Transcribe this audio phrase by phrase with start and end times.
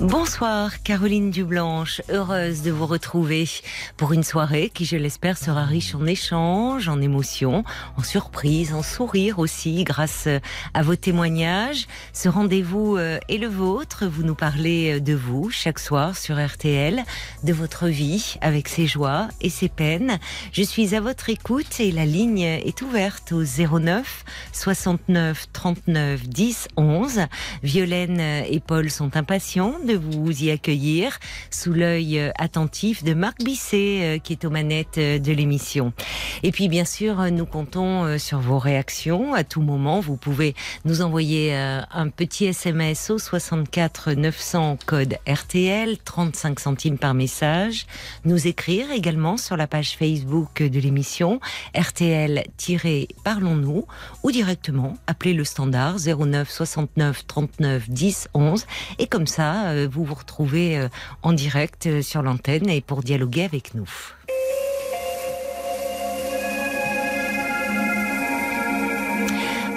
[0.00, 3.48] Bonsoir Caroline Dublanche, heureuse de vous retrouver
[3.96, 7.64] pour une soirée qui je l'espère sera riche en échanges, en émotions,
[7.96, 10.28] en surprises, en sourires aussi grâce
[10.72, 11.88] à vos témoignages.
[12.12, 16.36] Ce rendez-vous euh, est le vôtre, vous nous parlez euh, de vous chaque soir sur
[16.36, 17.02] RTL,
[17.42, 20.20] de votre vie avec ses joies et ses peines.
[20.52, 26.68] Je suis à votre écoute et la ligne est ouverte au 09 69 39 10
[26.76, 27.20] 11.
[27.64, 31.18] Violaine et Paul sont impatients de vous y accueillir
[31.50, 35.94] sous l'œil euh, attentif de Marc Bisset euh, qui est aux manettes euh, de l'émission.
[36.42, 40.00] Et puis bien sûr, nous comptons sur vos réactions à tout moment.
[40.00, 47.14] Vous pouvez nous envoyer un petit SMS au 64 900 code RTL, 35 centimes par
[47.14, 47.86] message.
[48.24, 51.40] Nous écrire également sur la page Facebook de l'émission
[51.74, 53.84] RTL-Parlons-nous
[54.22, 58.64] ou directement appeler le standard 09 69 39 10 11
[58.98, 60.88] et comme ça euh, vous vous retrouvez euh,
[61.22, 63.88] en direct euh, sur l'antenne et pour dialoguer avec nous.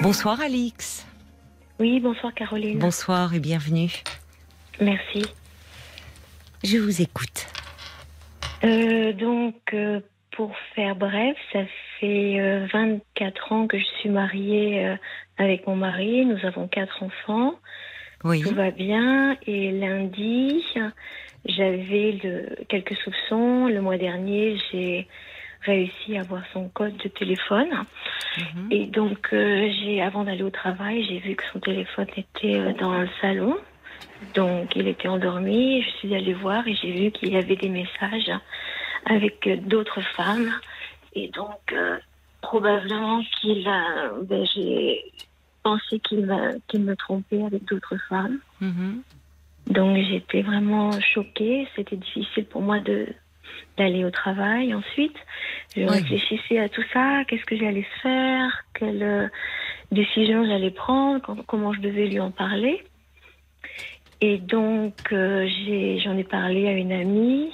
[0.02, 1.06] Bonsoir Alix.
[1.78, 2.78] Oui, bonsoir Caroline.
[2.78, 3.90] Bonsoir et bienvenue.
[4.80, 5.24] Merci.
[6.64, 7.46] Je vous écoute.
[8.62, 9.74] donc,
[10.32, 11.60] pour faire bref, ça
[11.98, 14.96] fait 24 ans que je suis mariée
[15.38, 16.24] avec mon mari.
[16.24, 17.54] Nous avons quatre enfants.
[18.22, 19.36] Tout va bien.
[19.46, 20.64] Et lundi,
[21.44, 22.18] j'avais
[22.68, 23.66] quelques soupçons.
[23.66, 25.08] Le mois dernier, j'ai
[25.62, 27.68] réussi à avoir son code de téléphone.
[28.36, 28.68] Mhm.
[28.70, 32.72] Et donc, euh, j'ai, avant d'aller au travail, j'ai vu que son téléphone était euh,
[32.74, 33.56] dans le salon.
[34.34, 35.82] Donc, il était endormi.
[35.82, 38.30] Je suis allée voir et j'ai vu qu'il y avait des messages
[39.06, 40.52] avec euh, d'autres femmes.
[41.14, 41.74] Et donc,
[42.40, 44.12] probablement qu'il a.
[44.22, 45.04] Ben, j'ai
[45.62, 48.38] pensais qu'il me trompait avec d'autres femmes.
[48.60, 49.72] Mm-hmm.
[49.72, 51.68] Donc j'étais vraiment choquée.
[51.76, 53.06] C'était difficile pour moi de
[53.76, 54.74] d'aller au travail.
[54.74, 55.16] Ensuite,
[55.76, 57.24] je réfléchissais à tout ça.
[57.26, 58.64] Qu'est-ce que j'allais faire?
[58.74, 59.28] Quelle euh,
[59.90, 61.44] décision j'allais prendre?
[61.46, 62.82] Comment je devais lui en parler?
[64.20, 65.48] Et donc euh,
[66.04, 67.50] j'en ai, parlé à une amie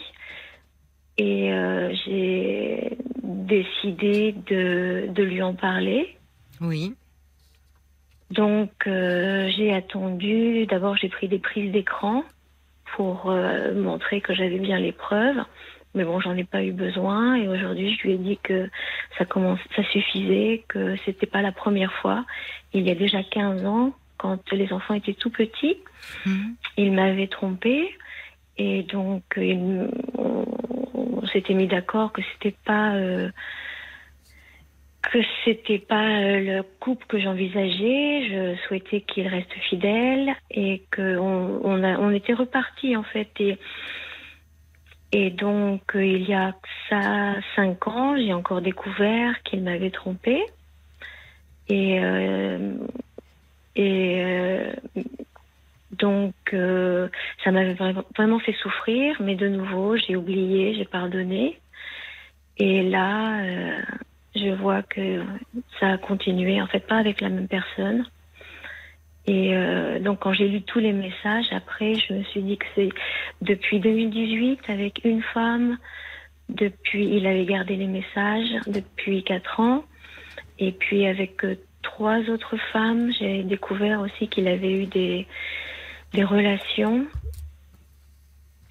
[1.16, 6.16] et euh, j'ai décidé de, de lui en parler.
[6.60, 6.94] Oui.
[8.30, 10.66] Donc euh, j'ai attendu.
[10.66, 12.24] D'abord j'ai pris des prises d'écran
[12.96, 15.42] pour euh, montrer que j'avais bien les preuves.
[15.94, 17.36] Mais bon, j'en ai pas eu besoin.
[17.36, 18.68] Et aujourd'hui, je lui ai dit que
[19.16, 22.24] ça commence, ça suffisait, que c'était pas la première fois.
[22.74, 25.78] Il y a déjà 15 ans, quand les enfants étaient tout petits,
[26.26, 26.54] mhm.
[26.76, 27.90] il m'avait trompé.
[28.58, 33.30] Et donc, on, s'était mis d'accord que c'était pas euh,
[35.02, 38.28] que c'était pas euh, le couple que j'envisageais.
[38.28, 43.28] Je souhaitais qu'il reste fidèle et qu'on on, on était reparti en fait.
[43.40, 43.58] Et,
[45.12, 46.54] et donc euh, il y a
[46.88, 50.42] ça cinq ans, j'ai encore découvert qu'il m'avait trompé.
[51.68, 52.74] Et euh,
[53.76, 54.22] et
[55.92, 56.34] donc
[57.44, 57.76] ça m'avait
[58.16, 61.60] vraiment fait souffrir, mais de nouveau j'ai oublié, j'ai pardonné.
[62.56, 63.40] Et là
[64.38, 65.22] je vois que
[65.80, 68.04] ça a continué, en fait, pas avec la même personne.
[69.26, 72.64] Et euh, donc, quand j'ai lu tous les messages, après, je me suis dit que
[72.74, 72.88] c'est
[73.42, 75.76] depuis 2018 avec une femme.
[76.48, 79.84] Depuis, il avait gardé les messages depuis quatre ans.
[80.58, 85.26] Et puis, avec euh, trois autres femmes, j'ai découvert aussi qu'il avait eu des
[86.14, 87.06] relations.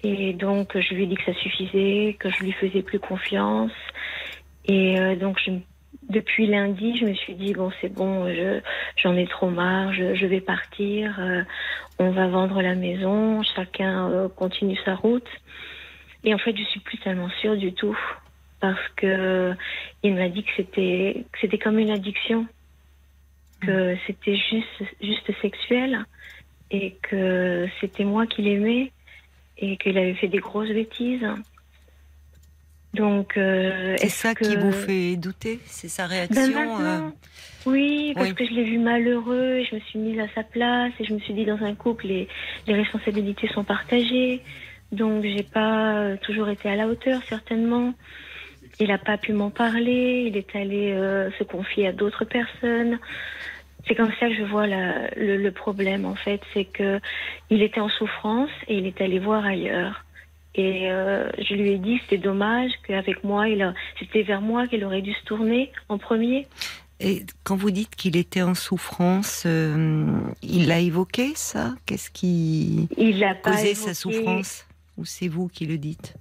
[0.02, 3.72] Et donc, je lui ai dit que ça suffisait, que je lui faisais plus confiance
[4.68, 5.50] et euh, donc, je,
[6.10, 8.26] depuis lundi, je me suis dit, bon, c'est bon,
[8.96, 11.42] j'en ai trop marre, je, vais partir, euh,
[11.98, 15.28] on va vendre la maison, chacun euh, continue sa route.
[16.24, 17.98] Et en fait, je suis plus tellement sûre du tout
[18.60, 19.54] parce que
[20.02, 22.46] il m'a dit que c'était c'était comme une addiction,
[23.60, 26.04] que c'était juste juste sexuel
[26.72, 28.90] et que c'était moi qui l'aimais
[29.58, 31.24] et qu'il avait fait des grosses bêtises.
[32.94, 35.60] Donc, euh, c'est ça qui vous fait douter?
[35.66, 37.00] C'est sa ben réaction euh,
[37.66, 40.92] oui, parce que je l'ai vu malheureux, et je me suis mise à sa place
[40.98, 42.28] et je me suis dit dans un couple les,
[42.66, 44.40] les responsabilités sont partagées,
[44.90, 47.92] donc j'ai pas toujours été à la hauteur certainement.
[48.80, 52.98] il n'a pas pu m'en parler, il est allé euh, se confier à d'autres personnes.
[53.86, 57.00] C'est comme ça que je vois la- le, le problème en fait, c'est que
[57.50, 60.04] il était en souffrance et il est allé voir ailleurs.
[60.58, 64.66] Et euh, je lui ai dit c'était dommage qu'avec moi, il a- c'était vers moi
[64.66, 66.46] qu'il aurait dû se tourner en premier.
[67.00, 70.04] Et quand vous dites qu'il était en souffrance, euh,
[70.42, 71.74] il l'a évoqué ça?
[71.86, 74.66] Qu'est-ce qui Il a causait sa souffrance?
[74.96, 76.16] Ou c'est vous qui le dites?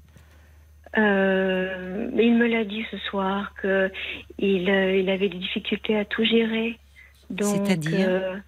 [0.98, 3.92] Euh, il me l'a dit ce soir que
[4.40, 6.78] il, il avait des difficultés à tout gérer.
[7.42, 8.42] C'est-à-dire?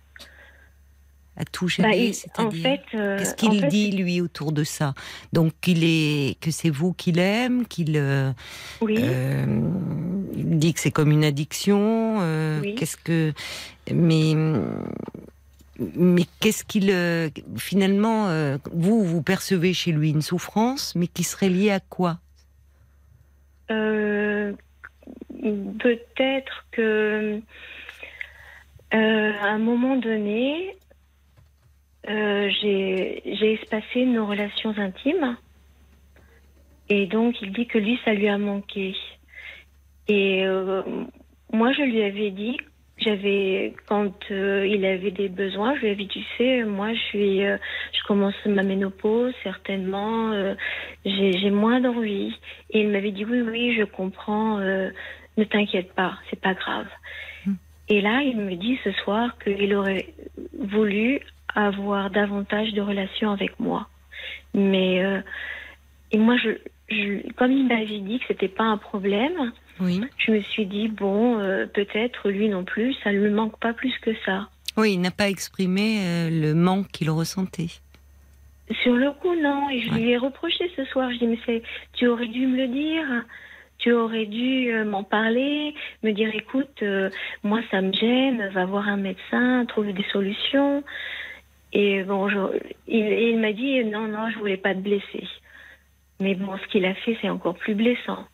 [1.39, 4.65] À tout bah, gérer, il- en fait, euh, Qu'est-ce qu'il fait, dit lui autour de
[4.65, 4.93] ça?
[5.31, 8.31] Donc qu'il est que c'est vous qu'il aime, qu'il euh,
[8.81, 9.45] Oui, euh,
[10.35, 12.17] il dit que c'est comme une addiction.
[12.61, 12.75] Oui.
[12.75, 13.31] Qu'est-ce que
[13.89, 14.33] mais
[15.95, 16.93] mais qu'est-ce qu'il
[17.55, 18.27] finalement
[18.73, 22.19] vous vous percevez chez lui une souffrance, mais qui serait liée à quoi?
[25.79, 27.39] Peut-être que
[28.93, 30.75] euh, à un moment donné,
[32.07, 35.37] euh, j'ai espacé nos relations intimes.
[36.89, 38.95] Et donc, il dit que lui, ça lui a manqué.
[40.07, 40.81] Et euh,
[41.53, 42.57] moi, je lui avais dit,
[42.97, 46.99] j'avais, quand euh, il avait des besoins, je lui avais dit, tu sais, moi, je
[46.99, 47.57] suis, euh,
[47.93, 50.33] je commence ma ménopause, certainement,
[51.05, 52.33] j'ai moins d'envie.
[52.71, 56.87] Et il m'avait dit, oui, oui, je comprends, ne t'inquiète pas, c'est pas grave.
[57.87, 60.13] Et là, il me dit ce soir qu'il aurait
[60.59, 61.21] voulu
[61.55, 63.87] avoir davantage de relations avec moi.
[64.53, 65.21] Mais euh,
[66.11, 66.49] et moi, je,
[66.89, 70.01] je, comme il m'avait dit que c'était pas un problème, Oui.
[70.17, 73.73] je me suis dit bon, euh, peut-être lui non plus, ça ne lui manque pas
[73.73, 74.49] plus que ça.
[74.77, 77.69] Oui, il n'a pas exprimé euh, le manque qu'il ressentait.
[78.83, 79.69] Sur le coup, non.
[79.69, 81.11] Et je lui ai reproché ce soir.
[81.11, 81.63] Je dis mais c'est,
[81.93, 83.05] tu aurais dû me le dire.
[83.79, 85.73] Tu aurais dû m'en parler,
[86.03, 87.09] me dire écoute, euh,
[87.43, 90.83] moi ça me gêne, va voir un médecin, trouve des solutions.
[91.73, 95.27] Et bon, je- il, m'a dit non, non, je voulais pas te blesser.
[96.19, 98.25] Mais bon, ce qu'il a fait, c'est encore plus blessant.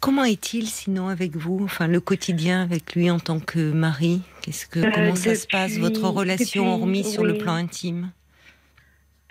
[0.00, 4.20] Comment est-il sinon avec vous Enfin, le quotidien avec lui en tant que mari?
[4.42, 8.10] Qu'est-ce que Euh, comment ça se passe votre relation depuis- hormis sur le plan intime?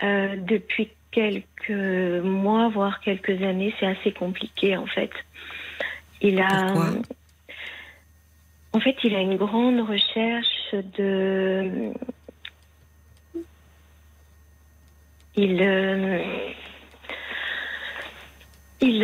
[0.02, 1.70] Euh, depuis quelques
[2.22, 5.10] mois, voire quelques années, c'est assez compliqué en fait.
[6.20, 6.90] Il a, Pourquoi?
[8.74, 11.92] en fait, il a une grande recherche de,
[15.36, 16.18] il, euh,
[18.80, 19.02] il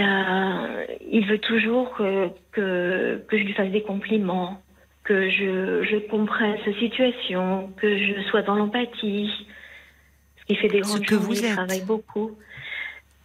[1.10, 4.62] il veut toujours que, que que je lui fasse des compliments,
[5.04, 9.30] que je je comprenne sa situation, que je sois dans l'empathie.
[10.34, 11.52] Parce qu'il fait des Ce grandes que vous il êtes.
[11.52, 12.32] travaille beaucoup.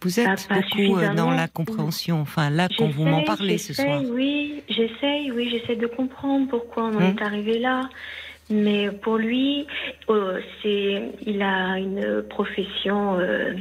[0.02, 2.20] Vous êtes Pas- pas beaucoup euh, dans la compréhension.
[2.20, 4.00] Enfin, là, quand vous m'en parlez ce soir.
[4.10, 7.16] Oui, j'essaye, oui, j'essaie de comprendre pourquoi on en Hum.
[7.18, 7.88] est arrivé là.
[8.50, 9.66] Mais pour lui,
[10.08, 13.54] euh, c'est, il a une profession euh,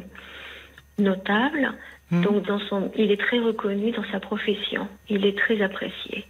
[0.98, 1.74] notable.
[2.12, 2.22] Hum.
[2.22, 4.88] Donc, dans son, il est très reconnu dans sa profession.
[5.10, 6.26] Il est très apprécié.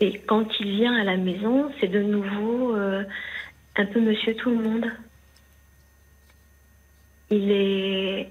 [0.00, 3.04] Et quand il vient à la maison, c'est de nouveau euh,
[3.76, 4.86] un peu Monsieur Tout le Monde.
[7.30, 8.30] Il est,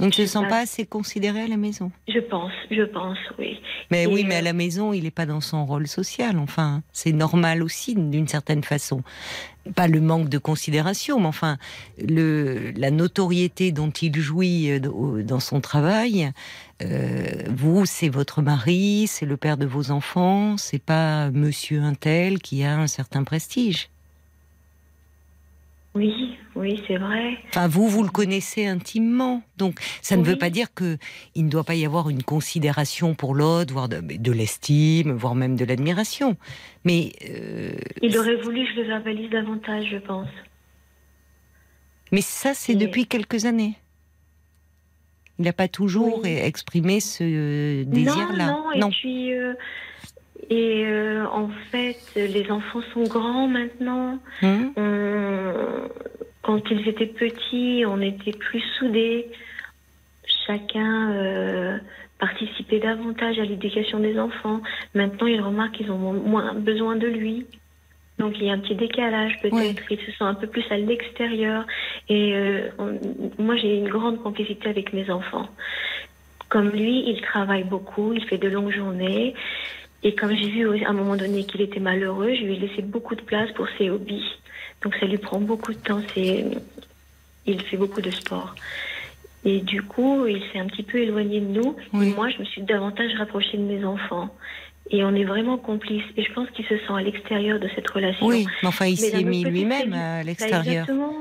[0.00, 0.60] Il ne se sent pas.
[0.60, 1.92] assez considéré à la maison?
[2.08, 3.60] je pense, je pense, oui.
[3.90, 6.38] Mais Et, oui, mais à euh, la maison, il n'est pas dans son rôle social.
[6.38, 9.02] Enfin, c'est normal aussi, d'une certaine façon.
[9.76, 11.58] Pas le manque de considération, mais enfin,
[11.98, 16.32] le, la notoriété dont il jouit euh, dans son travail.
[16.82, 22.40] euh, vous, c'est votre mari, c'est le père de vos enfants, c'est pas Monsieur Untel
[22.40, 23.90] qui a un certain prestige.
[25.94, 27.38] Oui, oui, c'est vrai.
[27.50, 29.42] Enfin, vous, vous le connaissez intimement.
[29.58, 30.30] Donc, ça ne Oui.
[30.30, 30.98] veut pas dire que
[31.36, 35.36] il ne doit pas y avoir une considération pour l'autre, voire de, de l'estime, voire
[35.36, 36.36] même de l'admiration.
[36.84, 37.72] Mais euh,
[38.02, 40.28] Il aurait voulu que je le verbalise davantage, je pense.
[42.10, 43.74] Mais ça, c'est depuis quelques années.
[45.38, 46.30] Il n'a pas toujours Oui.
[46.30, 48.46] exprimé ce désir-là.
[48.52, 49.54] Non, non, et puis, euh,
[50.50, 54.18] et euh, en fait, les enfants sont grands maintenant.
[54.76, 55.88] On-
[56.42, 59.28] quand ils étaient petits, on était plus soudés.
[60.46, 61.78] Chacun euh,
[62.18, 64.60] participait davantage à l'éducation des enfants.
[64.94, 67.46] Maintenant, ils remarquent qu'ils ont moins besoin de lui.
[68.18, 69.54] Donc il y a un petit décalage peut-être.
[69.56, 69.74] Ouais.
[69.90, 71.66] Ils se sentent un peu plus à l'extérieur.
[72.08, 72.98] Et euh, on-
[73.42, 75.48] moi, j'ai une grande complicité avec mes enfants.
[76.50, 79.34] Comme lui, il travaille beaucoup, il fait de longues journées.
[80.04, 82.82] Et comme j'ai vu à un moment donné qu'il était malheureux, je lui ai laissé
[82.82, 84.24] beaucoup de place pour ses hobbies.
[84.82, 86.02] Donc ça lui prend beaucoup de temps.
[86.14, 86.44] C'est,
[87.46, 88.54] il fait beaucoup de sport.
[89.46, 91.76] Et du coup, il s'est un petit peu éloigné de nous.
[91.92, 92.08] Oui.
[92.10, 94.34] Et moi, je me suis davantage rapprochée de mes enfants.
[94.90, 96.04] Et on est vraiment complices.
[96.18, 98.26] Et je pense qu'il se sent à l'extérieur de cette relation.
[98.26, 100.60] Oui, mais enfin, il s'est mis lui-même à Bah, l'extérieur.
[100.66, 101.14] exactement.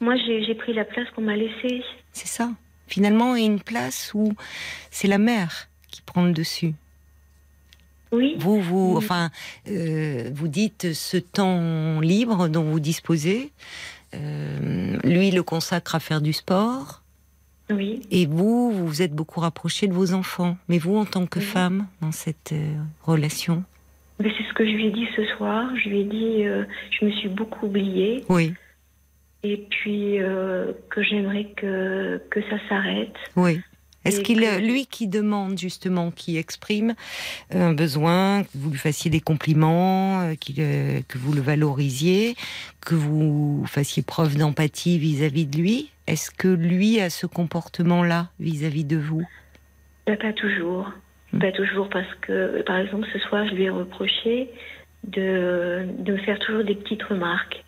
[0.00, 1.82] Moi, j'ai j'ai pris la place qu'on m'a laissée.
[2.12, 2.50] C'est ça.
[2.88, 4.32] Finalement, il y a une place où
[4.90, 6.72] c'est la mère qui prend le dessus.
[8.12, 8.36] Oui.
[8.38, 8.96] Vous, vous, Oui.
[8.98, 9.30] enfin,
[9.68, 13.50] euh, vous dites ce temps libre dont vous disposez.
[14.14, 17.02] euh, lui le consacre à faire du sport.
[17.70, 18.00] Oui.
[18.12, 20.56] Et vous, vous vous êtes beaucoup rapproché de vos enfants.
[20.68, 21.44] Mais vous, en tant que Oui.
[21.44, 23.64] femme, dans cette euh, relation?
[24.20, 25.68] Mais c'est ce que je lui ai dit ce soir.
[25.82, 26.64] Je lui ai dit, euh,
[26.98, 28.24] je me suis beaucoup oubliée.
[28.28, 28.54] Oui,
[29.42, 30.16] Et puis,
[30.88, 33.14] que j'aimerais que, que ça s'arrête.
[33.36, 33.60] oui.
[34.06, 36.94] Est-ce qu'il, que- lui qui demande justement, qui exprime
[37.50, 42.36] un besoin, que vous lui fassiez des compliments, euh, euh, que vous le valorisiez,
[42.80, 45.90] que vous fassiez preuve d'empathie vis-à-vis de lui?
[46.06, 49.24] Est-ce que lui a ce comportement-là vis-à-vis de vous?
[50.06, 50.92] Bah, pas toujours.
[51.32, 51.40] Hmm.
[51.40, 54.50] Pas toujours parce que, par exemple, ce soir, je lui ai reproché
[55.08, 57.64] de, de me faire toujours des petites remarques.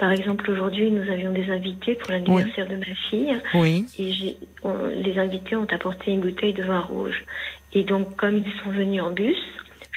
[0.00, 3.36] Par exemple, aujourd'hui, nous avions des invités pour l'anniversaire de ma fille.
[3.52, 7.22] Oui, Et on- les invités ont apporté une bouteille de vin rouge.
[7.74, 9.36] Et donc, comme ils sont venus en bus,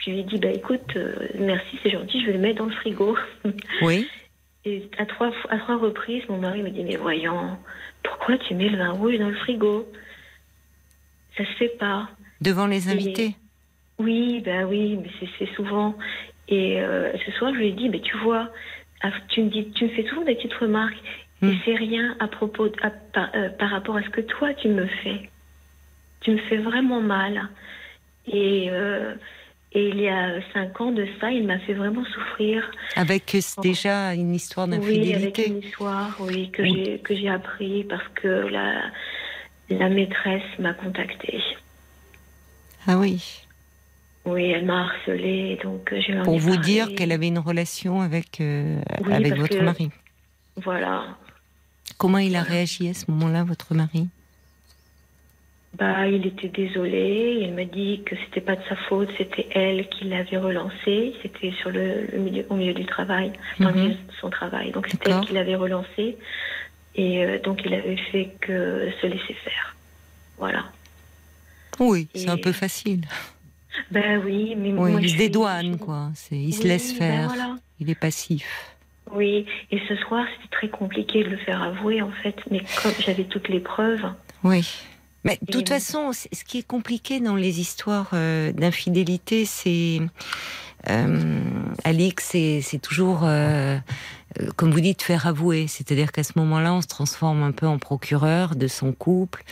[0.04, 2.66] je lui ai dit, bah écoute, euh, merci, c'est gentil, je vais le mettre dans
[2.66, 3.16] le frigo.
[3.82, 4.06] oui.
[4.66, 7.58] Et à trois, à trois reprises, mon mari me dit, mais voyons,
[8.04, 9.88] pourquoi tu mets le vin rouge dans le frigo?
[11.38, 12.10] Ça se fait pas.
[12.42, 13.36] Devant les invités?
[14.00, 15.96] Oui, ben oui, mais c'est- souvent.
[16.50, 18.50] Et euh, ce soir, je lui ai dit, ben, tu vois,
[19.30, 20.96] tu me, dis, tu me fais toujours des petites remarques,
[21.42, 21.50] Hmm.
[21.50, 24.54] et c'est rien à propos, de- à- par, euh, par rapport à ce que toi,
[24.54, 25.30] tu me fais.
[26.22, 27.50] Tu me fais vraiment mal.
[28.28, 29.14] Et, euh,
[29.74, 32.70] et il y a cinq ans de ça, il m'a fait vraiment souffrir.
[32.96, 35.48] Avec euh, déjà une histoire Oui, avec d'infidélité.
[35.50, 36.84] une histoire, oui, que Oui.
[36.86, 38.84] j'ai que j'ai appris parce que la,
[39.70, 41.42] la maîtresse m'a contactée.
[42.88, 43.43] Ah oui.
[44.26, 46.64] Oui, elle m'a harcelée, donc euh, en Pour vous parlé.
[46.64, 49.90] dire qu'elle avait une relation avec, euh, Oui, avec votre que- mari.
[50.58, 51.04] Voilà.
[51.98, 54.08] Comment il a réagi à ce moment-là, votre mari?
[55.78, 57.40] Bah, il était désolé.
[57.42, 61.14] Il m'a dit que c'était pas de sa faute, c'était elle qui l'avait relancé.
[61.22, 63.82] C'était sur le, le milieu, au milieu du travail, dans le Mhm.
[63.82, 64.72] milieu de son travail.
[64.72, 66.18] Donc c'était elle qui l'avait relancé.
[66.96, 69.76] Et euh, donc il avait fait que se laisser faire.
[70.38, 70.66] Voilà.
[71.80, 73.02] Oui, c'est un peu facile.
[73.92, 76.10] Ben oui, mais Oui, moi, il se dédouane, quoi.
[76.16, 77.28] C'est, il se laisse ben faire.
[77.30, 77.56] voilà.
[77.80, 78.46] Il est passif.
[79.12, 82.36] Oui, et ce soir, c'était très compliqué de le faire avouer, en fait.
[82.52, 84.06] Mais comme j'avais toutes les preuves,
[84.44, 84.68] Oui.
[85.26, 90.00] Mais de toute façon, ce qui est compliqué dans les histoires euh, d'infidélité, c'est.
[90.90, 91.42] Euh,
[91.84, 93.78] Alix, c'est toujours, euh,
[94.40, 95.68] euh, comme vous dites, faire avouer.
[95.68, 99.44] C'est-à-dire qu'à ce moment-là, on se transforme un peu en procureur de son couple.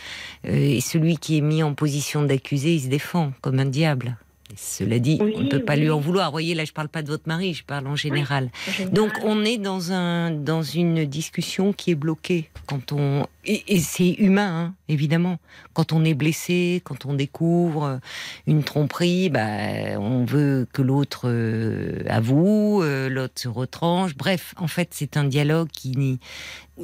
[0.46, 4.16] euh, et celui qui est mis en position d'accusé, il se défend comme un diable.
[4.56, 6.28] Cela dit, Oui, on ne peut pas lui en vouloir.
[6.28, 8.50] Vous voyez, là, je parle pas de votre mari, je parle en général.
[8.90, 13.80] Donc on est dans un dans une discussion qui est bloquée quand on et, et
[13.80, 15.38] c'est humain hein, évidemment.
[15.72, 18.00] Quand on est blessé quand on découvre
[18.46, 24.14] une tromperie bah on veut que l'autre euh, avoue euh, l'autre se retranche.
[24.16, 26.18] Bref en fait c'est un dialogue qui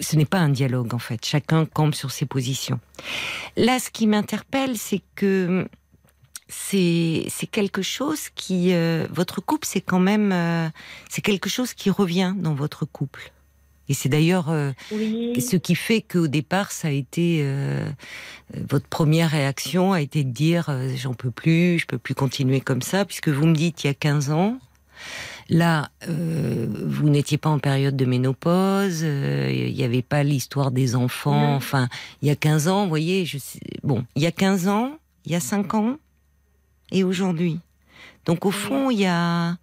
[0.00, 1.24] ce n'est pas un dialogue en fait.
[1.24, 2.80] Chacun campe sur ses positions.
[3.56, 5.66] Là ce qui m'interpelle c'est que
[6.48, 10.68] c'est quelque chose qui euh, votre couple c'est quand même euh,
[11.08, 13.32] c'est quelque chose qui revient dans votre couple
[13.90, 17.88] et c'est d'ailleurs euh, oui, ce qui fait qu'au départ ça a été euh,
[18.54, 22.14] euh, votre première réaction a été de dire euh, j'en peux plus je peux plus
[22.14, 24.58] continuer comme ça puisque vous me dites il y a 15 ans
[25.50, 30.70] Là, euh, vous n'étiez pas en période de ménopause, euh, il n'y avait pas l'histoire
[30.70, 31.52] des enfants.
[31.52, 31.54] Non.
[31.54, 31.88] Enfin,
[32.20, 34.98] il y a 15 ans, vous voyez, je sais, bon, il y a 15 ans,
[35.24, 35.96] il y a 5 ans,
[36.92, 37.60] et aujourd'hui.
[38.24, 39.56] Donc au fond, il y a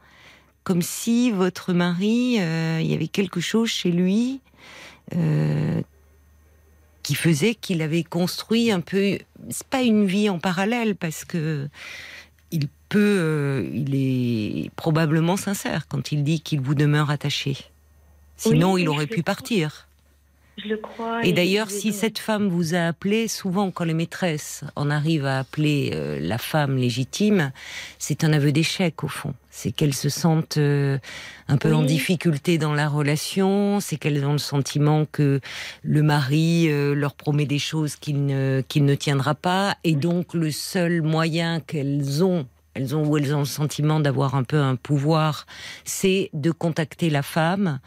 [0.63, 4.41] comme si votre mari, euh, il y avait quelque chose chez lui
[5.15, 5.81] euh,
[7.03, 11.69] qui faisait qu'il avait construit un peu, c'est pas une vie en parallèle parce que
[12.49, 17.57] il peut, euh, il est probablement sincère quand il dit qu'il vous demeure attaché.
[18.35, 19.87] Sinon, Oui, il aurait pu partir.
[20.57, 21.25] Je le crois.
[21.25, 25.39] Et d'ailleurs, si cette femme vous a appelé, souvent quand les maîtresses en arrivent à
[25.39, 27.51] appeler euh, la femme légitime,
[27.99, 29.33] c'est un aveu d'échec au fond.
[29.49, 30.97] C'est qu'elles se sentent euh,
[31.47, 35.41] un peu en difficulté dans la relation, c'est qu'elles ont le sentiment que
[35.83, 40.33] le mari euh, leur promet des choses qu'il ne, qu'il ne tiendra pas, et donc
[40.33, 42.45] le seul moyen qu'elles ont
[42.75, 45.45] elles ont elles ont le sentiment d'avoir un peu un pouvoir,
[45.83, 47.79] c'est de contacter la femme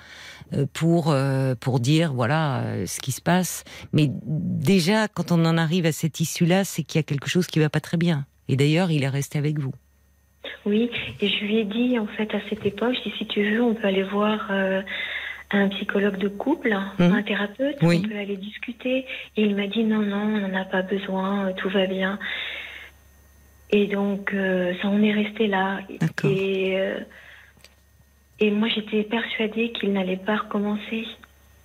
[0.55, 3.65] euh, pour euh, pour dire voilà euh, ce qui se passe.
[3.93, 7.47] Mais déjà, quand on en arrive à cette issue-là, c'est qu'il y a quelque chose
[7.47, 8.27] qui va pas très bien.
[8.49, 9.75] Et d'ailleurs, il est resté avec vous.
[10.65, 10.91] Oui,
[11.21, 13.63] et je lui ai dit en fait à cette époque, je dis si tu veux,
[13.63, 14.81] on peut aller voir euh,
[15.51, 17.13] un psychologue de couple, Mhm.
[17.13, 18.03] un thérapeute, Oui.
[18.05, 19.05] on peut aller discuter.
[19.37, 22.19] Et il m'a dit non, non, on n'en a pas besoin, tout va bien.
[23.71, 25.81] Et donc, euh, ça en est resté là.
[26.25, 26.99] Et, euh,
[28.41, 31.05] et moi, j'étais persuadée qu'il n'allait pas recommencer,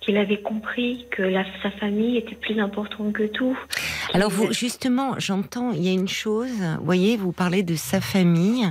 [0.00, 3.58] qu'il avait compris que la, sa famille était plus importante que tout.
[4.12, 8.00] Alors vous, justement, j'entends, il y a une chose, vous voyez, vous parlez de sa
[8.00, 8.66] famille,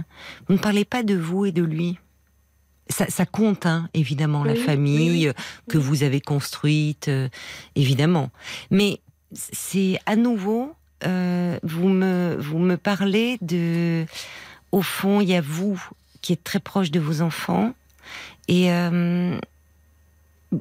[0.48, 1.98] vous ne parlez pas de vous et de lui.
[2.90, 5.64] Ça, ça compte, hein, évidemment, la famille oui, oui.
[5.70, 7.30] que vous avez construite, euh,
[7.76, 8.30] évidemment.
[8.70, 9.00] Mais
[9.32, 10.74] c'est à nouveau,
[11.06, 14.06] euh, vous me vous me parlez de,
[14.72, 15.82] au fond, il y a vous
[16.22, 17.74] qui êtes très proche de vos enfants
[18.48, 19.38] et euh,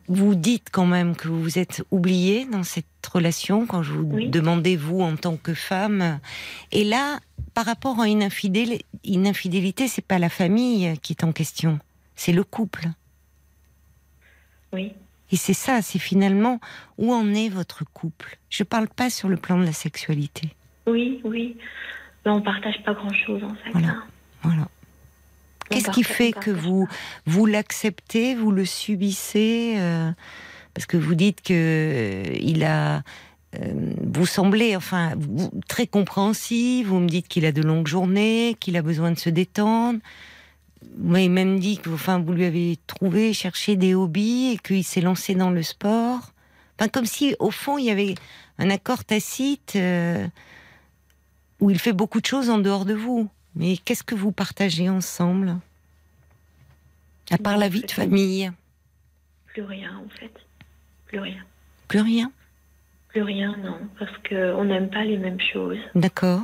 [0.08, 4.02] vous dites quand même que vous vous êtes oublié dans cette relation quand je vous
[4.04, 4.28] Oui.
[4.28, 6.18] demandais vous en tant que femme.
[6.70, 7.20] Et là,
[7.54, 11.78] par rapport à une infidélité, une infidélité, c'est pas la famille qui est en question,
[12.16, 12.88] c'est le couple.
[14.72, 14.92] Oui.
[15.32, 16.60] Et c'est ça, c'est finalement
[16.98, 18.38] où en est votre couple?
[18.50, 20.50] Je parle pas sur le plan de la sexualité.
[20.86, 21.56] Oui, oui.
[22.24, 23.70] Ben, on partage pas grand-chose en fait.
[23.72, 23.88] Voilà.
[23.88, 24.04] hein.
[24.42, 24.68] Voilà.
[25.70, 26.86] Qu'est-ce qui fait que vous
[27.24, 30.10] vous l'acceptez, vous le subissez euh,
[30.74, 33.02] Parce que vous dites que euh, il a,
[33.58, 36.86] euh, vous semblez, enfin, vous- très compréhensif.
[36.88, 39.98] Vous me dites qu'il a de longues journées, qu'il a besoin de se détendre.
[40.98, 44.84] Vous m'avez même dit que, enfin, vous lui avez trouvé, cherché des hobbies et qu'il
[44.84, 46.32] s'est lancé dans le sport.
[46.78, 48.14] Enfin, comme si, au fond, il y avait
[48.58, 50.26] un accord tacite euh,
[51.60, 53.28] où il fait beaucoup de choses en dehors de vous.
[53.56, 55.56] Mais qu'est-ce que vous partagez ensemble?
[57.30, 58.50] À part Non, la vie de famille
[59.46, 60.32] Plus rien en fait.
[61.06, 61.42] Plus rien.
[61.88, 62.32] Plus rien?
[63.08, 63.78] Plus rien, non.
[63.98, 65.78] Parce qu'on n'aime pas les mêmes choses.
[65.94, 66.42] D'accord.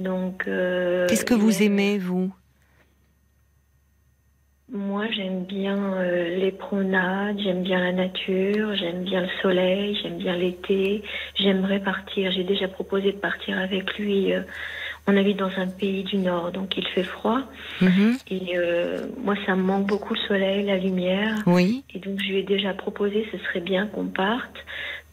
[0.00, 0.44] Donc.
[0.46, 2.32] euh, Qu'est-ce que vous aime- aimez, vous?
[4.74, 10.18] Moi, j'aime bien euh, les promenades, j'aime bien la nature, j'aime bien le soleil, j'aime
[10.18, 11.04] bien l'été.
[11.36, 12.32] J'aimerais partir.
[12.32, 14.32] J'ai déjà proposé de partir avec lui.
[14.32, 14.40] euh,
[15.06, 17.42] on habite dans un pays du Nord, donc il fait froid.
[17.80, 18.16] Mhm.
[18.30, 21.36] Et euh, moi, ça me manque beaucoup le soleil, la lumière.
[21.46, 21.84] Oui.
[21.94, 24.56] Et donc, je lui ai déjà proposé, ce serait bien qu'on parte.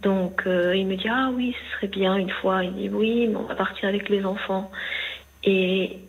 [0.02, 2.64] Donc, euh, il me dit, ah oui, ce serait bien une fois.
[2.64, 4.72] Il dit, oui, mais on va partir avec les enfants.
[5.44, 6.00] Et,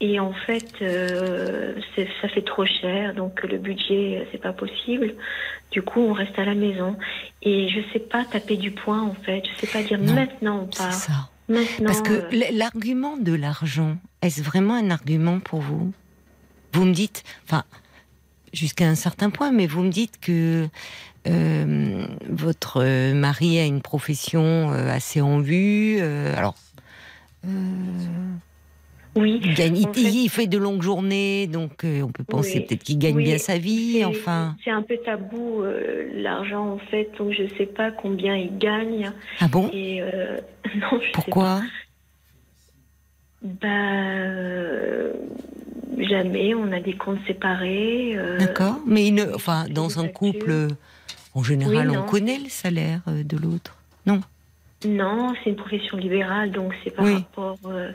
[0.00, 1.74] et en fait, euh,
[2.22, 5.14] ça fait trop cher, donc le budget, euh, c'est pas possible.
[5.72, 6.96] Du coup, on reste à la maison.
[7.42, 9.42] Et je sais pas taper du poing, en fait.
[9.44, 10.92] Je sais pas dire, Non, maintenant on C'est part.
[10.92, 11.12] ça.
[11.48, 11.86] Maintenant.
[11.86, 15.92] Parce que euh, l'argument de l'argent, est-ce vraiment un argument pour vous?
[16.74, 17.64] Vous me dites, enfin,
[18.52, 20.68] jusqu'à un certain point, mais vous me dites que
[21.26, 22.84] euh, votre
[23.14, 26.00] mari a une profession assez en vue.
[26.00, 26.54] alors,
[29.18, 29.40] oui.
[29.44, 32.64] il, gagne- il- fait- il fait de longues journées, donc euh, on peut penser Oui.
[32.66, 33.24] peut-être qu'il gagne Oui.
[33.24, 33.94] bien sa vie.
[33.98, 37.10] C'est- Enfin, C'est un peu tabou, euh, l'argent, en fait.
[37.18, 39.10] Donc, je sais pas combien il gagne.
[39.40, 39.70] ah bon?
[39.72, 40.38] Et euh,
[40.76, 41.60] non, je Pourquoi?
[43.42, 43.68] Bah,
[45.98, 46.54] jamais.
[46.54, 48.16] On a des comptes séparés.
[48.38, 48.78] D'accord.
[48.86, 50.68] Mais une, enfin, dans un couple,
[51.34, 53.76] en général, Oui, on connaît le salaire de l'autre.
[54.06, 54.20] Non?
[54.84, 57.14] Non, c'est une profession libérale, donc c'est par Oui.
[57.14, 57.90] rapport euh,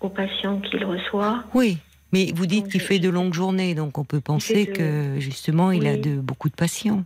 [0.00, 1.44] aux patients qu'il reçoit.
[1.54, 1.78] Oui.
[2.12, 5.70] Mais vous dites qu'il fait de longues journées, donc on peut penser de- que justement
[5.72, 7.04] il a de beaucoup de patients.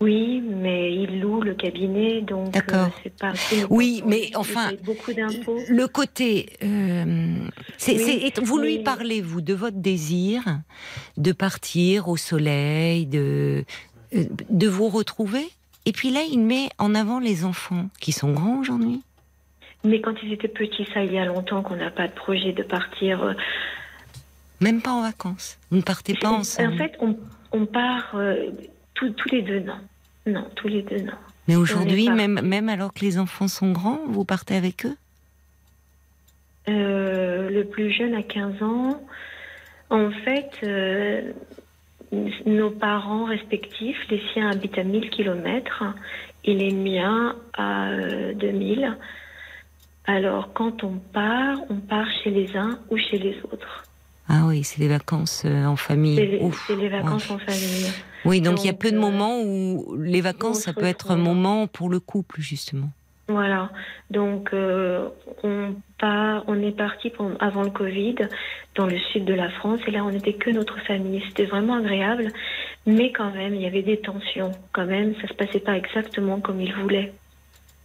[0.00, 2.86] Oui, mais il loue le cabinet, donc D'accord.
[2.86, 3.32] euh, c'est pas.
[3.70, 5.60] Oui, mais enfin, paye beaucoup d'impôts.
[5.68, 7.36] Le côté, euh,
[7.78, 10.42] c'est, Oui, c'est- vous lui parlez vous de votre désir
[11.16, 13.64] de partir au soleil, de
[14.12, 15.46] de vous retrouver?
[15.86, 19.02] Et puis là, il met en avant les enfants qui sont grands aujourd'hui.
[19.84, 22.52] Mais quand ils étaient petits, ça, il y a longtemps qu'on n'a pas de projet
[22.52, 23.22] de partir.
[23.22, 23.34] euh,
[24.60, 25.58] Même pas en vacances.
[25.70, 26.78] Vous ne partez pas En ensemble.
[26.78, 27.18] fait, on,
[27.52, 28.46] on part euh,
[28.94, 29.76] tous- tous les deux, non.
[30.26, 31.12] Non, tous les deux, non.
[31.48, 34.96] Mais aujourd'hui, même, même alors que les enfants sont grands, vous partez avec eux?
[36.68, 39.02] Euh, le plus jeune a 15 ans.
[39.90, 41.32] En fait, euh,
[42.46, 45.84] nos parents respectifs, les siens habitent à 1000 km
[46.44, 48.96] et les miens à euh, 2000.
[50.06, 53.84] Alors, quand on part, on part chez les uns ou chez les autres.
[54.28, 56.16] Ah oui, c'est les vacances euh, en famille.
[56.16, 57.34] C'est les, vacances ouais.
[57.34, 57.92] en famille.
[58.24, 61.10] Oui, donc il y a peu de euh, moments où les vacances, ça peut être
[61.10, 62.90] un moment pour le couple, justement.
[63.28, 63.70] Voilà.
[64.10, 65.08] Donc, euh,
[65.42, 67.10] on, part, on est parti
[67.40, 68.16] avant le Covid
[68.74, 71.22] dans le sud de la France et là, on n'était que notre famille.
[71.28, 72.28] C'était vraiment agréable,
[72.86, 74.52] mais quand même, il y avait des tensions.
[74.72, 77.14] Quand même, ça se passait pas exactement comme il voulait.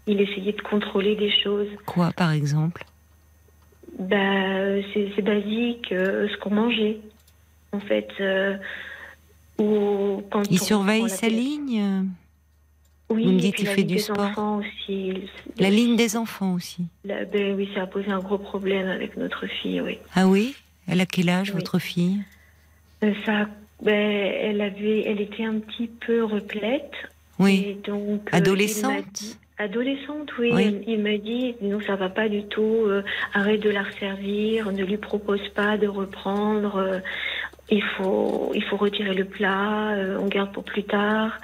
[0.07, 1.69] Il essayait de contrôler des choses.
[1.85, 2.83] Quoi, par exemple?
[3.97, 6.99] Bah, c'est basique, euh, ce qu'on mangeait.
[7.71, 8.57] En fait, euh,
[9.57, 12.05] ou quand Il on- surveille on sa ligne?
[13.09, 14.19] Oui, Vous me et dites la fait ligne du des sport.
[14.19, 15.13] enfants aussi.
[15.57, 16.85] La ligne des enfants aussi.
[17.05, 19.97] La- ben oui, ça a posé un gros problème avec notre fille, oui.
[20.15, 20.55] Ah oui?
[20.87, 21.55] Elle a quel âge, Oui.
[21.55, 22.19] votre fille?
[23.03, 23.47] Euh, Ça,
[23.81, 26.91] ben, elle avait, elle était un petit peu replète.
[27.39, 27.65] Oui.
[27.69, 29.05] Et donc, euh, il Adolescente?
[29.13, 30.51] dit- Adolescente, oui.
[30.53, 30.81] Oui.
[30.87, 32.61] Il m'a dit, non, ça va pas du tout.
[32.85, 34.71] euh, arrête de la resservir.
[34.71, 36.75] Ne lui propose pas de reprendre.
[36.77, 36.99] euh,
[37.71, 39.95] il faut, il faut retirer le plat.
[40.19, 41.37] on garde pour plus tard.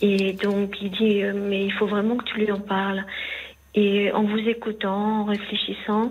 [0.00, 3.04] Et donc, il dit, euh, mais il faut vraiment que tu lui en parles.
[3.74, 6.10] Et en vous écoutant, en réfléchissant,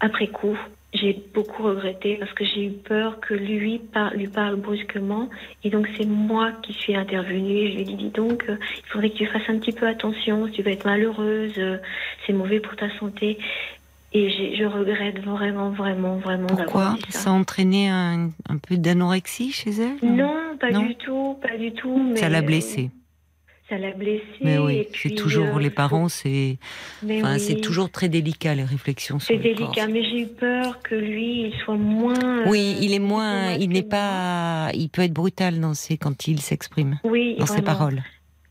[0.00, 0.56] après coup,
[0.92, 5.28] j'ai beaucoup regretté parce que j'ai eu peur que lui par- lui parle brusquement.
[5.62, 7.52] Et donc, c'est moi qui suis intervenue.
[7.58, 9.72] Et je lui ai dit, dis donc, euh, il faudrait que tu fasses un petit
[9.72, 10.48] peu attention.
[10.48, 11.52] Tu vas être malheureuse.
[11.58, 11.78] euh,
[12.26, 13.38] C'est mauvais pour ta santé.
[14.12, 17.30] Et je regrette vraiment, vraiment, vraiment Pourquoi dit Ça ça.
[17.30, 20.82] a entraîné un, un peu d'anorexie chez elle Non, pas Non?
[20.86, 22.16] du tout, pas du tout.
[22.16, 22.90] Ça l'a blessée.
[23.70, 24.24] Ça l'a blessée.
[24.40, 26.58] Mais oui, c'est toujours euh, les parents, c'est
[27.04, 27.40] mais enfin, oui.
[27.40, 31.42] c'est toujours très délicat les réflexions sur C'est délicat, mais j'ai eu peur que lui,
[31.42, 32.48] il soit moins.
[32.48, 36.26] Oui, euh, il est moins, il n'est pas, il peut être brutal dans ses, quand
[36.26, 38.02] il s'exprime, Oui, dans ses paroles.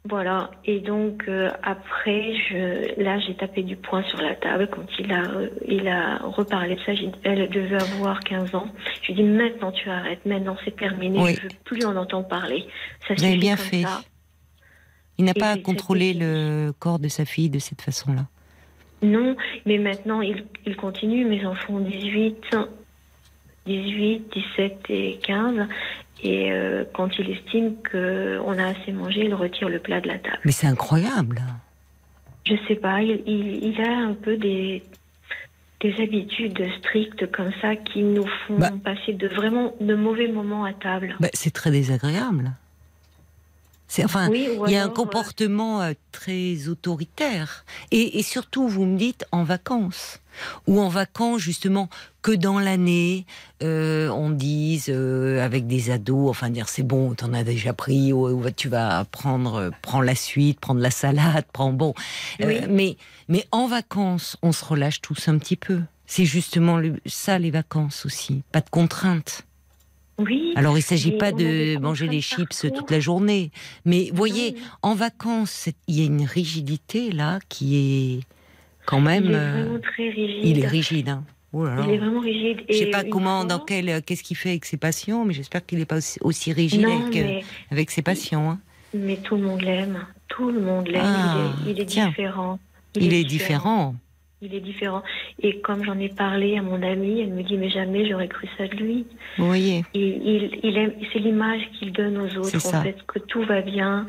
[0.06, 0.50] Voilà.
[0.64, 5.12] Et donc euh, après, je, là, j'ai tapé du poing sur la table quand il
[5.12, 6.94] a, euh, il a reparlé de ça.
[7.24, 8.68] Elle devait avoir 15 ans.
[9.02, 11.20] Je lui ai dit maintenant tu arrêtes, maintenant c'est terminé.
[11.20, 11.36] Oui.
[11.36, 12.66] Je veux plus en entendre parler.
[13.08, 13.82] Ça Vous avez bien fait.
[13.82, 14.02] ça.
[15.20, 18.26] Il n'a pas à contrôler le corps de sa fille de cette façon-là.
[19.02, 21.26] Non, mais maintenant il, il continue.
[21.26, 22.56] Mes enfants ont 18,
[23.66, 24.24] 18,
[24.58, 25.68] 17 et 15.
[26.24, 30.18] Et euh, quand il estime qu'on a assez mangé, il retire le plat de la
[30.20, 30.40] table.
[30.46, 31.42] Mais c'est incroyable.
[32.46, 34.84] Je sais pas, il, il, il a un peu des,
[35.82, 38.72] des habitudes strictes comme ça qui nous font Bah.
[38.84, 41.16] passer de vraiment de mauvais moments à table.
[41.20, 42.52] Bah, c'est très désagréable.
[43.92, 47.66] C'est enfin, oui, il y a un alors, comportement euh, très autoritaire.
[47.90, 50.20] Et, et surtout, vous me dites en vacances.
[50.68, 51.90] Ou en vacances, justement,
[52.22, 53.26] que dans l'année,
[53.64, 58.14] euh, on dise euh, avec des ados, enfin dire c'est bon, t'en as déjà pris,
[58.14, 61.94] ou, ou tu vas prendre, euh, prends la suite, prendre la salade, prends bon.
[62.42, 62.60] Euh, Oui.
[62.70, 62.98] mais,
[63.28, 65.82] mais en vacances, on se relâche tous un petit peu.
[66.06, 69.44] C'est justement le- ça les vacances aussi, pas de contraintes.
[70.20, 73.52] Euh, oui, Alors il ne s'agit pas de manger des contraintes chips toute la journée,
[73.86, 74.58] mais voyez, Non.
[74.84, 78.20] en vacances, il y a une rigidité là qui est
[78.86, 79.26] quand même.
[79.26, 80.40] il est euh, vraiment très rigide.
[80.44, 81.10] il est rigide.
[81.10, 81.24] Hein.
[81.52, 81.84] Oh là là.
[81.88, 82.60] Il est vraiment rigide.
[82.70, 85.26] Je sais Et pas comment, fois- dans quel, euh, qu'est-ce qu'il fait avec ses patients,
[85.26, 88.50] mais j'espère qu'il n'est pas aussi, aussi rigide Non, avec, euh, mais, avec ses patients.
[88.52, 88.60] hein.
[88.94, 90.06] mais tout le monde l'aime.
[90.28, 91.02] Tout le monde l'aime.
[91.04, 92.08] Ah, il est, il est tiens.
[92.10, 92.60] différent.
[92.96, 93.96] Il, est différent.
[94.42, 95.04] Il est différent.
[95.42, 98.48] Et comme j'en ai parlé à mon amie, elle me dit mais jamais j'aurais cru
[98.58, 99.06] ça de lui.
[99.38, 99.84] Vous voyez.
[99.94, 102.80] Il, il, il aime, c'est l'image qu'il donne aux autres, ça.
[102.80, 104.08] en fait, que tout va bien,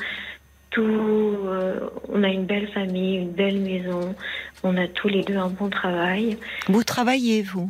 [0.71, 4.15] tout, euh, on a une belle famille, une belle maison,
[4.63, 6.39] on a tous les deux un bon travail.
[6.69, 7.69] Vous travaillez, vous?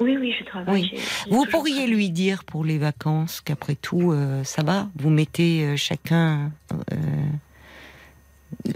[0.00, 0.90] Oui, oui, je travaille.
[0.92, 1.00] Oui.
[1.30, 1.94] Vous pourriez travaillé.
[1.94, 4.88] lui dire pour les vacances qu'après tout, euh, ça va?
[4.96, 6.50] Vous mettez euh, chacun.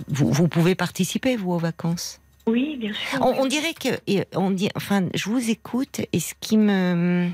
[0.06, 2.20] vous, vous pouvez participer, vous, aux vacances?
[2.46, 3.20] Oui, bien sûr.
[3.22, 3.88] On, on dirait que,
[4.36, 7.30] on dit, enfin, je vous écoute et ce qui me,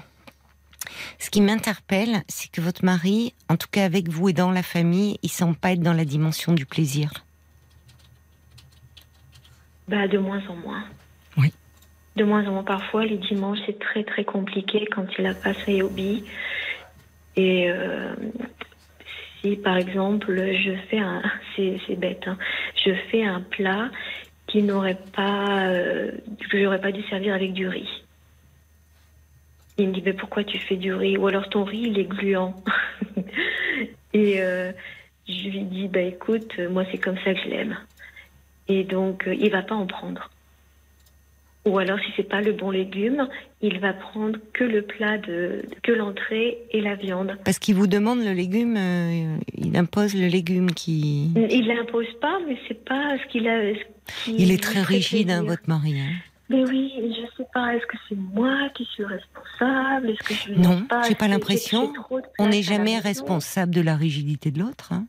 [1.18, 4.62] ce qui m'interpelle, c'est que votre mari, en tout cas avec vous et dans la
[4.62, 7.12] famille, il semble pas être dans la dimension du plaisir.
[9.88, 10.84] Bah, de moins en moins.
[11.36, 11.52] Oui.
[12.16, 12.64] De moins en moins.
[12.64, 16.24] Parfois, les dimanches, c'est très, très compliqué quand il a pas ses hobbies.
[17.36, 18.14] Et euh,
[19.40, 21.22] si, par exemple, je fais un...
[21.56, 22.38] C'est bête, hein.
[22.86, 23.90] Je fais un plat
[24.50, 25.68] qui n'aurait pas...
[25.68, 26.12] euh,
[26.50, 27.88] que j'aurais pas dû servir avec du riz.
[29.78, 31.16] Il me dit, mais pourquoi tu fais du riz?
[31.16, 32.54] Ou alors ton riz, il est gluant.
[34.12, 34.72] Et euh,
[35.28, 37.76] je lui dis, bah écoute, moi c'est comme ça que je l'aime.
[38.68, 40.30] Et donc, euh, il va pas en prendre.
[41.66, 43.28] Ou alors, si c'est pas le bon légume,
[43.60, 47.36] il va prendre que le plat de, que l'entrée et la viande.
[47.44, 51.30] Parce qu'il vous demande le légume, euh, il impose le légume qui.
[51.50, 53.74] Il l'impose pas, mais c'est pas ce qu'il a.
[53.74, 53.84] ce
[54.26, 56.00] Il est très rigide, hein, votre mari.
[56.00, 56.10] hein.
[56.48, 57.74] Mais oui, je sais pas.
[57.76, 61.92] Est-ce que c'est moi qui suis responsable Est-ce que je Non, pas j'ai pas l'impression.
[62.40, 64.92] On n'est jamais responsable de la rigidité de l'autre.
[64.92, 65.06] hein.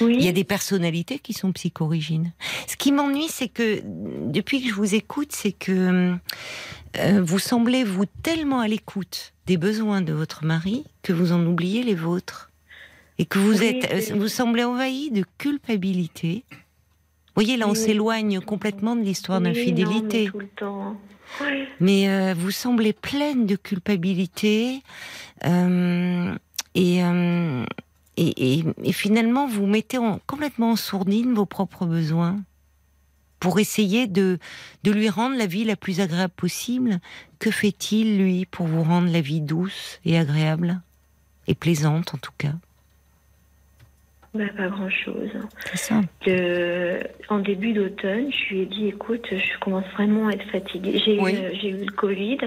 [0.00, 0.16] Oui.
[0.18, 2.32] Il y a des personnalités qui sont psychorigines.
[2.66, 6.16] Ce qui m'ennuie, c'est que depuis que je vous écoute, c'est que
[6.96, 11.44] euh, vous semblez vous tellement à l'écoute des besoins de votre mari que vous en
[11.46, 12.50] oubliez les vôtres
[13.18, 16.44] et que vous êtes, vous semblez envahi de culpabilité.
[17.38, 20.28] Vous voyez, là, on s'éloigne complètement de l'histoire d'infidélité.
[21.78, 24.82] Mais euh, vous semblez pleine de culpabilité
[25.44, 26.34] euh,
[26.74, 26.98] et,
[28.16, 32.40] et, et, finalement, vous mettez en, complètement en sourdine vos propres besoins
[33.38, 34.40] pour essayer de,
[34.82, 36.98] de lui rendre la vie la plus agréable possible.
[37.38, 40.80] Que fait-il, lui, pour vous rendre la vie douce et agréable
[41.46, 42.54] Et plaisante, en tout cas?
[44.34, 45.30] Bah, Pas grand-chose.
[47.28, 51.00] en début d'automne, je lui ai dit, écoute, je commence vraiment à être fatiguée.
[51.04, 52.38] J'ai eu, eu, le Covid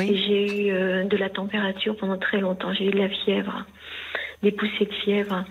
[0.00, 2.72] et j'ai eu euh, de la température pendant très longtemps.
[2.72, 3.66] J'ai eu de la fièvre,
[4.42, 5.44] des poussées de fièvre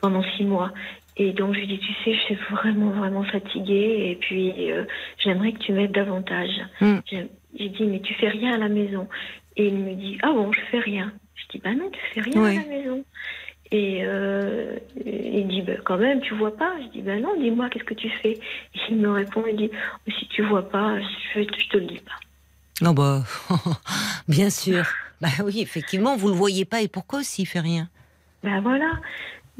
[0.00, 0.72] pendant six mois.
[1.16, 4.84] Et donc je lui dis, tu sais, je suis vraiment, vraiment fatiguée et puis euh,
[5.18, 6.60] j'aimerais que tu m'aides davantage.
[6.80, 6.96] Mm.
[7.58, 9.08] J'ai dit, mais tu fais rien à la maison.
[9.56, 11.12] Et il me dit, ah bon, je fais rien.
[11.34, 13.04] Je dis, bah non, tu fais rien à la maison.
[13.72, 17.68] Et euh, il dit, bah, quand même, tu vois pas Je dis, bah non, dis-moi,
[17.68, 18.32] qu'est-ce que tu fais?
[18.74, 21.86] Et il me répond, il dit, oh, si tu vois pas, je, je te le
[21.86, 22.84] dis pas.
[22.84, 23.22] Non, bah,
[24.28, 24.84] bien sûr.
[25.18, 27.88] Bah oui, effectivement, vous le voyez pas, et pourquoi s'il fait rien?
[28.42, 29.00] Ben voilà.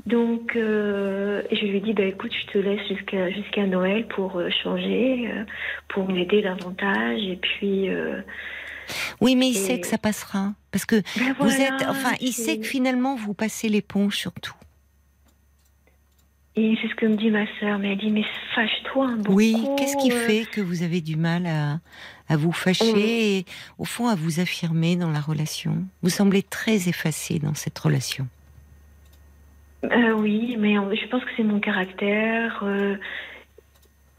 [0.04, 4.50] Donc, euh, je lui dit, bah, écoute, je te laisse jusqu'à jusqu'à Noël pour euh,
[4.62, 5.32] changer,
[5.88, 7.22] pour m'aider davantage.
[7.22, 7.88] Et puis.
[9.22, 10.52] oui, mais il sait que ça passera.
[10.76, 11.88] Parce que ben vous êtes.
[11.88, 14.52] Enfin, il sait que finalement, vous passez l'éponge sur tout.
[16.54, 17.78] Et c'est ce que me dit ma sœur.
[17.78, 21.46] Mais elle dit, mais fâche-toi un Oui, qu'est-ce qui fait que vous avez du mal
[21.46, 21.78] à,
[22.28, 23.46] à vous fâcher et,
[23.78, 25.78] au fond, à vous affirmer dans la relation?
[26.02, 28.28] Vous semblez très effacé dans cette relation.
[29.84, 32.60] Euh, oui, mais je pense que c'est mon caractère.
[32.64, 32.96] Euh,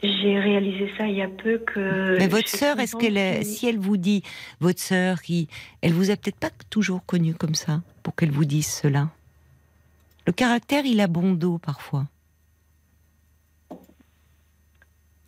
[0.03, 2.17] j'ai réalisé ça il y a peu que.
[2.17, 4.23] Mais votre sœur, est-ce qu'elle, si elle vous dit,
[4.59, 5.47] votre sœur, qui,
[5.81, 9.09] elle vous a peut-être pas toujours connu comme ça pour qu'elle vous dise cela?
[10.27, 12.05] Le caractère, il a bon dos parfois.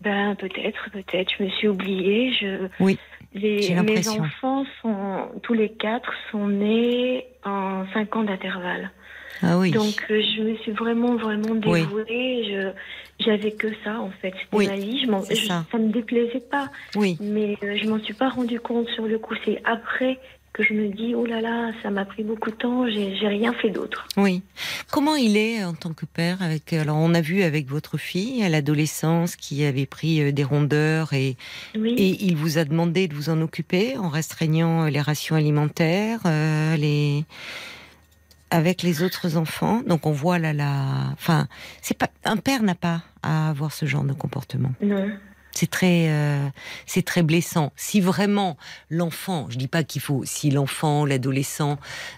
[0.02, 1.32] Ben peut-être, peut-être.
[1.38, 2.34] Je me suis oubliée.
[2.34, 2.68] Je.
[2.80, 2.98] Oui.
[3.34, 8.92] Les, mes enfants sont tous les quatre sont nés en cinq ans d'intervalle.
[9.42, 9.72] Ah oui.
[9.72, 12.46] Donc euh, je me suis vraiment vraiment dévouée.
[12.50, 12.72] Je
[13.20, 14.34] j'avais que ça en fait.
[14.52, 15.06] C'était ma vie.
[15.06, 15.66] Je, ça.
[15.72, 16.70] ça me déplaisait pas.
[16.96, 17.18] Oui.
[17.20, 19.36] Mais euh, je m'en suis pas rendu compte sur le coup.
[19.46, 20.20] C'est après
[20.52, 22.90] que je me dis oh là là, ça m'a pris beaucoup de temps.
[22.90, 24.08] J'ai rien fait d'autre.
[24.18, 24.42] Oui.
[24.92, 28.44] Comment il est en tant que père avec alors on a vu avec votre fille
[28.44, 31.36] à l'adolescence qui avait pris euh, des rondeurs et
[31.76, 36.22] et il vous a demandé de vous en occuper en restreignant les rations alimentaires,
[36.78, 37.26] les
[38.52, 39.82] avec les autres enfants.
[39.86, 41.48] Donc on voit là la, enfin,
[41.82, 44.72] c'est pas un père n'a pas à avoir ce genre de comportement.
[44.82, 45.10] Non.
[45.52, 46.48] C'est très, euh,
[46.86, 47.74] c'est très blessant.
[47.76, 48.56] Si vraiment
[48.90, 51.78] l'enfant, je dis pas qu'il faut, si l'enfant, l'adolescent,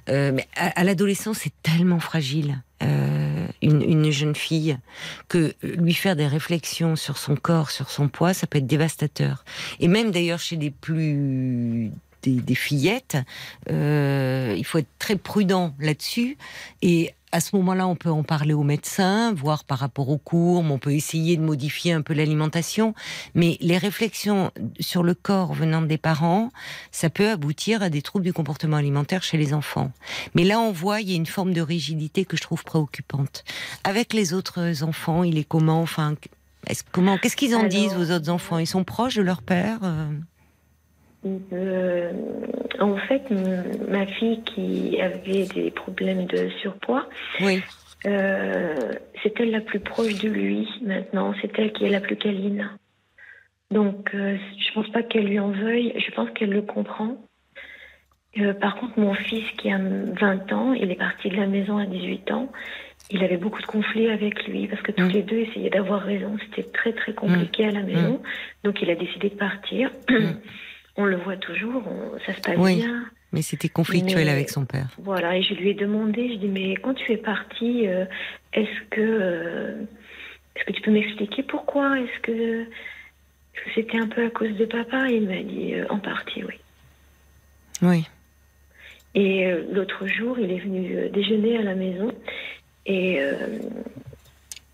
[0.09, 2.61] euh, mais à, l'adolescence c'est tellement fragile.
[2.83, 4.75] Euh, une, une, jeune fille
[5.27, 9.45] que lui faire des réflexions sur son corps, sur son poids, ça peut être dévastateur.
[9.79, 11.91] Et même d'ailleurs chez les plus
[12.23, 13.17] des, fillettes.
[13.69, 16.37] Euh, il faut être très prudent là-dessus.
[16.81, 20.59] Et à ce moment-là, on peut en parler au médecin, voir par rapport aux cours,
[20.59, 22.93] on peut essayer de modifier un peu l'alimentation.
[23.35, 26.51] Mais les réflexions sur le corps venant des parents,
[26.91, 29.91] ça peut aboutir à des troubles du comportement alimentaire chez les enfants.
[30.35, 33.43] Mais là, on voit, il y a une forme de rigidité que je trouve préoccupante.
[33.83, 36.15] Avec les autres enfants, il est comment Enfin,
[36.91, 38.59] comment Qu'est-ce qu'ils en disent aux autres enfants?
[38.59, 39.79] Ils sont proches de leur père
[41.25, 42.11] euh euh,
[42.79, 43.23] en fait,
[43.87, 47.07] ma fille qui avait des problèmes de surpoids,
[47.41, 47.61] oui.
[48.07, 51.35] Euh, c'est elle la plus proche de lui maintenant.
[51.39, 52.71] C'est elle qui est la plus câline.
[53.69, 55.93] Donc, euh, je pense pas qu'elle lui en veuille.
[55.95, 57.17] Je pense qu'elle le comprend.
[58.59, 61.85] par contre, mon fils qui a 20 ans, il est parti de la maison à
[61.85, 62.51] 18 ans.
[63.11, 65.11] Il avait beaucoup de conflits avec lui parce que tous mm.
[65.11, 66.37] les deux essayaient d'avoir raison.
[66.45, 68.13] C'était très très compliqué à la maison.
[68.13, 68.21] Mm.
[68.63, 69.91] Donc, il a décidé de partir.
[70.97, 71.83] On le voit toujours,
[72.25, 73.05] ça se passe oui, bien.
[73.31, 74.87] Mais c'était conflictuel avec son père.
[74.97, 78.05] Voilà, et je lui ai demandé, je dis, mais quand tu es parti, euh,
[78.53, 79.81] est-ce que, euh,
[80.55, 81.97] est-ce que tu peux m'expliquer pourquoi?
[81.97, 82.65] Est-ce que
[83.73, 85.07] c'était un peu à cause de papa?
[85.09, 86.55] Il m'a dit, euh, en partie, oui.
[87.81, 88.05] Oui.
[89.15, 92.13] Et l'autre jour, il est venu déjeuner à la maison
[92.85, 93.19] et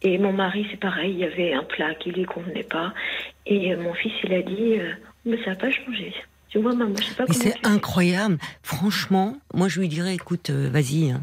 [0.03, 2.93] et mon mari, c'est pareil, il y avait un plat qui lui convenait pas.
[3.47, 4.79] Et mon fils, il a dit,
[5.27, 6.13] mais ça n'a pas changé.
[6.49, 8.37] Tu vois, maman, je sais pas Mais c'est incroyable.
[8.63, 11.21] Franchement, moi, je lui dirais, écoute, euh, vas-y, hein.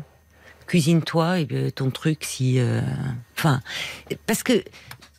[0.66, 2.58] cuisine-toi et ton truc si.
[2.58, 2.82] Euh,
[3.36, 3.60] Enfin,
[4.26, 4.52] parce que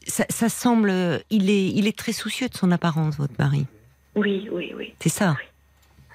[0.08, 0.92] ça, ça semble,
[1.30, 3.66] il est, il est très soucieux de son apparence, votre mari.
[4.16, 4.94] Oui, oui, oui.
[5.00, 5.36] C'est ça.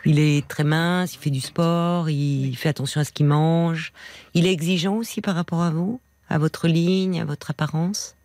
[0.04, 3.92] Il est très mince, il fait du sport, il fait attention à ce qu'il mange.
[4.34, 8.16] Il est exigeant aussi par rapport à vous, à votre ligne, à votre apparence?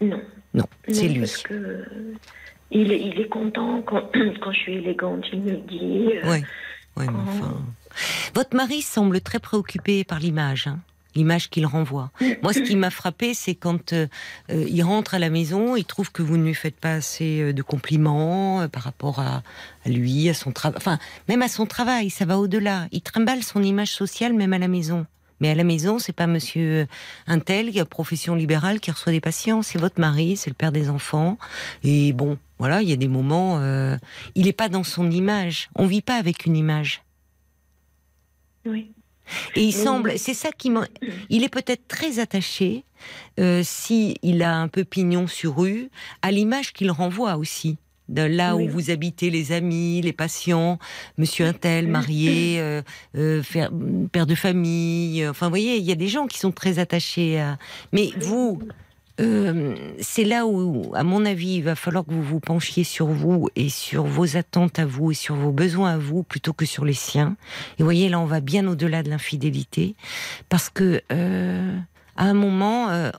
[0.00, 0.20] Non.
[0.54, 1.20] Non, c'est lui.
[1.20, 1.84] Parce que euh,
[2.70, 6.10] il, est, il est content quand, quand je suis élégante, il me dit.
[6.24, 6.44] euh, Ouais,
[6.96, 7.56] ouais, mais enfin.
[8.34, 10.78] Votre mari semble très préoccupé par l'image, hein,
[11.16, 12.10] l'image qu'il renvoie.
[12.42, 14.06] Moi, ce qui m'a frappé, c'est quand euh,
[14.50, 17.40] euh, il rentre à la maison, il trouve que vous ne lui faites pas assez
[17.40, 19.42] euh, de compliments euh, par rapport à,
[19.84, 22.86] à lui, à son travail, enfin, même à son travail, ça va au-delà.
[22.92, 25.06] Il trimballe son image sociale même à la maison.
[25.40, 26.86] Mais à la maison, c'est pas Monsieur
[27.28, 29.62] Intel, qui a profession libérale, qui reçoit des patients.
[29.62, 31.38] C'est votre mari, c'est le père des enfants.
[31.84, 33.58] Et bon, voilà, il y a des moments.
[33.60, 33.96] euh,
[34.34, 35.68] il n'est pas dans son image.
[35.76, 37.02] On vit pas avec une image.
[38.66, 38.92] Oui.
[39.56, 40.72] Et il semble, c'est ça qui.
[41.28, 42.84] Il est peut-être très attaché,
[43.38, 45.90] euh, si il a un peu pignon sur rue,
[46.22, 47.76] à l'image qu'il renvoie aussi.
[48.08, 48.64] De là Oui.
[48.64, 50.78] où vous habitez, les amis, les patients,
[51.18, 52.80] Monsieur Intel, marié, euh,
[53.16, 53.70] euh, faire-
[54.10, 55.28] père de famille.
[55.28, 57.58] Enfin, vous voyez, il y a des gens qui sont très attachés à.
[57.92, 58.62] Mais vous,
[59.20, 63.06] euh, c'est là où, à mon avis, il va falloir que vous vous penchiez sur
[63.06, 66.64] vous et sur vos attentes à vous et sur vos besoins à vous plutôt que
[66.66, 67.36] sur les siens.
[67.78, 69.94] Et vous voyez, là, on va bien au-delà de l'infidélité,
[70.48, 71.78] parce que euh,
[72.16, 73.10] à un moment, euh,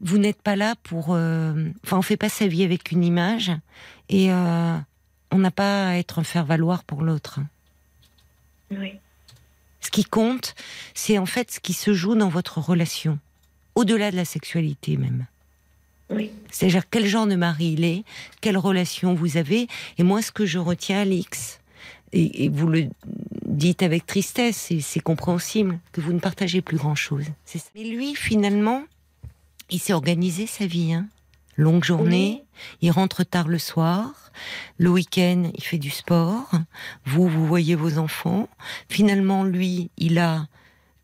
[0.00, 1.08] vous n'êtes pas là pour.
[1.10, 3.52] euh, Enfin, on fait pas sa vie avec une image,
[4.08, 4.76] et euh,
[5.30, 7.40] on n'a pas à être un faire-valoir pour l'autre.
[8.70, 8.94] Oui.
[9.80, 10.54] Ce qui compte,
[10.94, 13.18] c'est en fait ce qui se joue dans votre relation,
[13.78, 15.26] au-delà de la sexualité même.
[16.10, 16.32] Oui.
[16.50, 18.02] C'est-à-dire quel genre de mari il est,
[18.40, 19.68] quelle relation vous avez.
[19.98, 21.60] Et moi, ce que je retiens, Alix,
[22.12, 22.88] et, et vous le
[23.46, 27.26] dites avec tristesse, et c'est compréhensible, que vous ne partagez plus grand-chose.
[27.76, 28.82] Mais lui, finalement,
[29.70, 30.92] il s'est organisé sa vie.
[30.92, 31.06] Hein.
[31.56, 32.42] Longue journée,
[32.80, 34.32] il rentre tard le soir.
[34.78, 36.50] Le week-end, il fait du sport.
[37.04, 38.48] Vous, vous voyez vos enfants.
[38.88, 40.46] Finalement, lui, il a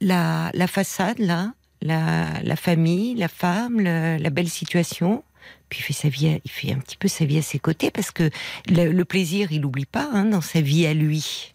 [0.01, 1.53] la, la façade, là,
[1.85, 5.23] la, la famille, la femme, le- la belle situation.
[5.69, 7.59] Puis il fait sa vie, à- il fait un petit peu sa vie à ses
[7.61, 8.31] côtés parce que
[8.69, 11.55] le, le plaisir, il n'oublie pas hein, dans sa vie à lui.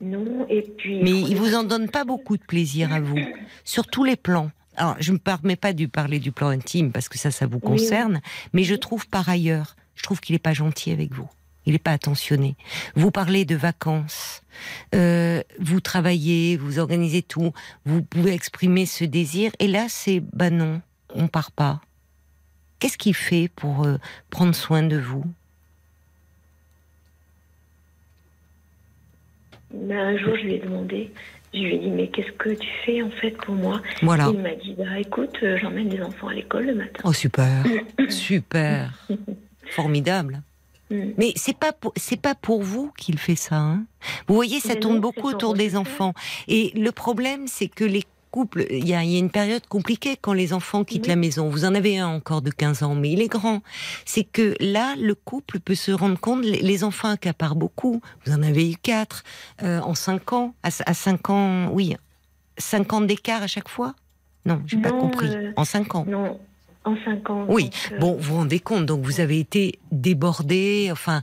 [0.00, 1.02] Non, et puis.
[1.02, 3.18] Mais il vous en donne pas beaucoup de plaisir à vous,
[3.64, 4.50] sur tous les plans.
[4.76, 7.46] Alors, je ne me permets pas de parler du plan intime parce que ça, ça
[7.46, 7.68] vous oui.
[7.78, 8.20] concerne,
[8.52, 11.28] mais je trouve par ailleurs, je trouve qu'il n'est pas gentil avec vous.
[11.66, 12.56] Il n'est pas attentionné.
[12.94, 14.42] Vous parlez de vacances,
[14.94, 17.52] euh, vous travaillez, vous organisez tout,
[17.84, 20.80] vous pouvez exprimer ce désir, et là, c'est bah non,
[21.14, 21.80] on part pas.
[22.78, 23.98] Qu'est-ce qu'il fait pour euh,
[24.30, 25.24] prendre soin de vous?
[29.72, 31.12] Ben, un jour, je lui ai demandé,
[31.54, 33.82] je lui ai dit, mais qu'est-ce que tu fais en fait pour moi?
[34.02, 34.30] Voilà.
[34.32, 37.02] Il m'a dit, bah écoute, euh, j'emmène les enfants à l'école le matin.
[37.04, 37.64] Oh super,
[38.08, 38.92] super,
[39.70, 40.42] formidable.
[40.90, 41.12] Mm.
[41.18, 43.56] Mais c'est pas pour, c'est pas pour vous qu'il fait ça.
[43.56, 43.84] hein?
[44.26, 46.14] Vous voyez, ça tourne beaucoup autour des enfants.
[46.48, 49.66] Et le problème, c'est que les couples, il y a, il y a une période
[49.66, 51.08] compliquée quand les enfants quittent Oui.
[51.08, 51.48] la maison.
[51.48, 53.60] Vous en avez un encore de 15 ans, mais il est grand.
[54.04, 58.00] C'est que là, le couple peut se rendre compte, les, les enfants accaparent beaucoup.
[58.24, 59.24] Vous en avez eu quatre
[59.64, 61.96] euh, en 5 ans, à, à 5 ans, oui,
[62.58, 63.94] 5 ans d'écart à chaque fois?
[64.46, 65.28] Non, j'ai pas compris.
[65.28, 66.04] euh, En 5 ans.
[66.08, 66.38] Non,
[66.84, 66.92] en
[67.28, 67.46] ans.
[67.48, 71.22] Oui, donc, euh, bon, vous vous rendez compte, donc vous avez été débordé, enfin...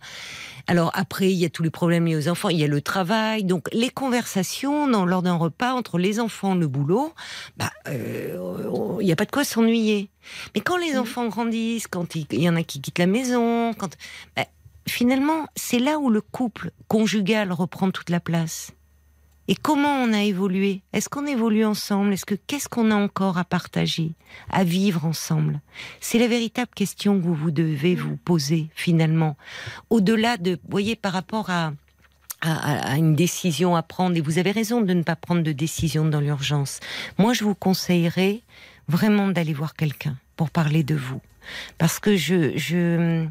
[0.69, 2.81] Alors après, il y a tous les problèmes liés aux enfants, il y a le
[2.81, 7.13] travail, donc les conversations dans, lors d'un repas entre les enfants, le boulot,
[7.55, 10.09] bah, euh, il n'y a pas de quoi s'ennuyer.
[10.53, 10.99] Mais quand les Mhm.
[10.99, 13.95] enfants grandissent, quand il il y en a qui quittent la maison, quand
[14.35, 14.43] bah,
[14.89, 18.73] finalement, c'est là où le couple conjugal reprend toute la place.
[19.47, 20.81] Et comment on a évolué?
[20.91, 22.13] Est-ce qu'on évolue ensemble?
[22.13, 24.11] Est-ce que qu'est-ce qu'on a encore à partager,
[24.49, 25.61] à vivre ensemble?
[26.01, 29.37] C'est la véritable question que vous devez vous poser finalement.
[29.89, 31.71] Au-delà de, vous voyez, par rapport à,
[32.41, 35.53] à, à une décision à prendre, et vous avez raison de ne pas prendre de
[35.53, 36.79] décision dans l'urgence.
[37.17, 38.41] Moi, je vous conseillerais
[38.89, 41.21] vraiment d'aller voir quelqu'un pour parler de vous,
[41.77, 43.25] parce que je, je,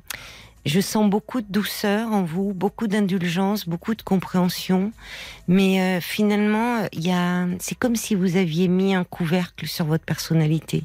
[0.67, 4.93] je sens beaucoup de douceur en vous, beaucoup d'indulgence, beaucoup de compréhension,
[5.49, 9.87] mais euh, finalement, il y a, c'est comme si vous aviez mis un couvercle sur
[9.87, 10.83] votre personnalité.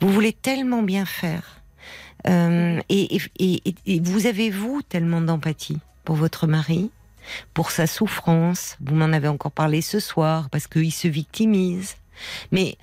[0.00, 1.60] Vous voulez tellement bien faire,
[2.28, 6.90] euh, et, et, et, et vous avez vous tellement d'empathie pour votre mari,
[7.54, 8.76] pour sa souffrance.
[8.80, 11.96] Vous m'en avez encore parlé ce soir parce qu'il se victimise,
[12.52, 12.76] mais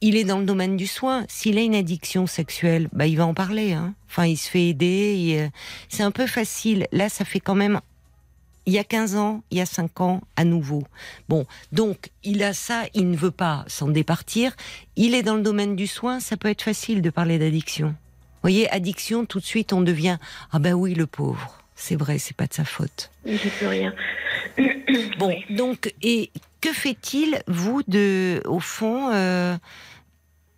[0.00, 1.24] il est dans le domaine du soin.
[1.28, 3.72] S'il a une addiction sexuelle, bah, il va en parler.
[3.72, 3.94] Hein.
[4.08, 5.36] Enfin, il se fait aider.
[5.40, 5.48] euh,
[5.88, 6.86] C'est un peu facile.
[6.92, 7.80] Là, ça fait quand même.
[8.66, 10.84] il y a 15 ans, il y a 5 ans, à nouveau.
[11.28, 14.54] Bon, donc il a ça, il ne veut pas s'en départir.
[14.96, 17.88] Il est dans le domaine du soin, ça peut être facile de parler d'addiction.
[17.88, 20.18] Vous voyez, addiction, tout de suite, on devient
[20.52, 21.54] ah ben oui, le pauvre.
[21.74, 23.10] C'est vrai, c'est pas de sa faute.
[23.24, 23.94] J'y peux rien.
[25.18, 26.30] Bon, donc, et
[26.60, 29.56] que fait-il, vous, de, au fond, euh,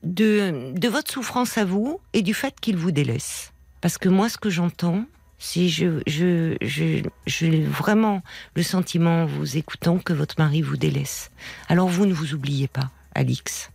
[0.02, 4.28] de, de votre souffrance à vous et du fait qu'il vous délaisse Parce que moi,
[4.28, 5.04] ce que j'entends,
[5.38, 8.22] si je, je, je, j'ai vraiment
[8.54, 11.30] le sentiment, en vous écoutant, que votre mari vous délaisse.
[11.68, 13.70] Alors vous ne vous oubliez pas, Alix.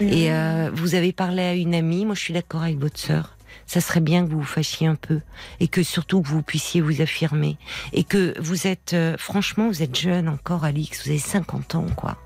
[0.00, 3.36] Et euh, vous avez parlé à une amie, moi je suis d'accord avec votre sœur.
[3.66, 5.20] Ça serait bien que vous vous fassiez un peu
[5.60, 7.56] et que surtout que vous puissiez vous affirmer
[7.92, 11.86] et que vous êtes euh, franchement vous êtes jeune encore Alix, vous avez 50 ans
[11.96, 12.16] quoi.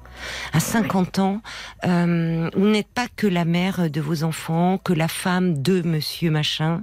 [0.53, 1.41] À 50 ans,
[1.85, 6.31] euh, vous n'êtes pas que la mère de vos enfants, que la femme de monsieur
[6.31, 6.83] machin.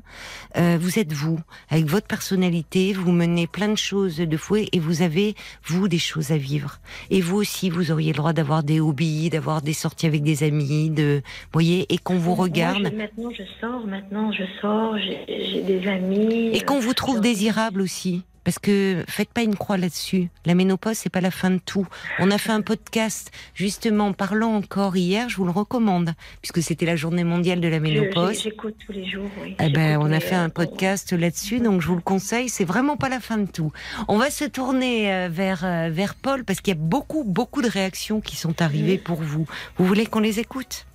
[0.57, 4.79] Euh, vous êtes vous, avec votre personnalité, vous menez plein de choses de fouet et
[4.79, 5.35] vous avez,
[5.65, 6.79] vous, des choses à vivre.
[7.09, 10.43] Et vous aussi, vous auriez le droit d'avoir des hobbies, d'avoir des sorties avec des
[10.43, 11.21] amis, de,
[11.53, 12.89] voyez, et qu'on vous Moi, regarde.
[12.91, 16.49] je- maintenant, je sors, maintenant, je sors, j'ai des amis.
[16.53, 18.23] Et qu'on vous trouve désirable aussi.
[18.47, 20.29] Parce que faites pas une croix là-dessus.
[20.45, 21.85] La ménopause, c'est pas la fin de tout.
[22.17, 26.85] On a fait un podcast, justement, parlant encore hier, je vous le recommande, puisque c'était
[26.85, 28.41] la journée mondiale de la ménopause.
[28.41, 29.57] J'écoute tous les jours, oui.
[29.59, 32.47] Eh ben, on a fait euh, un podcast là-dessus, donc je vous le conseille.
[32.47, 33.73] C'est vraiment pas la fin de tout.
[34.07, 37.61] On va se tourner euh, vers euh, vers Paul parce qu'il y a beaucoup beaucoup
[37.61, 39.45] de réactions qui sont arrivées pour vous.
[39.77, 40.86] Vous voulez qu'on les écoute?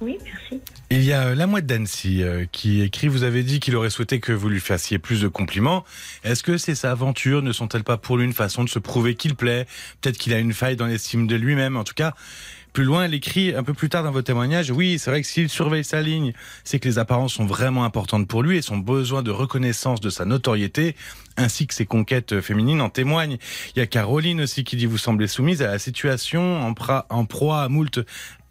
[0.00, 0.62] Oui, merci.
[0.90, 3.90] Il y a euh, la mouette d'Annecy euh, qui écrit Vous avez dit qu'il aurait
[3.90, 5.84] souhaité que vous lui fassiez plus de compliments.
[6.24, 9.34] Est-ce que ces aventures ne sont-elles pas pour lui une façon de se prouver qu'il
[9.34, 9.66] plaît?
[10.00, 11.76] Peut-être qu'il a une faille dans l'estime de lui-même.
[11.76, 12.14] En tout cas,
[12.72, 15.26] plus loin, elle écrit un peu plus tard dans vos témoignages Oui, c'est vrai que
[15.26, 16.32] s'il surveille sa ligne,
[16.64, 20.08] c'est que les apparences sont vraiment importantes pour lui et son besoin de reconnaissance de
[20.08, 20.96] sa notoriété
[21.36, 23.38] ainsi que ses conquêtes féminines en témoignent.
[23.74, 26.74] Il y a Caroline aussi qui dit Vous semblez soumise à la situation, en,
[27.08, 28.00] en proie à moult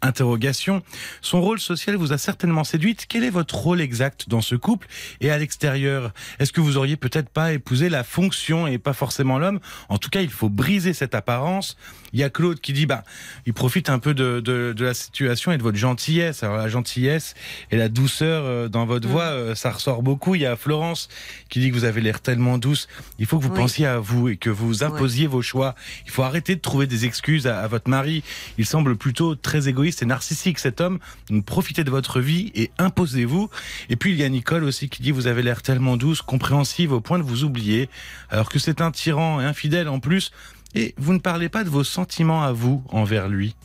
[0.02, 0.82] interrogations.
[1.20, 3.06] Son rôle social vous a certainement séduite.
[3.08, 4.86] Quel est votre rôle exact dans ce couple?
[5.20, 9.38] Et à l'extérieur Est-ce que vous auriez peut-être pas épousé la fonction et pas forcément
[9.38, 9.60] l'homme?
[9.88, 11.76] En tout cas, il faut briser cette apparence.
[12.12, 13.04] Il y a Claude qui dit, bah,
[13.46, 16.42] il profite un peu de, de, de la situation et de votre gentillesse.
[16.42, 17.34] Alors la gentillesse
[17.70, 20.34] et la douceur euh, dans votre voix, euh, ça ressort beaucoup.
[20.34, 21.08] Il y a Florence
[21.48, 22.88] qui dit que vous avez l'air tellement douce.
[23.18, 23.56] Il faut que vous Oui.
[23.58, 25.74] pensiez à vous et que vous imposiez vos choix.
[26.06, 28.22] Il faut arrêter de trouver des excuses à, à votre mari.
[28.58, 30.98] Il semble plutôt très égoïste et narcissique cet homme.
[31.28, 33.50] Donc profitez de votre vie et imposez-vous.
[33.88, 36.92] Et puis il y a Nicole aussi qui dit vous avez l'air tellement douce, compréhensive
[36.92, 37.88] au point de vous oublier,
[38.30, 40.32] alors que c'est un tyran et infidèle en plus.
[40.74, 43.56] Et vous ne parlez pas de vos sentiments à vous envers lui.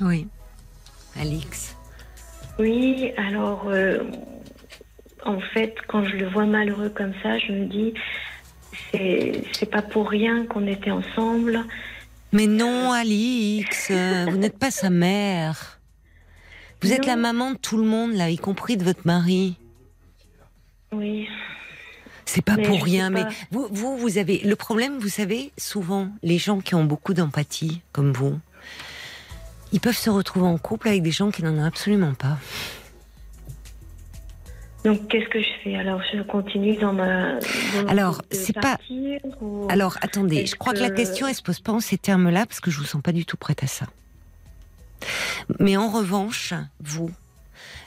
[0.00, 0.26] Oui.
[1.18, 1.76] Alix.
[2.58, 3.98] Oui, alors, euh,
[5.24, 7.94] en fait, quand je le vois malheureux comme ça, je me dis,
[8.90, 11.64] c'est c'est pas pour rien qu'on était ensemble.
[12.32, 15.80] Mais non, Alix, vous n'êtes pas sa mère.
[16.82, 19.56] Vous êtes la maman de tout le monde, là, y compris de votre mari.
[20.92, 21.28] Oui,
[22.24, 24.98] C'est pas Mais pour rien, mais vous, vous avez le problème.
[24.98, 28.38] Vous savez, souvent, les gens qui ont beaucoup d'empathie, comme vous,
[29.72, 32.38] ils peuvent se retrouver en couple avec des gens qui n'en ont absolument pas.
[34.88, 35.76] Donc qu'est-ce que je fais?
[35.76, 37.34] Alors, je continue dans ma.
[37.34, 38.78] dans- Alors, de c'est pas-
[39.40, 40.80] ou- Alors, attendez, je crois que...
[40.80, 43.02] la que- question, elle se pose pas en ces termes-là, parce que je vous sens
[43.02, 43.86] pas du tout prête à ça.
[45.60, 47.10] Mais en revanche, vous,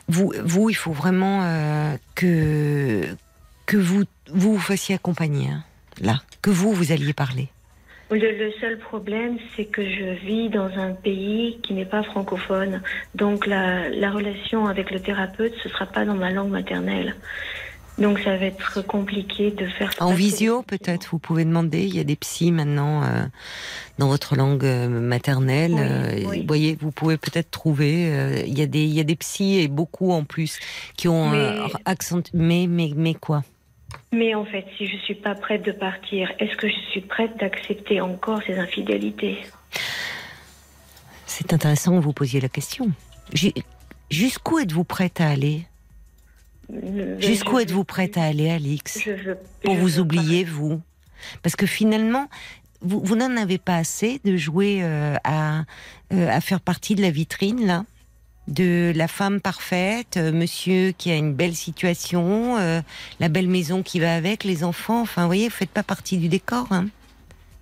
[0.08, 3.04] vous, vous, il faut vraiment euh, que
[3.66, 5.64] que vous vous vous fassiez accompagner, hein,
[6.00, 7.50] là, que vous vous alliez parler.
[8.12, 12.82] Le, le seul problème, c'est que je vis dans un pays qui n'est pas francophone.
[13.16, 17.16] Donc, la, la relation avec le thérapeute, ce sera pas dans ma langue maternelle.
[17.98, 21.84] Donc, ça va être compliqué de faire En visio, peut-être, vous pouvez demander.
[21.84, 23.24] Il y a des psys maintenant euh,
[23.98, 25.74] dans votre langue euh, maternelle.
[25.74, 26.40] Oui, euh, oui.
[26.42, 28.08] Vous voyez, vous pouvez peut-être trouver.
[28.12, 30.60] euh, il y a des, il y a des psys et beaucoup en plus
[30.98, 32.22] qui ont Mais- euh, accent.
[32.34, 33.44] Mais, mais, mais quoi?
[34.14, 37.38] Mais en fait, si je suis pas prête de partir, est-ce que je suis prête
[37.40, 39.38] d'accepter encore ces infidélités?
[41.26, 42.92] C'est intéressant que vous posiez la question.
[43.34, 43.54] Ju-
[44.10, 45.66] Jusqu'où êtes-vous prête à aller?
[47.20, 49.00] Jusqu'où êtes-vous prête à aller, Alix?
[49.06, 50.82] Je veux, Pour je vous oublier, vous?
[51.44, 52.28] Parce que finalement,
[52.82, 55.62] vous, vous n'en avez pas assez de jouer euh, à,
[56.14, 57.86] euh, à faire partie de la vitrine, là
[58.52, 62.82] de la femme parfaite, euh, monsieur qui a une belle situation, euh,
[63.20, 65.02] la belle maison qui va avec, les enfants.
[65.02, 66.68] Enfin, vous voyez, vous faites pas partie du décor.
[66.72, 66.88] Hein.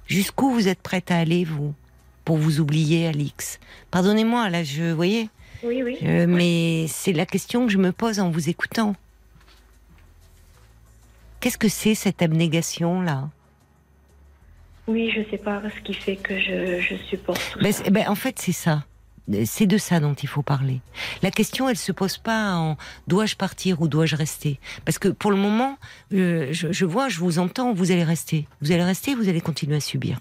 [0.07, 1.73] Jusqu'où vous êtes prête à aller, vous,
[2.25, 3.59] pour vous oublier, Alix?
[3.91, 5.29] Pardonnez-moi, là, je, vous voyez,
[5.63, 5.97] Oui, oui.
[6.03, 8.95] euh, mais c'est la question que je me pose en vous écoutant.
[11.39, 13.29] Qu'est-ce que c'est cette abnégation là?
[14.87, 17.87] Oui, je sais pas ce qui fait que je, je supporte tout Ben, ça.
[17.91, 18.83] ben, en fait, c'est ça.
[19.45, 20.82] C'est de ça dont il faut parler.
[21.21, 22.77] La question, elle se pose pas en
[23.07, 24.59] dois-je partir ou dois-je rester?
[24.86, 25.77] Parce que pour le moment,
[26.13, 28.47] euh, je, je vois, je vous entends, vous allez rester.
[28.61, 30.19] Vous allez rester, vous allez continuer à subir.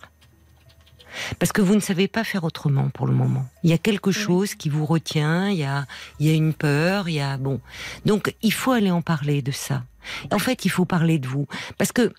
[1.39, 3.47] Parce que vous ne savez pas faire autrement pour le moment.
[3.63, 5.87] Il y a quelque chose qui vous retient, il y a,
[6.21, 7.61] il y a une peur, il y a bon.
[8.05, 9.85] Donc il faut aller en parler de ça.
[10.31, 11.47] En fait, il faut parler de vous,
[11.77, 12.13] parce que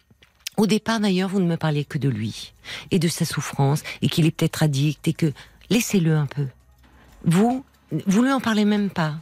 [0.58, 2.54] au départ d'ailleurs, vous ne me parliez que de lui
[2.92, 5.32] et de sa souffrance et qu'il est peut-être addict et que
[5.70, 6.48] laissez-le un peu.
[7.26, 7.64] Vous,
[8.06, 9.16] vous lui en parlez même pas.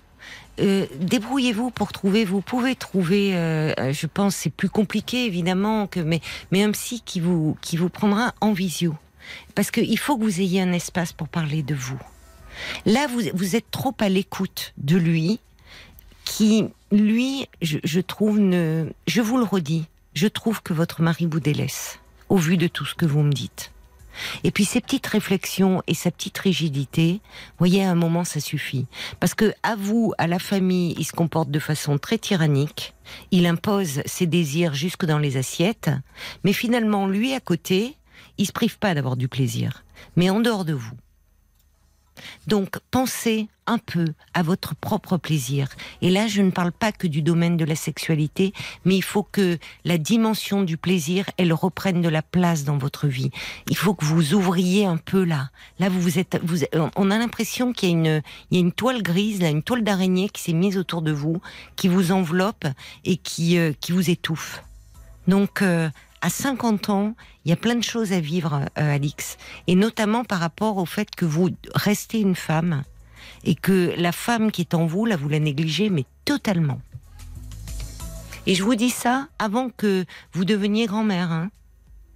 [0.60, 2.26] Euh, débrouillez-vous pour trouver.
[2.26, 3.36] Vous pouvez trouver.
[3.36, 6.20] euh, je pense c'est plus compliqué évidemment que mais
[6.52, 8.96] mais un psy qui vous qui vous prendra en visio
[9.56, 12.00] parce qu'il faut que vous ayez un espace pour parler de vous.
[12.86, 15.40] Là, vous vous êtes trop à l'écoute de lui,
[16.26, 18.88] qui lui, je, je trouve ne.
[19.06, 22.86] Je vous le redis, je trouve que votre mari vous délaisse au vu de tout
[22.86, 23.72] ce que vous me dites.
[24.44, 27.22] Et puis ces petites réflexions et sa petite rigidité,
[27.58, 28.86] voyez, à un moment, ça suffit.
[29.20, 32.94] Parce que à vous, à la famille, il se comporte de façon très tyrannique.
[33.32, 35.90] Il impose ses désirs jusque dans les assiettes.
[36.44, 37.96] Mais finalement, lui, à côté,
[38.38, 39.84] il se prive pas d'avoir du plaisir.
[40.16, 40.94] Mais en dehors de vous.
[42.48, 45.68] Donc, pensez un peu à votre propre plaisir.
[46.02, 48.54] Et là, je ne parle pas que du domaine de la sexualité,
[48.86, 53.08] mais il faut que la dimension du plaisir, elle reprenne de la place dans votre
[53.08, 53.30] vie.
[53.70, 55.50] Il faut que vous ouvriez un peu là.
[55.80, 56.60] Là, vous êtes, vous,
[56.96, 59.84] on a l'impression qu'il y a une, il y a une toile grise, une toile
[59.84, 61.42] d'araignée qui s'est mise autour de vous,
[61.76, 62.66] qui vous enveloppe
[63.04, 64.64] et qui, euh, qui vous étouffe.
[65.28, 65.90] Donc, euh,
[66.22, 67.16] à 50 ans,
[67.46, 69.38] il y a plein de choses à vivre, euh, Alix,
[69.68, 72.84] et notamment par rapport au fait que vous restez une femme
[73.44, 76.82] et que la femme qui est en vous, là, vous la négligez, mais totalement.
[78.46, 81.50] Et je vous dis ça avant que vous deveniez grand-mère, hein.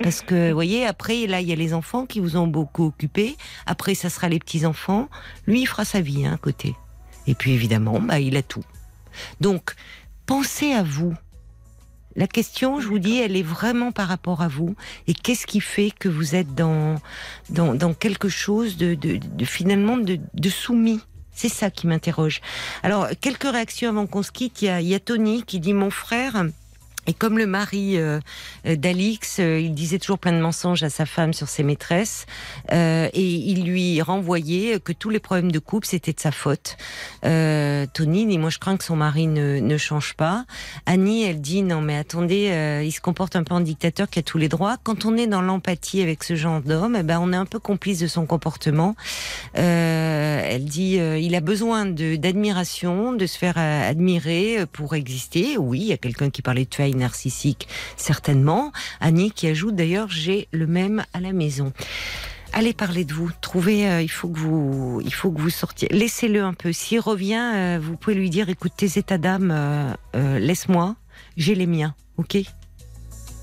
[0.02, 2.86] Parce que, vous voyez, après, là, il y a les enfants qui vous ont beaucoup
[2.86, 3.38] occupé.
[3.68, 5.10] Après, ça sera les petits-enfants.
[5.46, 6.76] Lui, il fera sa vie, hein, à côté.
[7.28, 8.64] Et puis, évidemment, bah, il a tout.
[9.42, 9.76] Donc,
[10.26, 11.14] pensez à vous.
[12.16, 14.76] La question, je vous dis, elle est vraiment par rapport à vous.
[15.08, 17.02] Et qu'est-ce qui fait que vous êtes dans,
[17.50, 21.02] dans, dans quelque chose de, de, de finalement de, de soumis?
[21.34, 22.42] C'est ça qui m'interroge.
[22.84, 24.62] Alors, quelques réactions avant qu'on se quitte.
[24.62, 26.46] Il y a, il y a Tony qui dit, mon frère...
[27.08, 28.20] Et comme le mari euh,
[28.64, 32.28] d'Alix, euh, il disait toujours plein de mensonges à sa femme sur ses maîtresses,
[32.72, 36.78] euh, et il lui renvoyait que tous les problèmes de couple c'était de sa faute.
[37.26, 40.46] Euh, Tony dit moi je crains que son mari ne, ne change pas.
[40.86, 44.20] Annie elle dit non mais attendez, euh, il se comporte un peu en dictateur qui
[44.20, 44.78] a tous les droits.
[44.84, 47.60] Quand on est dans l'empathie avec ce genre d'homme, eh ben on est un peu
[47.60, 48.96] complice de son comportement.
[49.54, 55.58] Elle dit il a besoin d'admiration, de se faire admirer pour exister.
[55.58, 57.68] Oui, il y a quelqu'un qui parlait de faille narcissique,
[57.98, 58.72] certainement.
[59.00, 61.74] Annie qui ajoute d'ailleurs j'ai le même à la maison.
[62.54, 63.32] Allez parler de vous.
[63.40, 65.88] Trouvez, euh, il faut que vous, il faut que vous sortiez.
[65.90, 66.74] Laissez-le un peu.
[66.74, 70.96] S'il revient, euh, vous pouvez lui dire écoute tes états d'âme, euh, laisse-moi,
[71.38, 72.38] j'ai les miens, ok?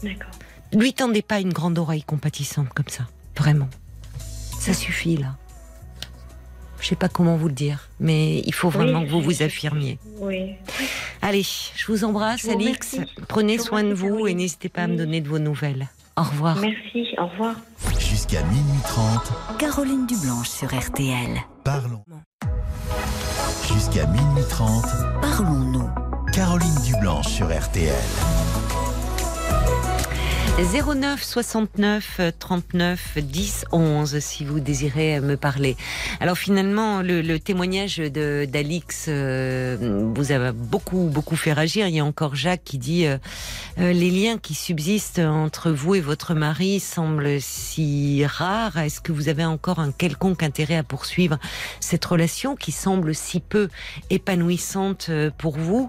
[0.03, 0.30] D'accord.
[0.74, 3.70] Lui tendez pas une grande oreille compatissante comme ça, vraiment.
[4.61, 5.36] Ça suffit là.
[6.81, 9.43] Je sais pas comment vous le dire, mais il faut vraiment Oui, que vous vous
[9.43, 9.99] affirmiez.
[10.20, 10.53] Oui.
[11.22, 12.97] Allez, je vous embrasse, Je vous Alix.
[13.29, 15.89] Prenez soin de vous et n'hésitez pas à me donner de vos nouvelles.
[16.16, 16.57] Au revoir.
[16.61, 17.07] Merci.
[17.18, 17.57] Au revoir.
[17.99, 21.37] Jusqu'à minuit 30, Caroline Dublanche sur RTL.
[21.64, 22.05] parlons.
[23.72, 24.85] Jusqu'à minuit 30,
[25.20, 25.89] Parlons-nous.
[26.33, 27.95] Caroline Dublanche sur RTL.
[30.59, 35.76] 09 69 39 10 11 si vous désirez me parler.
[36.18, 39.76] Alors finalement, le, le témoignage d'Alix euh,
[40.16, 41.86] vous a beaucoup beaucoup fait réagir.
[41.86, 43.18] Il y a encore Jacques qui dit euh,
[43.78, 48.78] euh, les liens qui subsistent entre vous et votre mari semblent si rares.
[48.78, 51.38] Est-ce que vous avez encore un quelconque intérêt à poursuivre
[51.78, 53.68] cette relation qui semble si peu
[54.11, 55.88] épanouissante euh, pour vous?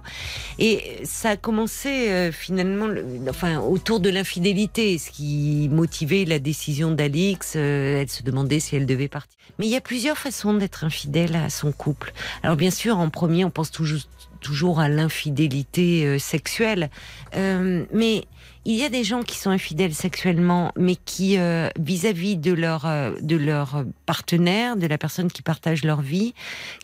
[0.59, 6.39] Et ça a commencé euh, finalement, le- enfin autour de l'infidélité, ce qui motivait la
[6.39, 7.53] décision d'Alix.
[7.55, 9.38] euh, elle se demandait si elle devait partir.
[9.57, 12.14] Mais il y a plusieurs façons d'être infidèle à son couple.
[12.43, 14.01] Alors bien sûr, en premier, on pense toujours
[14.41, 16.89] toujours à l'infidélité euh, sexuelle,
[17.36, 18.26] Euh, mais
[18.70, 22.86] il y a des gens qui sont infidèles sexuellement, mais qui, euh, vis-à-vis de leur
[22.86, 26.36] euh, de leur partenaire, de la personne qui partage leur vie,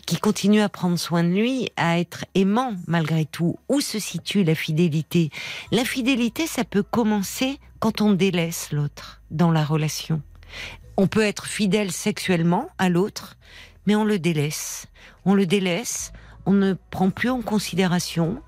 [0.07, 3.59] qui continue à prendre soin de lui, à être aimant malgré tout.
[3.69, 5.29] Où se situe la fidélité?
[5.71, 10.23] L'infidélité, ça peut commencer quand on délaisse l'autre dans la relation.
[10.97, 13.37] On peut être fidèle sexuellement à l'autre,
[13.85, 14.87] mais on le délaisse.
[15.23, 16.13] On le délaisse
[16.45, 18.41] on ne prend plus en considération,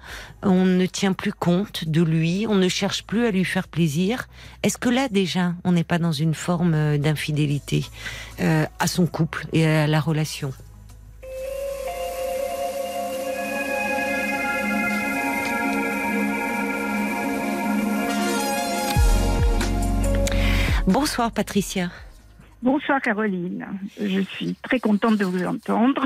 [0.43, 4.27] on ne tient plus compte de lui, on ne cherche plus à lui faire plaisir.
[4.63, 7.85] Est-ce que là déjà, on n'est pas dans une forme euh, d'infidélité
[8.39, 10.53] euh, à son couple et à la relation?
[20.87, 21.89] Bonsoir Patricia.
[22.61, 23.67] Bonsoir Caroline.
[24.01, 26.05] Je suis très contente de vous entendre.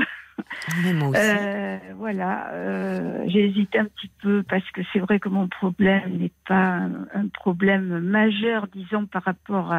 [0.76, 6.18] Euh, voilà, euh, j'ai hésité un petit peu parce que c'est vrai que mon problème
[6.18, 9.72] n'est pas un, problème majeur, disons, par rapport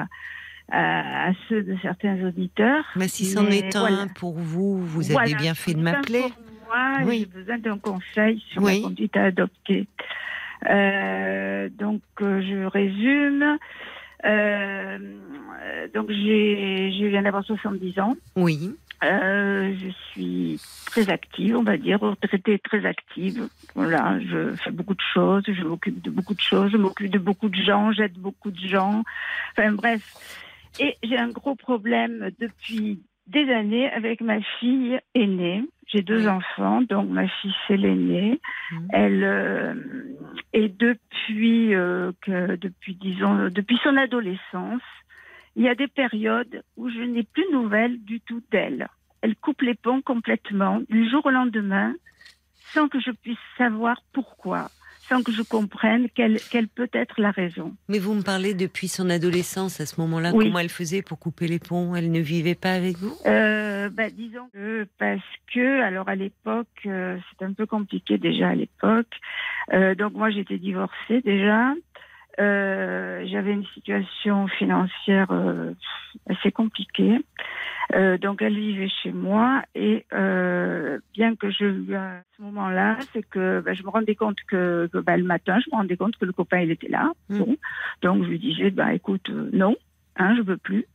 [0.71, 2.85] à, ceux de certains auditeurs.
[2.95, 6.23] Mais si c'en est un pour vous, vous avez bien fait de m'appeler.
[6.67, 9.87] Moi, j'ai besoin d'un conseil sur la conduite à adopter.
[10.69, 13.57] Euh, donc, je résume.
[15.93, 18.15] donc, je viens d'avoir 70 ans.
[18.35, 18.71] Oui.
[19.03, 23.47] Euh, je suis très active, on va dire, retraitée très active.
[23.75, 27.19] Voilà, je fais beaucoup de choses, je m'occupe de beaucoup de choses, je m'occupe de
[27.19, 29.03] beaucoup de gens, j'aide beaucoup de gens.
[29.51, 30.13] Enfin bref.
[30.79, 35.63] Et j'ai un gros problème depuis des années avec ma fille aînée.
[35.87, 38.39] J'ai deux enfants, donc ma fille c'est l'aînée.
[38.71, 38.87] Mmh.
[38.93, 39.73] Elle euh,
[40.53, 44.81] et depuis euh, que depuis disons depuis son adolescence,
[45.55, 48.87] il y a des périodes où je n'ai plus de nouvelles du tout d'elle.
[49.21, 51.93] Elle coupe les ponts complètement, du jour au lendemain,
[52.73, 54.69] sans que je puisse savoir pourquoi,
[55.07, 57.75] sans que je comprenne quelle, quelle peut être la raison.
[57.87, 61.47] Mais vous me parlez depuis son adolescence, à ce moment-là, comment elle faisait pour couper
[61.47, 61.95] les ponts?
[61.95, 63.15] Elle ne vivait pas avec vous?
[63.25, 65.21] Euh, bah, Disons que parce
[65.53, 69.13] que, alors à l'époque, euh, c'était un peu compliqué déjà à l'époque.
[69.73, 71.73] Euh, donc moi j'étais divorcée déjà.
[72.39, 75.73] Euh, j'avais une situation financière euh,
[76.29, 77.19] assez compliquée.
[77.93, 80.05] Euh, donc elle vivait chez moi et
[81.13, 84.97] bien que je à ce moment-là, c'est que bah, je me rendais compte que, que
[84.97, 87.11] bah, le matin, je me rendais compte que le copain il était là.
[87.29, 87.43] Mmh.
[88.01, 89.75] Donc je lui disais bah écoute non,
[90.17, 90.85] hein, je veux plus.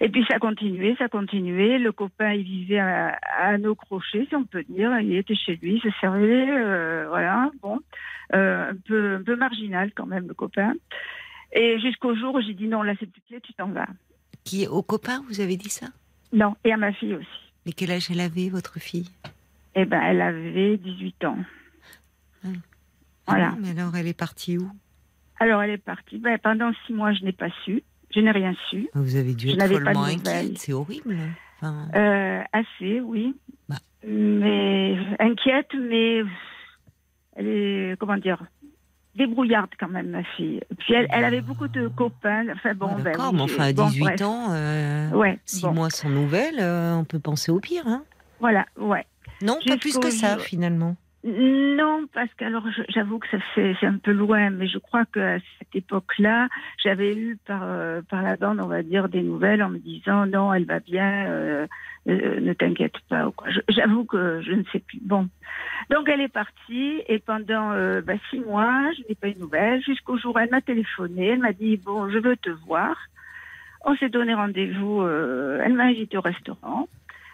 [0.00, 1.78] Et puis ça continuait, ça continuait.
[1.78, 4.98] Le copain, il vivait à, à nos crochets, si on peut dire.
[5.00, 6.46] Il était chez lui, il se servait,
[7.06, 7.78] voilà, bon,
[8.32, 10.74] un peu, un peu marginal quand même le copain.
[11.52, 13.88] Et jusqu'au jour où j'ai dit non, là c'est plus tu t'en vas.
[14.44, 15.86] Qui au copain, vous avez dit ça?
[16.32, 17.52] Non, et à ma fille aussi.
[17.66, 19.10] Mais quel âge elle avait, votre fille?
[19.74, 21.38] Eh ben, elle avait 18 ans.
[22.44, 22.48] Ah.
[23.26, 23.50] Voilà.
[23.52, 24.70] Ah, mais alors, elle est partie où?
[25.38, 26.18] Alors, elle est partie.
[26.18, 27.82] Ben, pendant six mois, je n'ai pas su.
[28.14, 28.88] Je n'ai rien su.
[28.94, 31.16] Vous avez dû être follement inquiète, c'est horrible.
[31.62, 33.36] Euh, assez, oui.
[33.68, 33.76] Bah.
[34.04, 36.22] Mais inquiète, mais
[37.40, 38.42] elle est, comment dire,
[39.14, 40.60] débrouillarde quand même, ma fille.
[40.78, 42.46] Puis elle, elle avait beaucoup de copains.
[42.52, 46.94] Enfin bon, ben, mais enfin à 18 ans, euh, ouais, 6 mois sans nouvelles, euh,
[46.94, 47.86] on peut penser au pire.
[47.86, 48.04] Hein
[48.40, 49.06] voilà, ouais.
[49.42, 50.96] Non, pas plus que ça finalement.
[51.22, 55.04] Non, parce que alors j'avoue que ça fait c'est un peu loin, mais je crois
[55.04, 56.48] qu'à cette époque-là,
[56.82, 60.24] j'avais eu par euh, par la bande, on va dire, des nouvelles en me disant
[60.24, 61.66] non, elle va bien, euh,
[62.08, 63.30] euh, ne t'inquiète pas.
[63.68, 64.98] J'avoue que je ne sais plus.
[65.02, 65.28] Bon,
[65.90, 69.82] donc elle est partie et pendant bah, six mois, je n'ai pas eu de nouvelles
[69.82, 72.96] jusqu'au jour où elle m'a téléphoné, elle m'a dit bon, je veux te voir.
[73.84, 75.06] On s'est donné rendez-vous.
[75.06, 76.88] elle m'a invité au restaurant.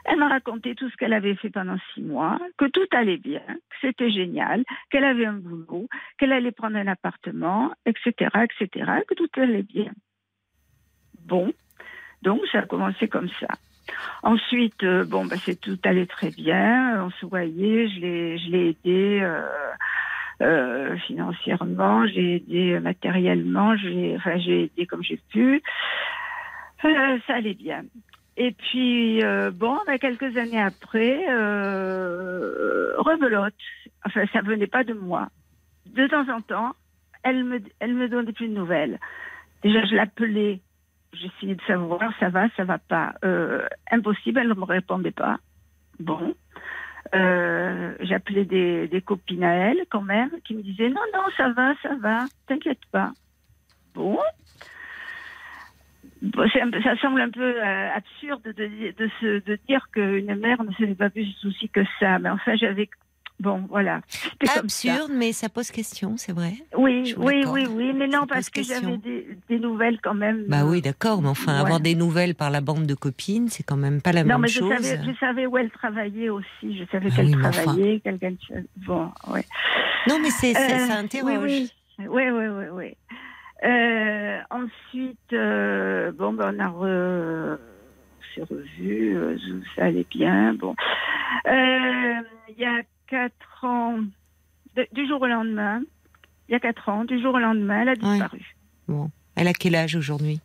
[0.09, 3.43] Elle m'a raconté tout ce qu'elle avait fait pendant six mois, que tout allait bien,
[3.47, 5.89] que c'était génial, qu'elle avait un boulot,
[6.19, 9.93] qu'elle allait prendre un appartement, etc., etc., que tout allait bien.
[11.25, 11.53] Bon,
[12.23, 13.49] donc ça a commencé comme ça.
[14.23, 17.05] Ensuite, euh, bon, bah, c'est tout allait très bien.
[17.05, 19.43] On se voyait, je l'ai, je l'ai aidé euh,
[20.43, 25.63] euh, financièrement, j'ai aidé matériellement, j'ai, enfin, j'ai aidé comme j'ai pu.
[26.83, 27.85] ça allait bien.
[28.37, 33.55] Et puis, euh, bon, quelques années après, euh, rebelote.
[34.05, 35.29] Enfin, ça venait pas de moi.
[35.87, 36.73] De temps en temps,
[37.23, 39.01] elle me, elle me donnait plus de nouvelles.
[39.63, 40.61] Déjà, je l'appelais,
[41.13, 43.15] j'essayais de savoir, ça va, ça va pas.
[43.25, 45.39] Euh, impossible, elle ne me répondait pas.
[45.99, 46.35] Bon.
[47.15, 51.51] Euh, j'appelais des, des copines à elle, quand même, qui me disaient non, non, ça
[51.51, 53.13] va, ça va, t'inquiète pas.
[53.95, 54.19] Bon,
[56.83, 58.53] ça semble un peu euh, absurde de,
[58.97, 62.19] de, se, de dire qu'une mère ne se fait pas plus de soucis que ça.
[62.19, 62.89] Mais enfin, j'avais.
[63.39, 64.01] Bon, voilà.
[64.57, 66.55] Absurde, mais ça pose question, c'est vrai.
[66.75, 70.47] Oui, oui, oui, oui, mais non, parce que j'avais des, nouvelles quand même.
[70.49, 73.77] Bah oui, d'accord, mais enfin, avoir des nouvelles par la bande de copines, c'est quand
[73.77, 74.63] même pas la même chose.
[74.63, 76.79] Non, mais je savais, où elle travaillait aussi.
[76.79, 78.33] Je savais ah qu'elle travaillait, quelqu'un.
[78.79, 79.45] Bon, ouais.
[80.09, 81.43] Non, mais c'est, ça euh, interroge.
[81.43, 82.65] Oui, oui, oui, oui.
[82.73, 82.97] oui.
[83.65, 87.59] Euh, ensuite, euh, bon, ben, on a re...
[88.35, 89.39] s'est revu, euh,
[89.75, 90.55] ça allait bien.
[90.55, 90.75] Bon,
[91.47, 94.01] il y a quatre ans,
[94.75, 95.81] de- du jour au lendemain,
[96.49, 98.55] il y a quatre ans, du jour au lendemain, elle a disparu.
[98.89, 99.11] Bon.
[99.37, 100.41] Elle a quel âge aujourd'hui?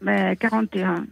[0.00, 1.06] Ben, 41.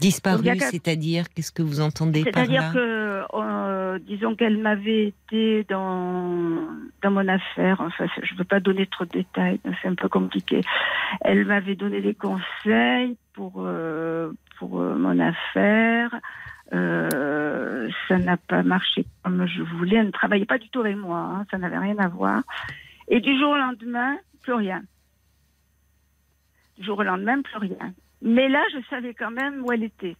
[0.00, 4.34] Disparu, Il y a c'est-à-dire, qu'est-ce que vous entendez par C'est-à-dire là que, euh, disons
[4.34, 6.58] qu'elle m'avait été dans,
[7.02, 10.08] dans mon affaire, enfin, je ne veux pas donner trop de détails, c'est un peu
[10.08, 10.60] compliqué.
[11.20, 16.14] Elle m'avait donné des conseils pour, euh, pour euh, mon affaire.
[16.70, 19.96] Ça n'a pas marché comme je voulais.
[19.96, 22.42] Elle ne travaillait pas du tout avec moi, hein, ça n'avait rien à voir.
[23.06, 24.82] Et du jour au lendemain, plus rien.
[26.76, 27.94] Du jour au lendemain, plus rien.
[28.24, 30.16] Mais là, je savais quand même où elle était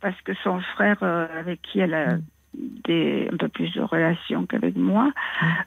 [0.00, 2.18] parce que son frère, euh, avec qui elle a
[2.52, 5.10] des, un peu plus de relations qu'avec moi,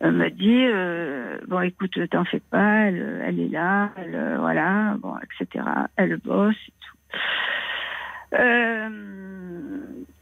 [0.03, 4.95] euh, m'a dit euh, bon, écoute, t'en fais pas, elle, elle est là, elle, voilà,
[4.99, 5.65] bon, etc.
[5.95, 6.97] Elle bosse et tout.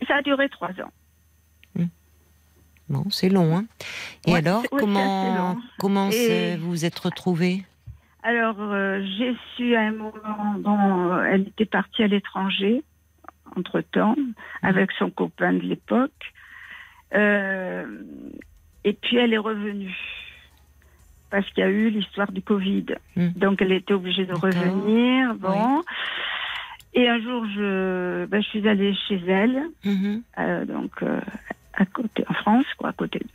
[0.07, 0.91] Ça a duré trois ans.
[2.87, 3.65] Bon, c'est long, hein
[4.27, 5.61] Et Ouais, alors, comment, long.
[5.79, 7.63] comment Et- vous vous êtes retrouvés?
[8.27, 12.81] Alors, euh, j'ai su à un moment, bon, euh, elle était partie à l'étranger,
[13.55, 14.15] entre-temps,
[14.63, 16.33] avec son copain de l'époque.
[17.13, 17.85] Euh,
[18.83, 19.95] et puis, elle est revenue.
[21.29, 22.85] Parce qu'il y a eu l'histoire du Covid.
[23.15, 23.29] Hmm.
[23.35, 25.35] Donc, elle était obligée de revenir.
[25.35, 25.83] Bon.
[26.95, 30.23] Et un jour, je, ben, je suis allée chez elle, Mhm.
[30.39, 30.91] euh, donc
[31.73, 33.25] à côté, en France, quoi, à côté de.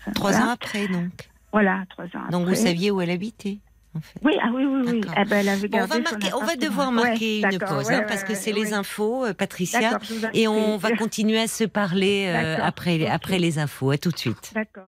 [0.00, 0.46] enfin, Trois voilà.
[0.46, 1.10] ans après, donc.
[1.52, 2.54] Voilà, trois ans Donc, vous après.
[2.54, 3.58] saviez où elle habitait,
[3.94, 4.20] en fait.
[4.22, 5.00] Oui, ah oui, oui, oui.
[5.16, 7.94] Eh ben, elle avait Bon, on, va marquer, on devoir Ouais, marquer une pause, ouais,
[7.94, 8.60] hein, ouais, parce que c'est ouais.
[8.60, 9.98] les infos, euh, Patricia.
[10.34, 13.90] Et on va continuer à se parler euh, après, après les infos.
[13.90, 14.52] À tout de suite.
[14.54, 14.86] D'accord.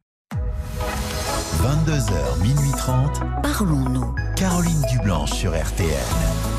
[1.61, 3.21] 22h, minuit 30.
[3.41, 4.15] Parlons-nous.
[4.35, 6.52] Caroline Dublanche sur RTL.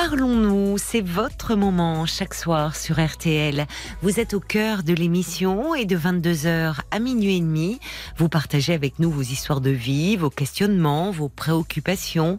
[0.00, 3.66] Parlons-nous, c'est votre moment chaque soir sur RTL.
[4.00, 7.80] Vous êtes au cœur de l'émission et de 22h à minuit et demi,
[8.16, 12.38] vous partagez avec nous vos histoires de vie, vos questionnements, vos préoccupations.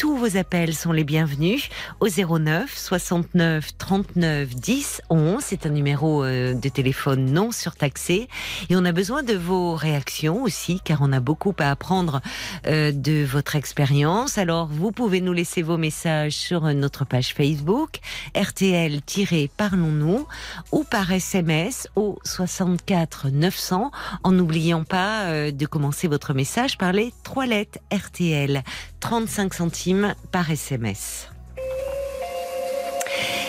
[0.00, 1.68] Tous vos appels sont les bienvenus
[2.00, 5.42] au 09 69 39 10 11.
[5.44, 8.26] C'est un numéro euh, de téléphone non surtaxé
[8.70, 12.22] et on a besoin de vos réactions aussi car on a beaucoup à apprendre
[12.66, 14.38] euh, de votre expérience.
[14.38, 17.98] Alors vous pouvez nous laisser vos messages sur notre page Facebook
[18.34, 20.26] RTL-Parlons-nous
[20.72, 23.90] ou par SMS au 64 900
[24.22, 28.62] en n'oubliant pas euh, de commencer votre message par les trois lettres RTL
[29.00, 31.30] 35 centimes par SMS.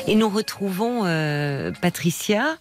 [0.07, 2.57] Et nous retrouvons euh, Patricia.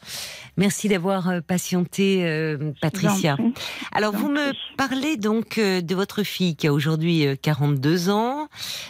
[0.61, 3.39] Merci d'avoir euh, patienté, euh, Patricia.
[3.93, 8.47] Alors, vous me parlez donc euh, de votre fille qui a aujourd'hui euh, 42 ans.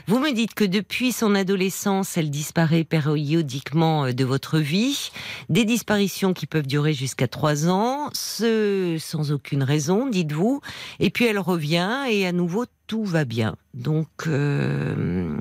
[0.08, 5.12] Vous me dites que depuis son adolescence, elle disparaît périodiquement de votre vie.
[5.48, 10.60] Des disparitions qui peuvent durer jusqu'à 3 ans, ce sans aucune raison, dites-vous.
[10.98, 13.54] Et puis elle revient et à nouveau tout va bien.
[13.74, 15.36] Donc, euh,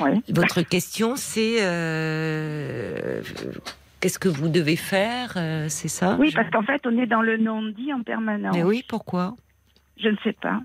[0.00, 0.20] Oui.
[0.30, 3.22] votre question, c'est euh,
[4.00, 7.22] qu'est-ce que vous devez faire euh, C'est ça Oui, parce qu'en fait, on est dans
[7.22, 8.54] le non-dit en permanence.
[8.54, 9.36] Mais oui, pourquoi
[9.98, 10.60] Je ne sais pas.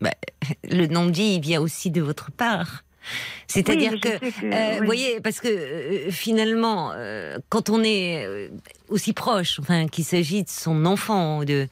[0.64, 2.84] le non-dit, il vient aussi de votre part.
[3.46, 4.78] C'est-à-dire Oui, que, que, euh, oui.
[4.78, 8.50] vous voyez, parce que euh, finalement, euh, quand on est
[8.88, 11.66] aussi proche, enfin, qu'il s'agit de son enfant, de,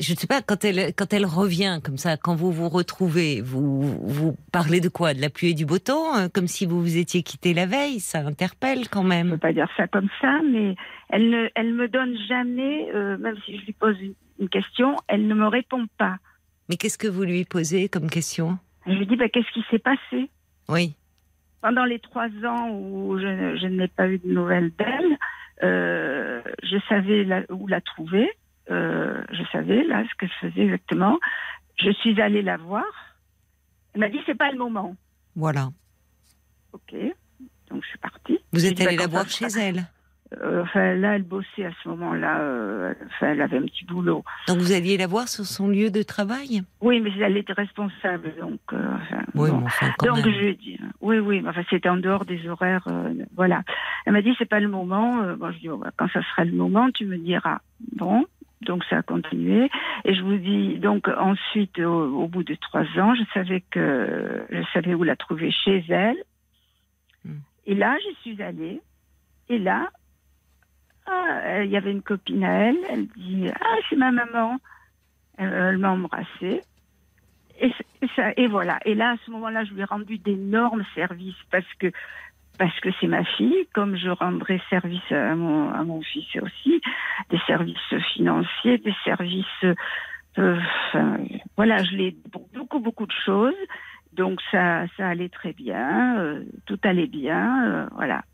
[0.00, 3.40] je ne sais pas, quand elle, quand elle revient comme ça, quand vous vous retrouvez,
[3.42, 5.14] vous, vous parlez de quoi?
[5.14, 7.66] De la pluie et du beau temps, euh, comme si vous vous étiez quitté la
[7.66, 9.30] veille, ça interpelle quand Je ne même.
[9.30, 10.74] peux pas dire ça comme ça, mais
[11.10, 14.96] elle ne elle me donne jamais, euh, même si je lui pose une, une question,
[15.06, 16.16] elle ne me répond pas.
[16.68, 18.58] Mais qu'est-ce que vous lui posez comme question?
[18.86, 20.30] Je lui dis, bah, qu'est-ce qui s'est passé?
[20.68, 20.94] Oui.
[21.62, 25.18] Pendant les trois ans où je, je n'ai pas eu de nouvelles d'elle,
[25.62, 28.30] euh, je savais la- où la trouver.
[28.70, 31.18] Euh, je savais là ce qu'elle faisait exactement.
[31.78, 32.84] Je suis allée la voir.
[33.94, 34.94] Elle m'a dit c'est pas le moment.
[35.36, 35.70] Voilà.
[36.72, 36.94] Ok.
[37.70, 38.38] Donc je suis partie.
[38.52, 39.84] Vous êtes dit, allé bah, la voir chez elle.
[40.40, 42.38] Euh, enfin là, elle bossait à ce moment-là.
[42.40, 44.22] euh, enfin, elle avait un petit boulot.
[44.46, 46.62] Donc vous alliez la voir sur son lieu de travail?
[46.80, 48.60] Oui, mais elle était responsable, donc.
[48.72, 49.58] euh, enfin, Oui, bon.
[49.58, 50.32] mais enfin quand Donc même.
[50.32, 52.86] je lui ai dit, euh, oui, oui, mais enfin c'était en dehors des horaires,
[53.34, 53.62] voilà.
[54.06, 55.20] Elle m'a dit c'est pas le moment.
[55.36, 57.58] Bon, je dis oh, bah, quand ça sera le moment, tu me diras.
[57.96, 58.24] Bon,
[58.62, 59.70] donc ça a continué
[60.04, 64.44] et je vous dis donc ensuite au, au bout de trois ans, je savais que
[64.50, 66.22] je savais où la trouver chez elle.
[67.24, 67.38] Hmm.
[67.66, 68.80] Et là, j'y suis allée.
[69.48, 69.90] Et là,
[71.06, 72.78] ah, euh, il y avait une copine à elle.
[72.88, 74.58] Elle dit ah c'est ma maman.
[75.38, 76.62] Elle, elle m'a embrassée.
[77.60, 77.72] Et
[78.16, 78.78] ça, et voilà.
[78.86, 81.92] Et là, à ce moment-là, je lui ai rendu d'énormes services parce que
[82.60, 86.78] parce que c'est ma fille, comme je rendrai service à mon, à mon fils aussi,
[87.30, 89.64] des services financiers, des services...
[89.64, 91.16] euh, enfin,
[91.56, 92.14] voilà, je l'ai
[92.52, 93.54] beaucoup, beaucoup de choses.
[94.12, 98.24] Donc ça, ça allait très bien, euh, tout allait bien, euh, voilà.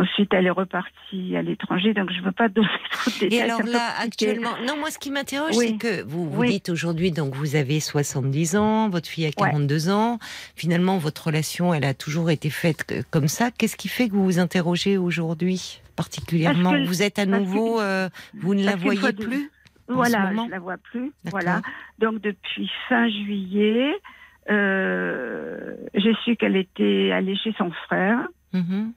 [0.00, 3.38] Ensuite, elle est repartie à l'étranger, donc je ne veux pas donner trop de détails.
[3.38, 5.70] Et alors là, actuellement, non, moi, ce qui m'interroge, Oui.
[5.70, 6.50] c'est que vous vous Oui.
[6.50, 10.20] dites aujourd'hui, donc vous avez 70 ans, votre fille a 42 ans.
[10.54, 13.50] Finalement, votre relation, elle a toujours été faite comme ça.
[13.50, 16.70] Qu'est-ce qui fait que vous vous interrogez aujourd'hui particulièrement?
[16.70, 19.50] Que- Vous êtes à que- nouveau, euh, vous ne la voyez plus
[19.88, 21.10] Voilà, je la vois plus.
[21.24, 21.60] Voilà.
[21.98, 23.94] Donc depuis fin juillet,
[24.50, 28.28] euh, j'ai su qu'elle était allée chez son frère.
[28.52, 28.92] Mhm.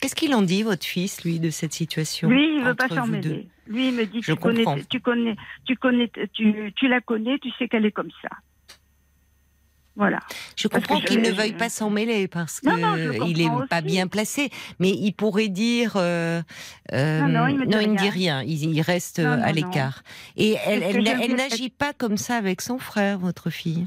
[0.00, 3.06] Qu'est-ce qu'il en dit, votre fils, lui, de cette situation Lui, il veut pas s'en
[3.06, 3.48] mêler.
[3.66, 7.38] Lui, il me dit Je tu connais, tu connais, tu connais, tu, tu la connais,
[7.38, 8.30] tu sais qu'elle est comme ça.
[9.96, 10.20] Voilà.
[10.56, 14.06] Je Parce comprends qu'il ne veuille pas s'en mêler parce qu'il est comprends pas bien
[14.06, 14.48] placé,
[14.78, 16.40] mais il pourrait dire euh,
[16.92, 18.42] euh, Non, non, il ne dit rien.
[18.42, 20.02] il, il reste Non, euh, à l'écart.
[20.36, 23.86] Et elle, elle, n'agit pas comme ça avec son frère, votre fille.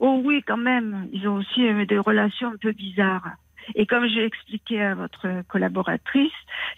[0.00, 1.08] Oh oui, quand même.
[1.12, 3.36] Ils ont aussi des relations un peu bizarres.
[3.74, 6.32] Et comme j'ai expliqué à votre collaboratrice,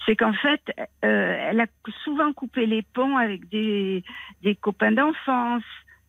[0.07, 0.61] c'est qu'en fait,
[1.05, 1.67] euh, elle a
[2.05, 4.05] souvent coupé les ponts avec des,
[4.43, 5.63] des copains d'enfance.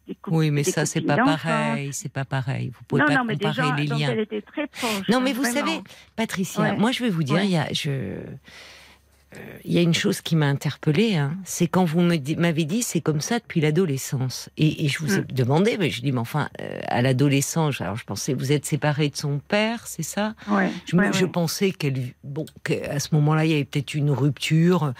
[0.07, 2.71] des Oui, mais des ça c'est pas pareil, c'est pas pareil.
[2.75, 4.11] Vous pouvez Non, pas non, mais des comparer gens les liens.
[4.11, 5.07] elle était très proche.
[5.09, 5.65] Non, mais vous vraiment.
[5.67, 5.81] savez,
[6.15, 6.75] Patricia, Ouais.
[6.77, 7.45] moi je vais vous dire, Ouais.
[7.45, 8.17] il y a, je,
[9.65, 13.01] il y a une chose qui m'a interpellée, hein, c'est quand vous m'avez dit c'est
[13.01, 14.49] comme ça depuis l'adolescence.
[14.57, 15.25] Et, et je vous ai Mm.
[15.33, 19.09] demandé, mais je dis mais enfin euh, à l'adolescence, alors je pensais vous êtes séparée
[19.09, 20.35] de son père, c'est ça?
[20.49, 21.31] Ouais, je, me- ouais, je ouais.
[21.31, 24.93] pensais qu'elle, bon, qu'à ce moment-là, il y avait peut-être une rupture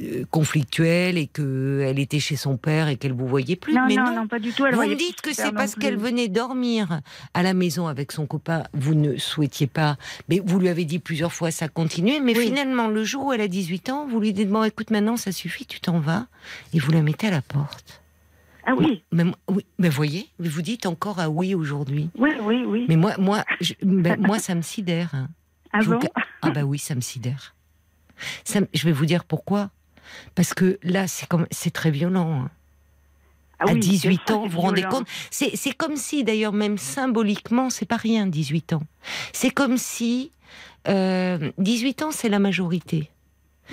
[0.00, 3.74] euh, conflictuelle et que elle était chez son père et qu'elle vous voyait plus.
[3.74, 4.66] Non, mais non, non, non, pas du tout.
[4.66, 7.00] Elle vous me dites que c'est parce qu'elle venait dormir
[7.34, 8.64] à la maison avec son copain.
[8.72, 9.96] Vous ne souhaitiez pas,
[10.28, 12.20] mais vous lui avez dit plusieurs fois ça continuait.
[12.20, 12.46] Mais Oui.
[12.46, 15.32] finalement, le jour où elle a 18 ans, vous lui dites bon, écoute, maintenant ça
[15.32, 16.26] suffit, tu t'en vas,
[16.74, 18.02] et vous la mettez à la porte.
[18.66, 22.10] Ah oui, Mais, oui, mais voyez, vous dites encore ah oui aujourd'hui.
[22.18, 22.84] oui, oui, oui.
[22.88, 25.10] Mais moi, moi, je- ben, moi, ça me sidère.
[25.14, 25.28] hein.
[25.72, 26.00] ah je bon
[26.42, 27.54] Ah bah oui, ça me sidère.
[28.44, 29.70] Ça je vais vous dire pourquoi.
[30.34, 32.42] Parce que là, c'est comme, c'est très violent.
[32.44, 32.50] hein.
[33.60, 35.08] Ah à oui, 18 des fois, ans, c'est vous vous rendez compte?
[35.30, 38.82] C'est c'est comme si, d'ailleurs, même symboliquement, c'est pas rien, 18 ans.
[39.32, 40.30] C'est comme si,
[40.88, 43.10] euh, 18 ans, c'est la majorité.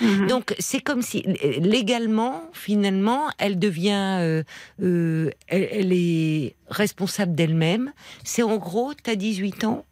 [0.01, 0.27] Mhm.
[0.27, 4.43] Donc, c'est comme si, l- légalement, finalement, elle devient, euh,
[4.81, 7.93] euh, elle, elle est responsable d'elle-même.
[8.23, 9.85] C'est en gros, tu as 18 ans.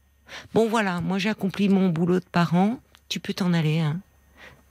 [0.54, 2.80] Bon, voilà, moi j'ai accompli mon boulot de parent.
[3.08, 4.00] Tu peux t'en aller, hein.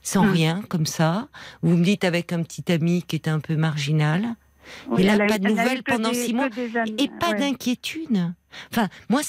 [0.01, 0.31] Sans Mhm.
[0.31, 1.29] rien, comme ça.
[1.61, 4.35] Vous me dites avec un petit ami qui est un peu marginal.
[4.89, 6.49] Oui, mais là, pas de nouvelles pendant six mois.
[6.97, 7.39] Et pas ouais.
[7.39, 8.33] d'inquiétude.
[8.71, 9.21] Enfin, moi,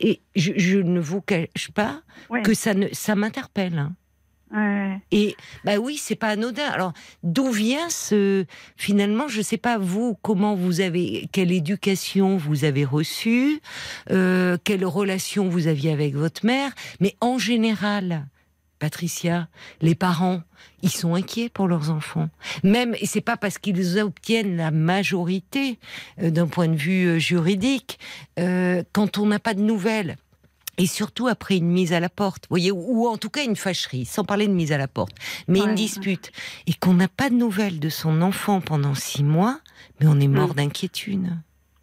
[0.00, 2.42] et je, je ne vous cache pas Ouais.
[2.42, 3.90] que ça, ne, ça m'interpelle.
[5.10, 6.68] Et bah oui, c'est pas anodin.
[6.68, 6.92] Alors
[7.22, 8.44] d'où vient ce
[8.76, 13.60] finalement, je sais pas vous comment vous avez quelle éducation vous avez reçue,
[14.10, 18.26] euh, quelle relation vous aviez avec votre mère, mais en général.
[18.78, 19.46] Patricia,
[19.80, 20.42] les parents,
[20.82, 22.28] ils sont inquiets pour leurs enfants.
[22.64, 25.78] Même, et c'est pas parce qu'ils obtiennent la majorité
[26.20, 28.00] euh, d'un point de vue euh, juridique,
[28.40, 30.16] euh, quand on n'a pas de nouvelles,
[30.78, 33.56] et surtout après une mise à la porte, voyez, ou, ou en tout cas une
[33.56, 35.12] fâcherie, sans parler de mise à la porte,
[35.48, 36.32] mais Ouais, une dispute,
[36.66, 39.60] et qu'on n'a pas de nouvelles de son enfant pendant six mois,
[40.00, 40.54] mais on est mort Mm.
[40.54, 41.28] d'inquiétude.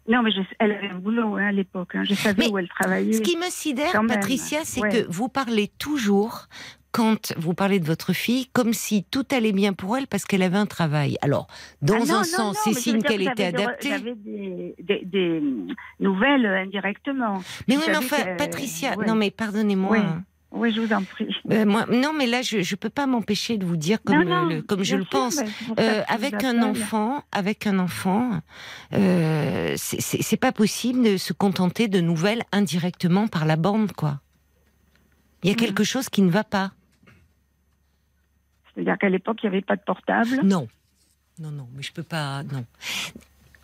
[0.08, 1.94] Non, mais je- elle avait un boulot hein, à l'époque.
[1.94, 2.02] hein.
[2.04, 3.12] Je savais Mais où elle travaillait.
[3.12, 4.88] Ce qui me sidère, Patricia, c'est ouais.
[4.88, 6.46] que vous parlez toujours,
[6.92, 10.42] quand vous parlez de votre fille, comme si tout allait bien pour elle parce qu'elle
[10.42, 11.16] avait un travail.
[11.22, 11.46] Alors,
[11.82, 13.90] dans Ah non, un non, sens, c'est signe qu'elle que était adaptée.
[13.90, 15.42] J'avais des, des- des,
[16.00, 17.42] nouvelles euh, indirectement.
[17.68, 19.06] Mais oui, mais enfin, que- Patricia, ouais.
[19.06, 19.96] non mais pardonnez-moi.
[19.98, 20.04] Oui.
[20.52, 21.32] Oui, je vous en prie.
[21.52, 24.22] Euh, moi, non, mais là, je ne peux pas m'empêcher de vous dire comme, non,
[24.22, 25.38] euh, non, le- comme je le sûr, pense.
[25.78, 28.40] Euh, avec un enfant, avec un enfant,
[28.92, 34.18] euh, c'est- pas possible de se contenter de nouvelles indirectement par la bande, quoi.
[35.44, 36.72] Il y a quelque chose qui ne va pas.
[38.74, 40.40] C'est-à-dire qu'à l'époque, il n'y avait pas de portable.
[40.44, 40.68] Non,
[41.38, 42.42] non, non, mais je peux pas.
[42.42, 42.64] Non.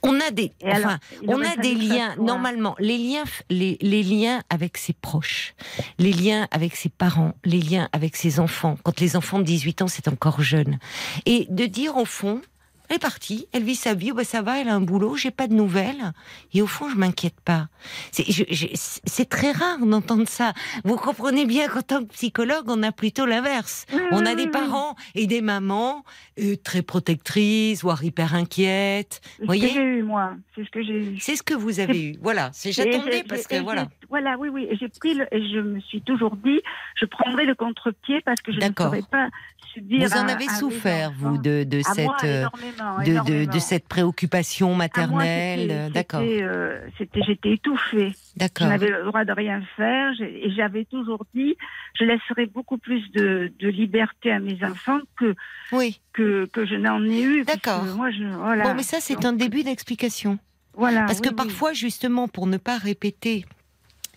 [0.02, 2.14] On a des, Et enfin, on a des liens.
[2.16, 5.54] Normalement, les liens, les, les liens avec ses proches,
[5.98, 8.76] les liens avec ses parents, les liens avec ses enfants.
[8.84, 10.78] Quand les enfants de 18 ans, c'est encore jeune.
[11.24, 12.40] Et de dire au fond,
[12.88, 15.16] elle est partie, elle vit sa vie, oh ben ça va, elle a un boulot,
[15.16, 16.12] j'ai pas de nouvelles.
[16.52, 17.68] Et au fond, je m'inquiète pas.
[18.12, 20.52] C'est très rare d'entendre ça.
[20.84, 23.86] Vous comprenez bien qu'en tant que psychologue, on a plutôt l'inverse.
[23.92, 26.04] Oui, On a des oui, parents et des mamans
[26.38, 29.20] euh, très protectrices, voire hyper inquiètes.
[29.38, 30.34] C'est ce que j'ai eu, moi.
[30.54, 31.18] C'est ce que j'ai eu.
[31.18, 32.16] C'est ce que vous avez eu.
[32.22, 33.86] Voilà, j'attendais parce que voilà.
[34.08, 34.68] Voilà, oui, oui.
[34.78, 36.60] J'ai pris le, et je me suis toujours dit,
[36.94, 39.28] je prendrai le contre-pied parce que je ne saurais pas
[39.76, 40.08] subir.
[40.08, 43.52] Vous en avez un souffert, vous, de, de cette, moi, euh, énormément, de, de, énormément.
[43.54, 45.68] de cette préoccupation maternelle.
[45.70, 48.10] euh, D'accord, euh, C'était, j'étais étouffée.
[48.10, 48.68] Je d'accord.
[48.68, 51.56] n'avais le droit de rien faire et j'avais toujours dit,
[51.98, 55.34] je laisserai beaucoup plus de, de liberté à mes enfants que
[55.72, 56.00] Oui.
[56.12, 57.44] que, que je n'en ai eu.
[57.44, 57.84] D'accord.
[57.84, 58.64] que Moi, je, voilà.
[58.64, 60.38] Bon, mais ça, c'est Donc, un début d'explication.
[60.74, 61.04] Voilà.
[61.04, 63.44] Parce que oui, parfois, justement, pour ne pas répéter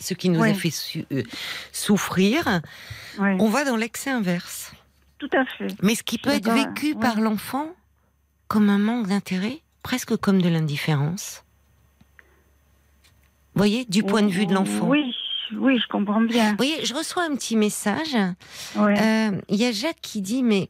[0.01, 1.23] ce qui nous a fait su- euh,
[1.71, 2.61] souffrir,
[3.17, 4.73] Ouais, on va dans l'excès inverse.
[5.19, 5.67] Tout à fait.
[5.83, 6.99] Mais ce qui peut être vécu ouais.
[6.99, 7.67] par l'enfant
[8.47, 11.43] comme un manque d'intérêt, presque comme de l'indifférence.
[13.53, 14.87] Vous voyez, du point de vue de l'enfant.
[14.87, 15.13] Oui,
[15.53, 16.51] oui, je comprends bien.
[16.51, 18.15] Vous voyez, je reçois un petit message.
[18.75, 18.99] Ouais.
[18.99, 20.69] Euh, Il y a Jacques qui dit, mais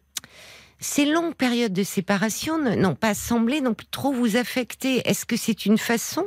[0.79, 5.07] ces longues périodes de séparation n'ont pas semblé non trop vous affecter.
[5.07, 6.25] Est-ce que c'est une façon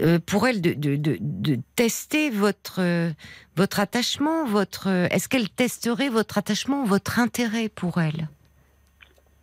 [0.00, 3.10] euh, pour elle de, tester votre, euh,
[3.56, 8.28] votre attachement votre, euh, Est-ce qu'elle testerait votre attachement, votre intérêt pour elle?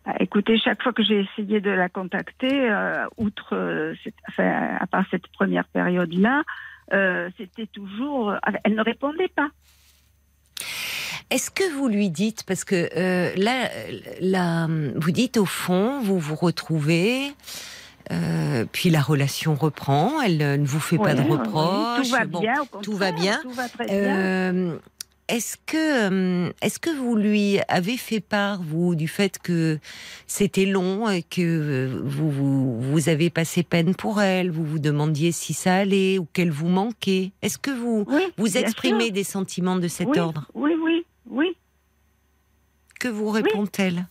[0.04, 2.74] Ah, Écoutez, chaque fois que j'ai essayé de la contacter,
[3.18, 3.94] outre,
[4.38, 6.42] à part cette première période-là,
[7.36, 8.34] c'était toujours.
[8.64, 9.50] Elle ne répondait pas.
[11.30, 13.70] Est-ce que vous lui dites, parce que euh, là,
[14.20, 17.32] là, vous dites au fond, vous vous retrouvez,
[18.10, 22.08] euh, puis la relation reprend, elle ne vous fait pas de reproches.
[22.08, 22.40] Tout va bon.
[22.40, 23.38] bien, tout va bien.
[23.42, 23.96] Tout va très bien.
[23.96, 24.78] Euh,
[25.28, 29.78] est-ce que, euh, est-ce que vous lui avez fait part, vous, du fait que
[30.26, 35.30] c'était long et que vous, vous, vous avez passé peine pour elle, vous vous demandiez
[35.30, 37.30] si ça allait ou qu'elle vous manquait?
[37.42, 39.12] Est-ce que vous, Oui, vous exprimez sûr.
[39.12, 40.50] des sentiments de cet oui, ordre?
[40.54, 41.56] Oui, oui, oui.
[42.98, 44.06] Que vous répond-elle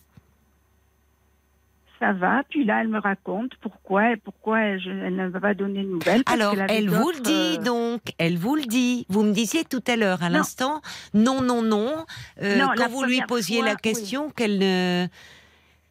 [2.00, 2.42] Ça va.
[2.48, 5.88] Puis là, elle me raconte pourquoi, pourquoi elle, je- elle ne va pas donner de
[5.88, 6.22] nouvelles.
[6.26, 9.04] Alors, elle vous le d'autres, dit euh, donc, elle vous le dit.
[9.10, 10.80] Vous me disiez tout à l'heure, à l'instant,
[11.14, 12.06] non, non, non.
[12.42, 13.80] Euh, Non, quand vous lui posiez fois, la oui.
[13.82, 15.06] question, qu'elle ne.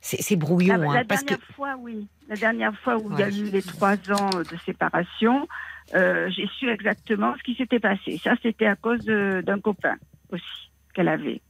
[0.01, 1.27] C'est brouillon, La, hein, la parce que.
[1.29, 2.07] dernière fois, oui.
[2.27, 5.47] La dernière fois où il y a eu les trois ans de séparation,
[5.93, 8.17] euh, j'ai su exactement ce qui s'était passé.
[8.23, 9.95] Ça, c'était à cause d'un copain
[10.31, 10.68] aussi
[10.99, 11.41] qu'elle avait.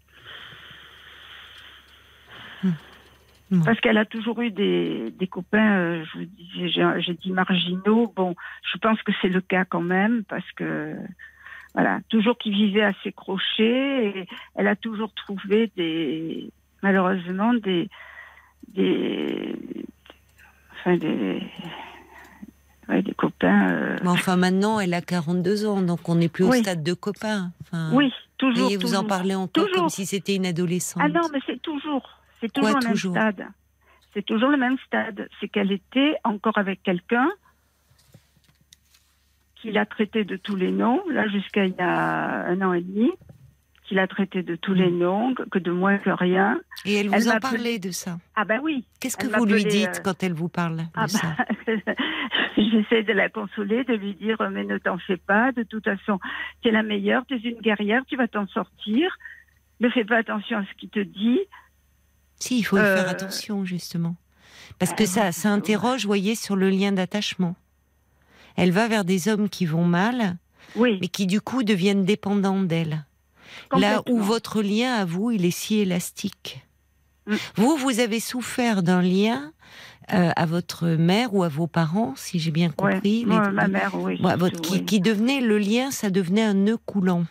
[3.50, 3.64] Bon.
[3.66, 7.32] Parce qu'elle a toujours eu des, des copains, euh, je vous disais, j'ai j'ai dit
[7.32, 8.14] marginaux.
[8.16, 8.36] Bon,
[8.72, 10.96] je pense que c'est le cas quand même, parce que,
[11.74, 16.52] voilà, toujours qui vivait à ses crochets, et elle a toujours trouvé des,
[16.84, 17.90] malheureusement, des,
[18.68, 19.56] des,
[20.74, 21.42] enfin, des,
[22.90, 23.70] ouais, des copains.
[23.72, 26.94] euh, Mais enfin, maintenant, elle a 42 ans, donc on n'est plus au stade de
[26.94, 27.52] copain.
[27.62, 28.70] Enfin, oui, toujours.
[28.80, 29.82] Vous en parlez encore Toujours.
[29.84, 31.02] comme si c'était une adolescente.
[31.06, 33.48] Ah non, mais c'est toujours, c'est Quoi, toujours le toujours même stade.
[34.14, 35.30] C'est toujours le même stade.
[35.40, 37.30] C'est qu'elle était encore avec quelqu'un
[39.62, 42.82] qui l'a traité de tous les noms, là jusqu'à il y a un an et
[42.82, 43.12] demi,
[43.90, 46.60] qui l'a traité de tous les noms, que de moins que rien.
[46.86, 48.20] Et elle vous Elle en parlait de ça.
[48.36, 48.86] Ah ben oui.
[49.00, 51.36] Qu'est-ce que vous lui dites euh, quand elle vous parle de Ah ça
[51.66, 51.82] ben,
[52.56, 56.20] j'essaie de la consoler, de lui dire mais ne t'en fais pas, de toute façon,
[56.62, 59.12] tu es la meilleure, tu es une guerrière, tu vas t'en sortir.
[59.80, 61.40] Ne fais pas attention à ce qu'il te dit.
[62.40, 64.16] Si, il faut y Euh, faire attention, justement.
[64.78, 67.56] Parce que ça, ça interroge, voyez, sur le lien d'attachement.
[68.56, 70.38] Elle va vers des hommes qui vont mal,
[70.76, 71.00] Oui.
[71.02, 73.04] mais qui du coup deviennent dépendants d'elle.
[73.78, 76.62] Là où votre lien à vous, il est si élastique.
[77.28, 77.36] Mm.
[77.56, 79.52] Vous, vous avez souffert d'un lien
[80.14, 83.20] euh, à votre mère ou à vos parents, si j'ai bien Ouais, compris.
[83.26, 84.20] les- ma mère, oui.
[84.24, 87.26] Ouais, votre, qui, qui devenait le lien, ça devenait un nœud coulant.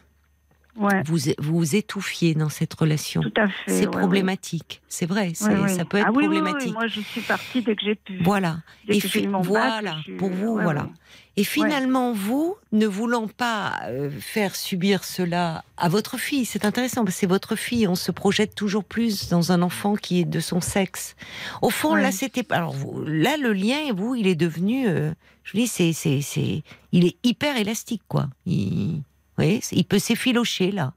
[0.78, 3.20] Ouais, Vous vous étouffiez dans cette relation.
[3.20, 3.54] tout à fait.
[3.66, 5.34] C'est ouais, problématique, c'est vrai, ouais.
[5.34, 6.72] c'est- ça peut être ah, oui, oui, oui, problématique.
[6.72, 8.18] moi, je suis partie dès que j'ai pu.
[8.22, 8.58] Voilà.
[8.88, 10.88] Et bac, voilà, suis- pour vous, voilà.
[11.36, 17.04] Et finalement, vous, ne voulant pas euh, faire subir cela à votre fille, c'est intéressant
[17.04, 20.24] parce que c'est votre fille, on se projette toujours plus dans un enfant qui est
[20.24, 21.14] de son sexe.
[21.62, 22.44] Au fond, là, c'était.
[22.52, 24.88] Alors, vous- là, le lien, vous, il est devenu.
[24.88, 25.12] euh,
[25.44, 26.62] je vous dis, c'est, c'est, c'est,
[26.92, 28.28] il est hyper élastique, quoi.
[28.44, 29.02] Il,
[29.38, 30.94] vous voyez, il peut s'effilocher là.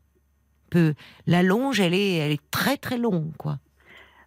[0.72, 0.96] Peut,
[1.28, 3.60] la longe, elle est, elle est très très longue, quoi.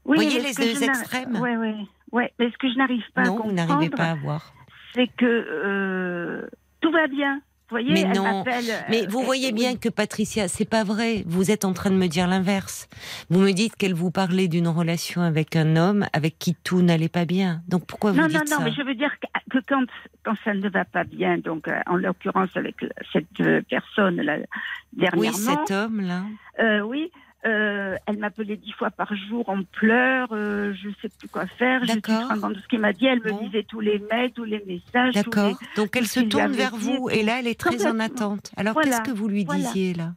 [0.05, 1.75] Oui, Voyez mais les deux extrêmes Ouais, ouais.
[2.12, 4.53] Ouais, mais ce que je n'arrive pas à vous n'arrivez comprendre, pas à voir.
[4.95, 6.47] c'est que euh,
[6.81, 7.41] tout va bien.
[7.71, 8.25] Vous voyez, Mais elle non.
[8.45, 9.53] m'appelle, Mais euh, vous euh, voyez oui.
[9.55, 11.25] bien que Patricia, c'est pas vrai.
[11.27, 12.89] Vous êtes en train de me dire l'inverse.
[13.31, 17.09] Vous me dites qu'elle vous parlait d'une relation avec un homme avec qui tout n'allait
[17.09, 17.62] pas bien.
[17.67, 19.85] Donc pourquoi vous Non, dites non, non, ça mais je veux dire que, que quand,
[20.25, 22.77] quand ça ne va pas bien, donc euh, en l'occurrence avec
[23.12, 24.45] cette euh, personne là, Oui,
[24.93, 26.23] dernièrement, cet homme-là.
[26.61, 27.11] euh, oui,
[27.47, 31.47] Euh, elle m'appelait dix fois par jour en pleurs, euh, je ne sais plus quoi
[31.47, 33.45] faire, je suis de ce qu'elle m'a dit, elle me Bon.
[33.45, 35.12] disait tous les mails, tous les messages.
[35.12, 35.49] D'accord.
[35.61, 38.51] les- Donc elle se qu'il tourne vers vous et là elle est très en attente.
[38.57, 38.88] Alors Voilà.
[38.88, 39.61] qu'est-ce que vous lui Voilà.
[39.62, 40.12] disiez là?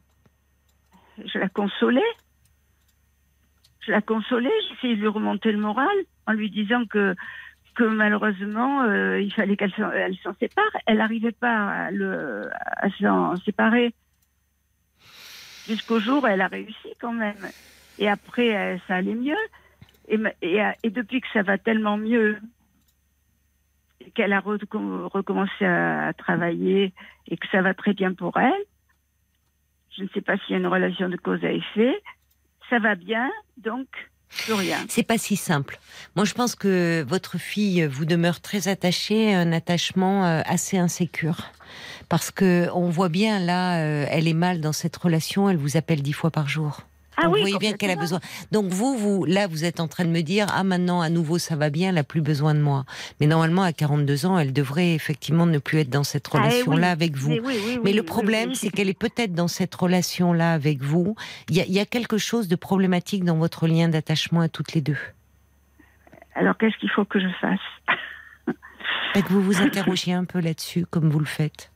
[1.22, 2.00] Je la consolais.
[3.80, 5.88] Je la consolais, j'essayais de lui remonter le moral
[6.26, 7.14] en lui disant que,
[7.74, 10.64] que malheureusement, euh, il fallait qu'elle s'en sépare.
[10.86, 13.94] Elle n'arrivait pas à, le, à s'en séparer.
[15.68, 17.52] Jusqu'au jour où elle a réussi quand même.
[17.98, 19.36] Et après, euh, ça allait mieux.
[20.10, 22.38] Euh, et depuis que ça va tellement mieux,
[24.14, 26.94] qu'elle a recom- recommencé à, à travailler
[27.26, 28.64] et que ça va très bien pour elle,
[29.96, 32.00] je ne sais pas s'il y a une relation de cause à effet,
[32.70, 33.88] ça va bien, donc
[34.44, 34.78] plus rien.
[34.88, 35.78] C'est pas si simple.
[36.14, 41.50] Moi, je pense que votre fille vous demeure très attachée, un attachement euh, assez insécure.
[42.08, 45.50] Parce que on voit bien là, euh, elle est mal dans cette relation.
[45.50, 46.80] Elle vous appelle dix fois par jour.
[47.20, 48.20] Ah Donc, oui, vous voyez bien qu'elle a besoin.
[48.52, 51.38] Donc vous, vous, là, vous êtes en train de me dire, ah maintenant, à nouveau,
[51.38, 52.84] ça va bien, elle a plus besoin de moi.
[53.20, 56.38] Mais normalement, à 42 ans, elle devrait effectivement ne plus être dans cette Ah, eh
[56.38, 56.92] relation-là oui.
[56.92, 57.30] avec vous.
[57.30, 61.16] Mais, oui, oui, Mais le problème, c'est qu'elle est peut-être dans cette relation-là avec vous.
[61.48, 64.48] Il y, a, il y a quelque chose de problématique dans votre lien d'attachement à
[64.48, 64.98] toutes les deux.
[66.36, 68.54] Alors qu'est-ce qu'il faut que je fasse?
[69.16, 71.72] Et que vous vous interrogiez un peu là-dessus, comme vous le faites.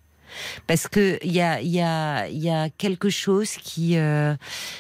[0.67, 4.35] Parce que il y a, il y, a, il y a quelque chose qui, euh,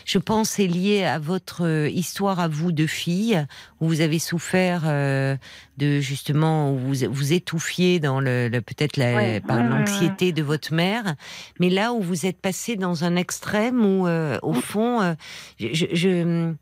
[0.05, 3.45] je pense, est lié à votre euh, histoire à vous de fille,
[3.81, 5.37] où vous avez souffert euh,
[5.79, 10.33] de justement, où vous vous étouffiez dans le, le- peut-être la, Ouais, par ouais, l'anxiété
[10.33, 11.15] de votre mère,
[11.61, 15.15] mais là où vous êtes passé dans un extrême où, euh, au fond, euh,
[15.59, 16.53] je, je,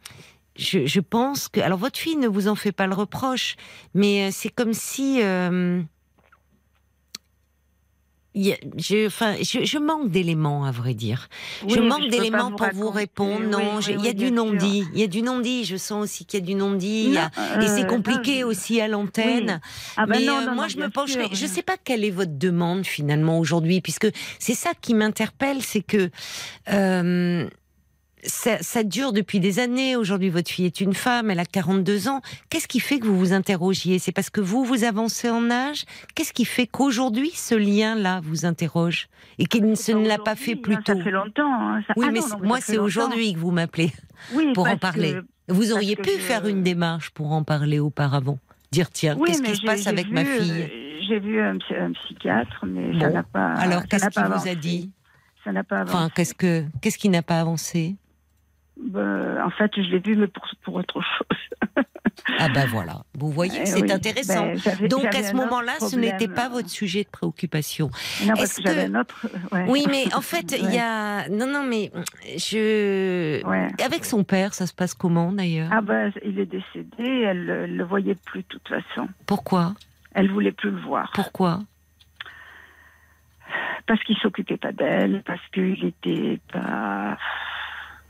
[0.57, 3.57] je, je pense que, alors votre fille ne vous en fait pas le reproche,
[3.95, 5.21] mais c'est comme si
[8.35, 11.29] je, enfin, je, je manque d'éléments, à vrai dire.
[11.65, 13.45] Oui, je manque d'éléments pour vous répondre.
[13.45, 14.85] Non, oui, il y a du non-dit.
[14.95, 15.65] Il y a du non-dit.
[15.65, 17.15] Je sens aussi qu'il y a du non-dit.
[17.61, 19.61] Et c'est euh, compliqué non, aussi à l'antenne.
[19.97, 21.29] Ah ben mais non, euh, non, moi, je me pencherai.
[21.33, 24.09] Je sais pas quelle est votre demande finalement aujourd'hui, puisque
[24.39, 26.11] c'est ça qui m'interpelle, c'est que
[26.73, 27.49] euh,
[28.25, 29.97] ça, ça dure depuis des années.
[29.97, 32.21] Aujourd'hui, votre fille est une femme, elle a 42 ans.
[32.49, 33.99] Qu'est-ce qui fait que vous vous interrogiez?
[33.99, 35.85] C'est parce que vous, vous avancez en âge?
[36.15, 39.09] Qu'est-ce qui fait qu'aujourd'hui, ce lien-là vous interroge?
[39.39, 41.53] Et qu'il ne se ne l'a pas fait plus hein, tôt Ça fait longtemps.
[41.53, 43.93] hein, ça- Oui, Ah mais non, non, moi, c'est aujourd'hui que vous m'appelez
[44.35, 45.15] Oui, pour en parler.
[45.49, 48.39] que- Vous auriez pu je- faire une démarche pour en parler auparavant.
[48.71, 50.53] Dire, tiens, Oui, qu'est-ce qui se passe avec ma fille?
[50.63, 50.67] euh,
[51.09, 53.55] J'ai vu un, psy- un psychiatre, mais ça n'a pas.
[53.55, 54.55] Alors, ça qu'est-ce qu'il vous a avancé.
[54.57, 54.91] dit
[55.43, 55.97] Ça n'a pas avancé.
[55.97, 57.97] Enfin, qu'est-ce que qu'est-ce qui n'a pas avancé?
[58.83, 61.85] Ben, en fait, je l'ai vu, mais pour, pour autre chose.
[62.39, 63.91] Ah bah voilà, vous voyez, Eh c'est oui.
[63.93, 64.53] intéressant.
[64.65, 67.91] Ben, Donc à ce moment-là, ce n'était pas votre sujet de préoccupation.
[68.27, 69.27] Non, parce que j'avais que- un autre.
[69.53, 69.65] ouais.
[69.69, 71.91] Oui, mais en fait, il y a non non mais
[72.37, 73.69] je Ouais.
[73.85, 75.69] avec son père, ça se passe comment d'ailleurs?
[75.73, 79.09] Ah ben, il est décédé, elle ne le voyait plus de toute façon.
[79.27, 79.75] Pourquoi?
[80.15, 81.11] Elle voulait plus le voir.
[81.15, 81.61] Pourquoi?
[83.87, 87.17] Parce qu'il s'occupait pas d'elle, parce qu'il était pas...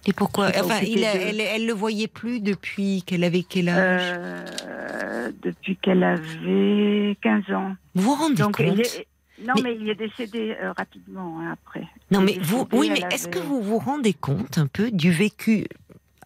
[0.07, 3.43] Et pourquoi Enfin, c'était il a- de- elle, elle le voyait plus depuis qu'elle avait
[3.43, 7.75] quel âge Euh, depuis qu'elle avait 15 ans.
[7.95, 9.07] Vous vous rendez Donc, compte est-
[9.47, 9.77] Non, Mais- mais...
[9.81, 11.87] il est décédé euh, rapidement hein, après.
[12.11, 15.67] Non, mais vous, oui, mais est-ce que vous vous rendez compte un peu du vécu,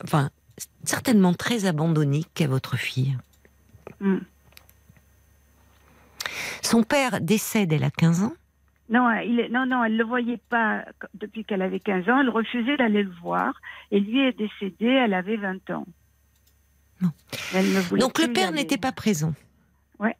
[0.02, 0.30] enfin,
[0.84, 3.16] certainement très abandonné qu'est votre fille?
[4.00, 4.18] Hmm.
[6.62, 8.32] Son père décède, elle a 15 ans.
[8.90, 9.48] Non, il est...
[9.48, 12.20] non, non, elle ne le voyait pas depuis qu'elle avait 15 ans.
[12.20, 13.54] Elle refusait d'aller le voir.
[13.90, 15.86] Et lui est décédé, elle avait 20 ans.
[17.00, 17.10] Non.
[17.98, 19.34] Donc le père n'était pas présent.
[19.98, 20.16] Ouais.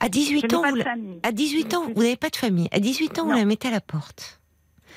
[0.00, 1.20] À Je 18 n'ai ans, pas vous de la- famille.
[1.22, 2.68] à 18 ans, vous n'avez pas de famille.
[2.72, 3.36] À 18 ans, vous Non.
[3.36, 4.40] la mettez à la porte.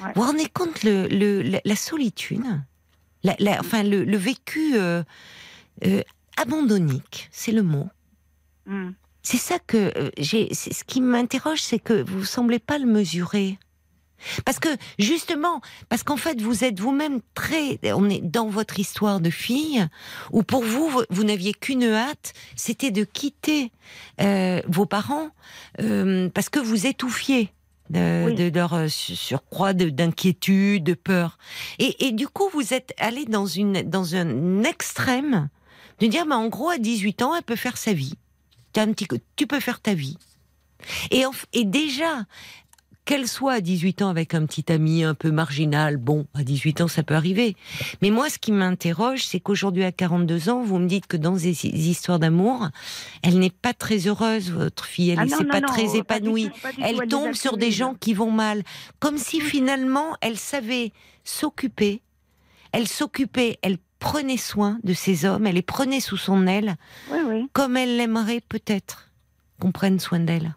[0.01, 0.07] Ouais.
[0.15, 2.43] Vous vous rendez compte le, le- la, la solitude,
[3.23, 5.03] la, la- enfin le, le vécu euh,
[5.85, 6.01] euh,
[6.37, 7.89] abandonnique, c'est le mot.
[8.65, 8.91] Hmm.
[9.29, 10.53] C'est ça que euh, j'ai.
[10.53, 13.59] Ce qui m'interroge, c'est que vous semblez pas le mesurer.
[14.45, 17.77] Parce que justement, parce qu'en fait, vous êtes vous-même très.
[17.93, 19.85] On est dans votre histoire de fille,
[20.31, 23.71] où pour vous, vous, vous n'aviez qu'une hâte, c'était de quitter
[24.21, 25.29] euh, vos parents,
[25.81, 27.49] euh, parce que vous étouffiez.
[27.89, 28.35] De, Oui.
[28.35, 31.37] de leur euh, su- surcroît de- d'inquiétude, de peur.
[31.79, 35.49] Et, et du coup, vous êtes allé dans, une, dans un extrême
[35.99, 38.15] de dire, bah, en gros, à 18 ans, elle peut faire sa vie.
[38.77, 40.17] T'as un petit, tu peux faire ta vie.
[41.09, 42.25] Et, en et déjà,
[43.05, 46.81] qu'elle soit à 18 ans avec un petit ami un peu marginal, bon, à 18
[46.81, 47.55] ans, ça peut arriver.
[48.03, 51.31] Mais moi, ce qui m'interroge, c'est qu'aujourd'hui, à 42 ans, vous me dites que dans
[51.31, 52.67] des hi- histoires d'amour,
[53.23, 55.09] elle n'est pas très heureuse, votre fille.
[55.09, 56.51] Elle Ah n'est non, pas non, très épanouie.
[56.61, 58.61] pas tout, Elle les tombe sur des gens qui vont mal.
[58.99, 60.91] Comme si finalement, elle savait
[61.23, 62.03] s'occuper.
[62.73, 66.75] elle s'occupait, elle prenait soin de ces hommes, elle les prenait sous son aile,
[67.11, 67.49] Oui, oui.
[67.53, 69.09] comme elle l'aimerait peut-être
[69.59, 70.55] qu'on prenne soin d'elle.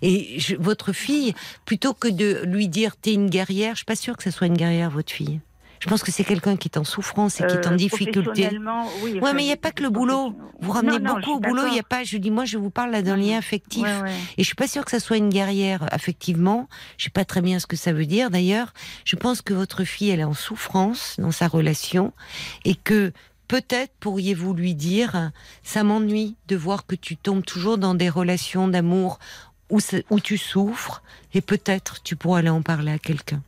[0.00, 1.34] Et je- votre fille,
[1.66, 4.46] plutôt que de lui dire t'es une guerrière, je suis pas sûre que ce soit
[4.46, 5.40] une guerrière votre fille.
[5.86, 8.48] Je pense que c'est quelqu'un qui est en souffrance et qui est en Euh, difficulté.
[9.04, 10.34] oui, Ouais, mais il n'y a pas que le boulot.
[10.58, 12.02] Vous ramenez Non, non, je beaucoup au boulot, il n'y a pas.
[12.02, 13.84] Je dis, moi, je vous parle là d'un lien affectif.
[13.84, 14.12] Ouais, ouais.
[14.36, 16.68] Et je suis pas sûre que ça soit une guerrière, affectivement.
[16.98, 18.72] Je sais pas très bien ce que ça veut dire, d'ailleurs.
[19.04, 22.12] Je pense que votre fille, elle est en souffrance dans sa relation
[22.64, 23.12] et que
[23.46, 25.30] peut-être pourriez-vous lui dire,
[25.62, 29.20] ça m'ennuie de voir que tu tombes toujours dans des relations d'amour
[29.70, 29.78] où,
[30.10, 31.00] où tu souffres
[31.32, 33.40] et peut-être tu pourras aller en parler à quelqu'un.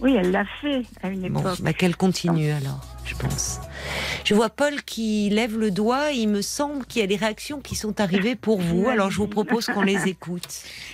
[0.00, 1.60] Oui, elle l'a fait à une Bon, époque.
[1.60, 3.60] bah qu'elle continue alors, je pense.
[4.24, 6.12] Je vois Paul qui lève le doigt.
[6.12, 8.88] et Il me semble qu'il y a des réactions qui sont arrivées pour vous.
[8.88, 10.46] Alors je vous propose qu'on les écoute.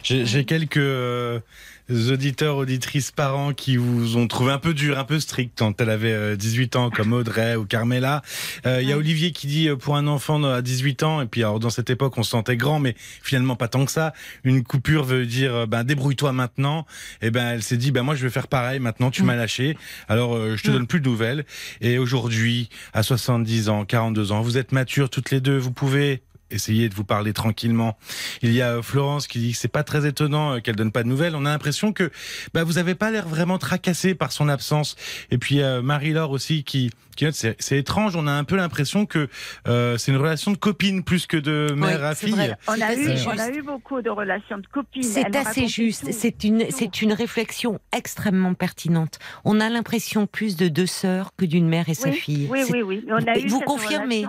[0.03, 1.41] J'ai j'ai quelques euh,
[1.91, 5.91] auditeurs, auditrices, parents qui vous ont trouvé un peu dur, un peu strict quand elle
[5.91, 8.23] avait euh, 18 ans, comme Audrey ou Carmela.
[8.67, 11.27] Euh, Il y a Olivier qui dit euh, pour un enfant à 18 ans, et
[11.27, 14.13] puis alors dans cette époque on se sentait grand, mais finalement pas tant que ça.
[14.45, 16.87] Une coupure veut dire euh, ben débrouille-toi maintenant.
[17.23, 18.81] Et ben elle s'est dit ben moi je vais faire pareil.
[18.81, 19.77] Maintenant tu m'as lâché,
[20.09, 21.45] alors euh, je te donne plus de nouvelles.
[21.81, 26.23] Et aujourd'hui, à 70 ans, 42 ans, vous êtes matures toutes les deux, vous pouvez
[26.51, 27.97] essayer de vous parler tranquillement.
[28.43, 30.93] Il y a euh, Florence qui dit que c'est pas très étonnant euh, qu'elle donne
[30.93, 31.35] pas de nouvelles.
[31.37, 32.11] On a l'impression que
[32.55, 34.97] bah, vous avez pas l'air vraiment tracassé par son absence.
[35.31, 38.15] Et puis euh, Marie-Laure aussi qui qui note c'est c'est étrange.
[38.15, 39.29] On a un peu l'impression que
[39.67, 42.31] euh, c'est une relation de copine plus que de mère à fille.
[42.33, 42.57] vrai.
[42.69, 45.03] On a, eu, on a eu beaucoup de relations de copines.
[45.03, 46.05] C'est assez juste.
[46.05, 46.13] tout.
[46.13, 49.19] C'est une, c'est une réflexion extrêmement pertinente.
[49.45, 52.49] On a l'impression plus de deux sœurs que d'une mère et sa fille.
[52.51, 53.05] Oui, C'est- oui, oui.
[53.09, 54.27] On a eu vous cette confirmez.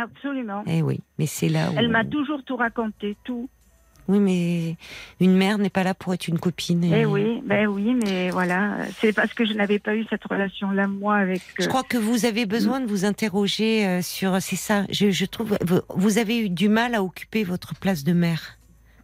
[0.00, 0.62] Absolument.
[0.66, 1.74] Eh oui, mais c'est là où.
[1.76, 3.48] Elle m'a toujours tout raconté, tout.
[4.06, 4.76] Oui, mais
[5.20, 6.82] une mère n'est pas là pour être une copine.
[6.84, 10.24] et- Eh oui, ben oui, mais voilà, c'est parce que je n'avais pas eu cette
[10.24, 11.42] relation-là moi avec.
[11.58, 14.40] Je euh, crois que vous avez besoin de vous interroger euh, sur.
[14.40, 14.84] C'est ça.
[14.90, 15.58] Je, je trouve.
[15.66, 18.56] vous- Vous avez eu du mal à occuper votre place de mère.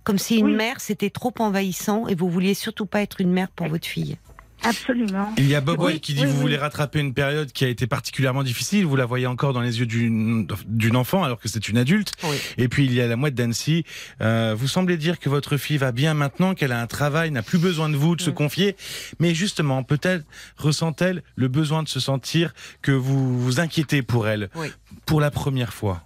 [0.05, 0.55] Comme si une Oui.
[0.55, 4.17] mère c'était trop envahissant et vous vouliez surtout pas être une mère pour votre fille.
[4.65, 5.33] Absolument.
[5.37, 6.41] Il y a Bob Oui, qui dit oui, vous oui.
[6.41, 8.87] voulez rattraper une période qui a été particulièrement difficile.
[8.87, 12.13] Vous la voyez encore dans les yeux d'une d'une enfant alors que c'est une adulte.
[12.25, 12.37] Oui.
[12.59, 13.85] Et puis il y a la mouette d'Annecy.
[14.21, 17.43] Euh, vous semblez dire que votre fille va bien maintenant, qu'elle a un travail, n'a
[17.43, 18.77] plus besoin de vous, de se confier.
[19.21, 20.25] Mais justement, peut-être
[20.57, 24.69] ressent-elle le besoin de se sentir que vous vous inquiétez pour elle Oui.
[25.07, 26.03] pour la première fois?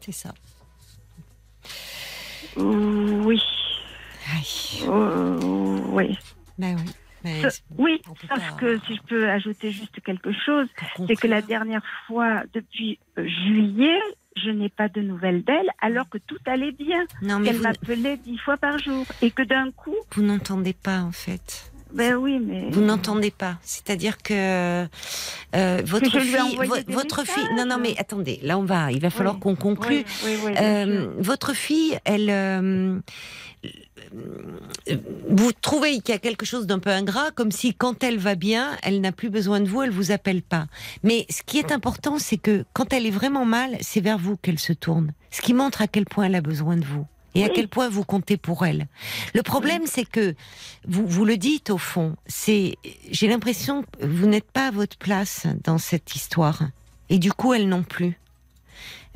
[0.00, 0.32] C'est ça.
[2.56, 3.40] Oui.
[4.86, 5.38] Euh,
[5.90, 6.16] oui.
[6.58, 6.92] Ben oui.
[7.24, 10.66] Mais Ce- oui, sauf pas- que si je peux ajouter juste quelque chose,
[11.06, 13.98] c'est que la dernière fois, depuis euh, juillet,
[14.36, 18.56] je n'ai pas de nouvelles d'elle, alors que tout allait bien, vous, m'appelait dix fois
[18.56, 21.72] par jour, et que d'un coup, vous n'entendez pas en fait.
[21.92, 23.56] ben oui, mais Vous n'entendez pas.
[23.62, 27.48] C'est-à-dire que euh, votre fille, vo- votre fille.
[27.56, 28.38] Non, non, mais attendez.
[28.42, 28.92] Là, on va.
[28.92, 29.40] Il va falloir Oui.
[29.40, 30.04] qu'on conclue.
[30.24, 33.00] oui, oui, Euh, votre fille, elle, euh, euh,
[35.28, 38.34] vous trouvez qu'il y a quelque chose d'un peu ingrat, comme si quand elle va
[38.34, 40.66] bien, elle n'a plus besoin de vous, elle vous appelle pas.
[41.02, 44.36] Mais ce qui est important, c'est que quand elle est vraiment mal, c'est vers vous
[44.36, 45.12] qu'elle se tourne.
[45.30, 47.06] Ce qui montre à quel point elle a besoin de vous.
[47.34, 48.88] Et à quel point vous comptez pour elle.
[49.34, 50.34] Le problème, c'est que
[50.88, 52.16] vous, vous le dites au fond.
[52.26, 52.76] C'est,
[53.10, 56.62] j'ai l'impression que vous n'êtes pas à votre place dans cette histoire.
[57.10, 58.18] Et du coup, elle non plus.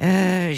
[0.03, 0.55] Euh,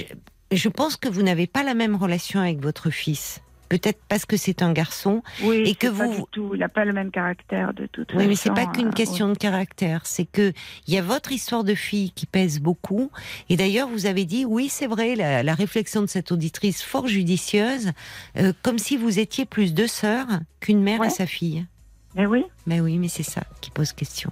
[0.52, 3.40] je pense que vous n'avez pas la même relation avec votre fils.
[3.78, 5.22] Peut-être parce que c'est un garçon.
[5.42, 7.86] oui, et que c'est pas vous- du tout, il n'a pas le même caractère de
[7.86, 8.20] toute façon.
[8.20, 10.02] Oui, mais c'est pas qu'une euh, question de caractère.
[10.06, 10.52] C'est que
[10.86, 13.10] il y a votre histoire de fille qui pèse beaucoup.
[13.48, 17.08] Et d'ailleurs, vous avez dit, oui, c'est vrai, la, la réflexion de cette auditrice fort
[17.08, 17.90] judicieuse,
[18.36, 20.26] euh, comme si vous étiez plus deux sœurs
[20.60, 21.08] qu'une mère Ouais.
[21.08, 21.66] et sa fille.
[22.14, 24.30] Mais oui, Mais oui, mais c'est ça qui pose question.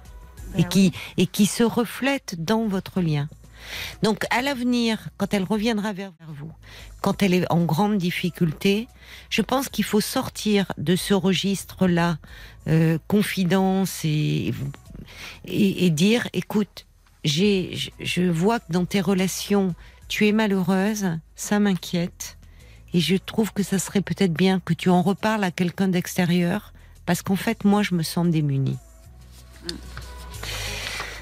[0.53, 3.27] Ben et qui, et qui se reflète dans votre lien.
[4.03, 6.51] Donc, à l'avenir, quand elle reviendra vers vous,
[7.01, 8.87] quand elle est en grande difficulté,
[9.29, 12.17] je pense qu'il faut sortir de ce registre-là,
[12.67, 14.53] euh, confidence et,
[15.45, 16.85] dire, écoute,
[17.25, 19.75] je, je vois que dans tes relations,
[20.07, 22.37] tu es malheureuse, ça m'inquiète,
[22.93, 26.73] et je trouve que ça serait peut-être bien que tu en reparles à quelqu'un d'extérieur,
[27.05, 28.77] parce qu'en fait, moi, je me sens démunie.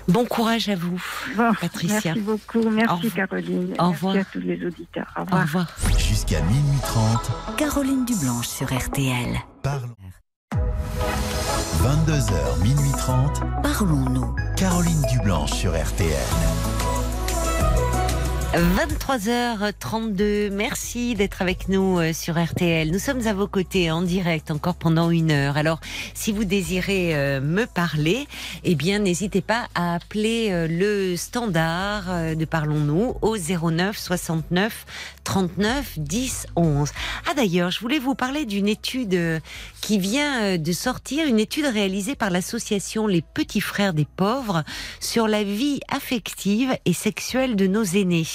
[0.08, 1.02] Bon courage à vous,
[1.38, 2.00] Bon, Patricia.
[2.14, 2.60] merci beaucoup.
[2.60, 3.12] Au Merci.
[3.12, 3.74] Caroline.
[3.80, 4.16] Au merci revoir.
[4.18, 5.08] à tous les auditeurs.
[5.16, 5.42] Au Au revoir.
[5.44, 5.68] revoir.
[5.98, 9.38] Jusqu'à minuit 30, Caroline Dublanche sur RTL.
[9.64, 9.96] parlons.
[11.84, 14.36] 22h, minuit 30, Parlons-nous.
[14.58, 16.12] Caroline Dublanche sur RTL.
[18.54, 22.92] 23h32, merci d'être avec nous euh, sur RTL.
[22.92, 25.56] Nous sommes à vos côtés en direct encore pendant une heure.
[25.56, 25.80] Alors,
[26.14, 28.28] si vous désirez euh, me parler,
[28.66, 34.86] eh bien, n'hésitez pas à appeler euh, le standard de Parlons-nous au 09 69
[35.24, 36.90] 39 10 11.
[37.30, 39.42] Ah d'ailleurs, je voulais vous parler d'une étude
[39.82, 44.64] qui vient de sortir, une étude réalisée par l'association Les Petits Frères des Pauvres
[45.00, 48.28] sur la vie affective et sexuelle de nos aînés.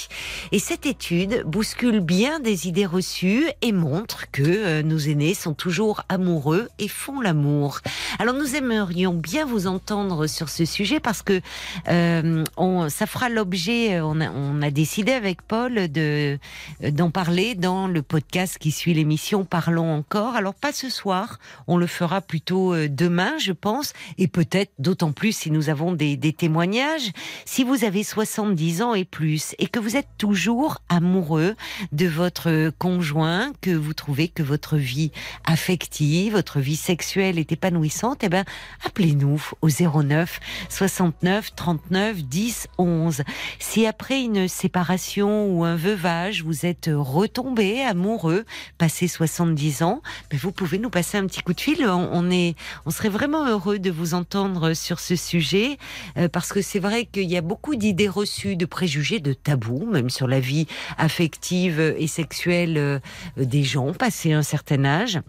[0.51, 5.53] Et cette étude bouscule bien des idées reçues et montre que euh, nos aînés sont
[5.53, 7.79] toujours amoureux et font l'amour.
[8.19, 11.41] Alors nous aimerions bien vous entendre sur ce sujet parce que
[11.87, 16.39] euh, on, ça fera l'objet, on on a décidé avec Paul de
[16.81, 20.35] d'en parler dans le podcast qui suit l'émission Parlons encore.
[20.35, 25.11] Alors pas ce soir, on le fera plutôt euh, demain, je pense, et peut-être d'autant
[25.11, 27.11] plus si nous avons des, témoignages.
[27.45, 31.55] Si vous avez 70 ans et plus et que vous êtes toujours amoureux
[31.93, 35.11] de votre conjoint, que vous trouvez que votre vie
[35.45, 38.43] affective, votre vie sexuelle est épanouissante, eh ben,
[38.85, 40.39] appelez-nous au 09
[40.69, 43.23] 69 39 10 11.
[43.59, 48.45] Si après une séparation ou un veuvage, vous retombé amoureux,
[48.77, 51.85] passé 70 ans, ben vous pouvez nous passer un petit coup de fil.
[51.87, 55.77] On, est, on serait vraiment heureux de vous entendre sur ce sujet,
[56.17, 59.85] euh, parce que c'est vrai qu'il y a beaucoup d'idées reçues, de préjugés, de tabous,
[59.85, 60.67] même sur la vie
[60.97, 62.99] affective et sexuelle euh,
[63.37, 65.19] des gens passé un certain âge.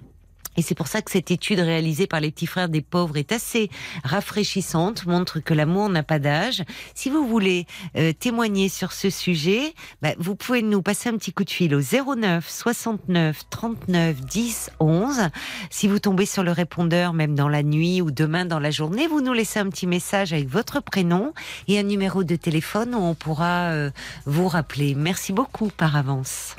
[0.59, 3.31] Et c'est pour ça que cette étude réalisée par les petits frères des pauvres est
[3.31, 3.71] assez
[4.03, 6.65] rafraîchissante, montre que l'amour n'a pas d'âge.
[6.97, 7.65] Si vous voulez
[7.97, 9.73] euh, témoigner sur ce sujet,
[10.03, 14.71] bah, vous pouvez nous passer un petit coup de fil au 09 69 39 10
[14.81, 15.29] 11.
[15.71, 19.07] Si vous tombez sur le répondeur, même dans la nuit ou demain dans la journée,
[19.07, 21.35] vous nous laissez un petit message avec votre prénom
[21.69, 23.91] et un numéro de téléphone où on pourra euh,
[24.27, 24.97] vous rappeler.
[24.97, 26.57] Merci beaucoup par avance.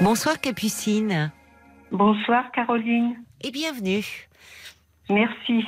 [0.00, 1.30] Bonsoir Capucine.
[1.92, 3.16] Bonsoir Caroline.
[3.42, 4.04] Et bienvenue.
[5.08, 5.64] Merci.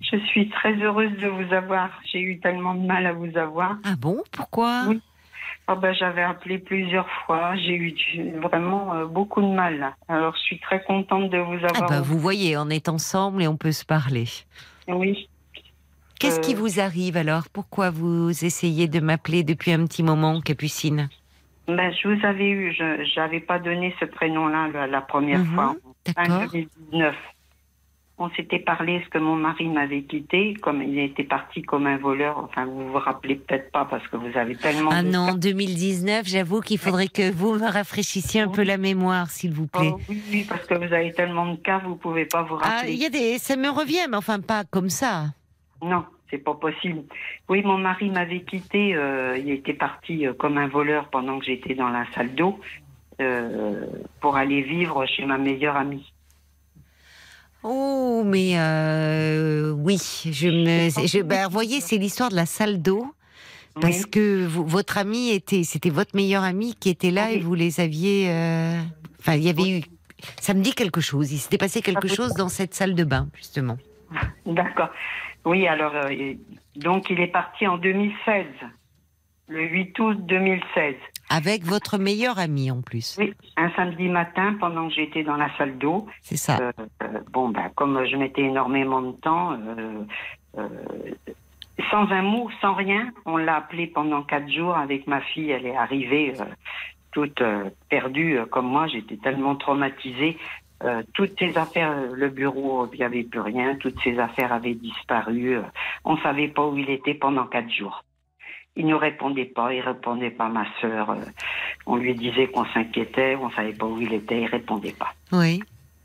[0.00, 1.90] Je suis très heureuse de vous avoir.
[2.10, 3.76] J'ai eu tellement de mal à vous avoir.
[3.84, 4.22] Ah bon?
[4.32, 4.84] Pourquoi?
[4.88, 5.00] Oui.
[5.68, 7.54] Oh ben, J'avais appelé plusieurs fois.
[7.56, 7.94] J'ai eu
[8.40, 9.94] vraiment euh, beaucoup de mal.
[10.08, 11.92] Alors je suis très contente de vous ah avoir.
[11.92, 14.26] Ah bah, vous voyez, on est ensemble et on peut se parler.
[14.88, 15.28] Oui.
[16.18, 16.58] Qu'est-ce qui euh.
[16.58, 17.44] vous arrive alors?
[17.52, 21.08] Pourquoi vous essayez de m'appeler depuis un petit moment, Capucine?
[21.76, 25.74] Ben, je vous avais eu, je n'avais pas donné ce prénom-là la, première Mhm, fois,
[25.84, 26.40] en D'accord.
[26.50, 27.14] 2019.
[28.22, 31.96] On s'était parlé, ce que mon mari m'avait quitté, comme il était parti comme un
[31.96, 32.36] voleur.
[32.36, 34.90] Enfin, vous vous rappelez peut-être pas parce que vous avez tellement.
[34.92, 35.34] Ah non, cas.
[35.38, 39.92] 2019, j'avoue qu'il faudrait que vous me rafraîchissiez un peu la mémoire, s'il vous plaît.
[39.94, 42.76] Oh, oui, oui, parce que vous avez tellement de cas, vous pouvez pas vous Ah,
[42.76, 42.92] rappeler.
[42.92, 45.28] il y a des, ça me revient, mais enfin pas comme ça.
[45.82, 47.02] Non, c'est pas possible.
[47.48, 48.94] Oui, mon mari m'avait quitté.
[48.94, 52.58] euh, il était parti euh, comme un voleur pendant que j'étais dans la salle d'eau
[53.20, 53.84] euh,
[54.20, 56.12] pour aller vivre chez ma meilleure amie.
[57.62, 58.54] Oh, mais
[59.76, 59.98] oui,
[60.30, 63.06] je me, je, ben, vous voyez, c'est l'histoire de la salle d'eau.
[63.80, 64.10] Parce Oui.
[64.10, 67.36] que vous- votre ami était, c'était votre meilleur ami qui était là Oui.
[67.36, 68.26] et vous les aviez.
[69.20, 69.82] Enfin, il y avait eu.
[70.40, 71.30] Ça me dit quelque chose.
[71.32, 73.76] Il s'était passé quelque Ah, chose dans cette salle de bain, justement.
[74.44, 74.88] D'accord.
[75.44, 76.34] Oui, alors, euh,
[76.76, 78.46] donc il est parti en 2016,
[79.48, 80.94] le 8 août 2016.
[81.32, 83.16] Avec votre meilleur ami en plus.
[83.18, 86.06] Oui, un samedi matin, pendant que j'étais dans la salle d'eau.
[86.22, 86.58] C'est ça.
[86.60, 86.72] Euh,
[87.04, 89.56] euh, bon, ben, comme je mettais énormément de temps,
[90.58, 90.66] euh,
[91.88, 95.50] sans un mot, sans rien, on l'a appelé pendant quatre jours avec ma fille.
[95.50, 96.34] Elle est arrivée
[97.12, 97.42] toute
[97.88, 98.88] perdue comme moi.
[98.88, 100.36] J'étais tellement traumatisée.
[100.82, 103.76] Euh, toutes ses affaires, euh, le bureau, il n'y avait plus rien.
[103.76, 105.56] Toutes ses affaires avaient disparu.
[105.56, 105.62] euh,
[106.04, 108.02] on ne savait pas où il était pendant quatre jours.
[108.76, 111.16] Il ne répondait pas, il répondait pas à ma sœur.
[111.86, 115.12] on lui disait qu'on s'inquiétait, on savait pas où il était, il répondait pas.
[115.32, 115.60] Oui.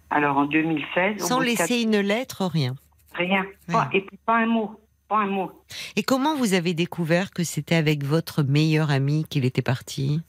[0.10, 2.76] Alors en 2016, au Sans laisser une lettre, rien.
[3.14, 5.52] rien, pas- et puis pas un mot, pas un mot.
[5.96, 10.22] Et comment vous avez découvert que c'était avec votre meilleur ami qu'il était parti?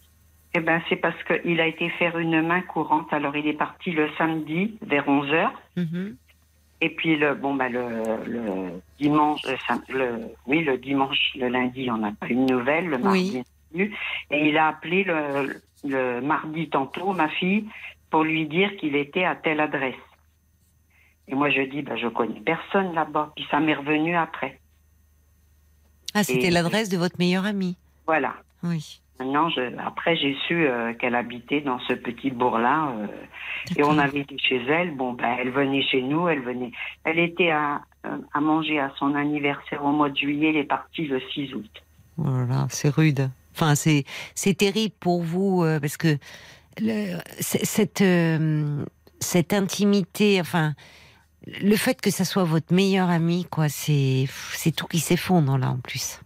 [0.57, 3.13] Eh ben c'est parce qu'il a été faire une main courante.
[3.13, 6.17] Alors il est parti le samedi vers 11 h Mhm.
[6.81, 7.85] et puis le bon bah le,
[8.27, 8.45] le
[8.99, 9.43] dimanche,
[9.99, 10.09] le,
[10.47, 13.43] oui le dimanche, le lundi on n'a pas eu de nouvelles, le mardi
[13.75, 13.91] Oui.
[14.31, 17.65] et il a appelé le, le mardi tantôt ma fille
[18.11, 20.05] pour lui dire qu'il était à telle adresse.
[21.29, 23.33] Et moi je dis bah je connais personne là-bas.
[23.37, 24.53] Puis ça m'est revenu après.
[26.15, 27.77] Ah, c'était l'adresse de votre meilleur ami.
[28.07, 28.33] Voilà.
[28.63, 29.01] Oui.
[29.19, 32.89] Maintenant, je, après, j'ai su euh, qu'elle habitait dans ce petit bourg-là.
[32.99, 33.07] euh,
[33.77, 34.95] et on avait été chez elle.
[34.95, 36.29] Bon, ben, elle venait chez nous.
[36.29, 36.71] Elle venait.
[37.05, 40.51] Elle était à, euh, à manger à son anniversaire au mois de juillet.
[40.51, 41.71] Elle est partie le 6 août.
[42.19, 43.31] Voilà, c'est rude.
[43.55, 46.19] Enfin, c'est c'est terrible pour vous euh, parce que
[46.79, 48.85] le- cette euh,
[49.21, 50.75] cette intimité, enfin,
[51.63, 55.71] le fait que ça soit votre meilleur ami, quoi, c'est c'est tout qui s'effondre là
[55.71, 56.21] en plus.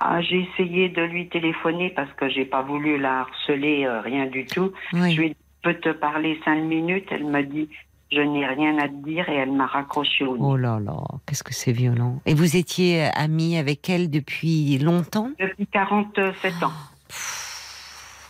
[0.00, 4.26] Ah, j'ai essayé de lui téléphoner parce que j'ai pas voulu la harceler, euh, rien
[4.26, 4.72] du tout.
[4.94, 5.12] Oui.
[5.12, 7.06] Je lui ai dit, peux te parler cinq minutes?
[7.10, 7.68] Elle m'a dit,
[8.10, 10.42] je n'ai rien à te dire et elle m'a raccroché au nez.
[10.42, 10.96] Oh là là,
[11.26, 12.20] qu'est-ce que c'est violent.
[12.26, 15.30] Et vous étiez ami avec elle depuis longtemps?
[15.38, 16.72] Depuis 47 ans.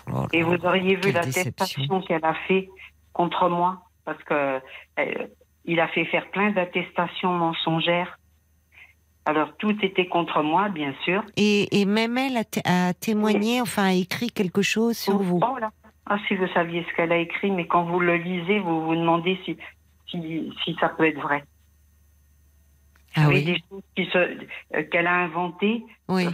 [0.09, 2.01] Oh là Et vous auriez vu l'attestation déception.
[2.03, 2.69] qu'elle a fait
[3.13, 4.61] contre moi parce que
[4.99, 5.27] euh,
[5.65, 8.19] il a fait faire plein d'attestations mensongères.
[9.27, 11.23] Alors tout était contre moi, bien sûr.
[11.37, 15.41] Et, et même elle a, té- a témoigné, enfin a écrit quelque chose sur vous.
[15.43, 15.71] Oh là.
[16.07, 18.97] Ah, si vous saviez ce qu'elle a écrit, mais quand vous le lisez, vous vous
[18.97, 19.57] demandez si,
[20.11, 21.45] si, si ça peut être vrai.
[23.17, 23.63] Ah Oui, des
[24.11, 24.17] choses
[24.75, 26.27] euh, qu'elle a inventées, oui.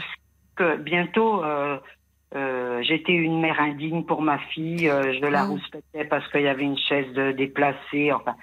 [0.57, 1.79] que bientôt euh,
[2.35, 5.53] euh, j'étais une mère indigne pour ma fille, euh, je la Oh.
[5.53, 8.13] rouspétais parce qu'il y avait une chaise de déplacée.
[8.13, 8.35] Enfin,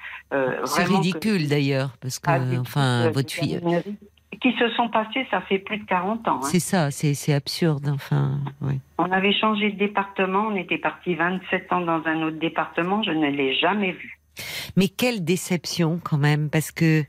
[0.65, 3.59] C'est que- ridicule d'ailleurs, parce que Ah, enfin votre fille,
[4.43, 6.35] Qui se sont passés, ça fait plus de 40 ans.
[6.43, 6.47] hein.
[6.51, 7.89] c'est ça, c'est absurde.
[7.91, 8.79] Enfin, oui.
[8.99, 13.11] On avait changé de département, on était parti 27 ans dans un autre département, je
[13.11, 14.19] ne l'ai jamais vu.
[14.75, 17.03] Mais quelle déception quand même, parce que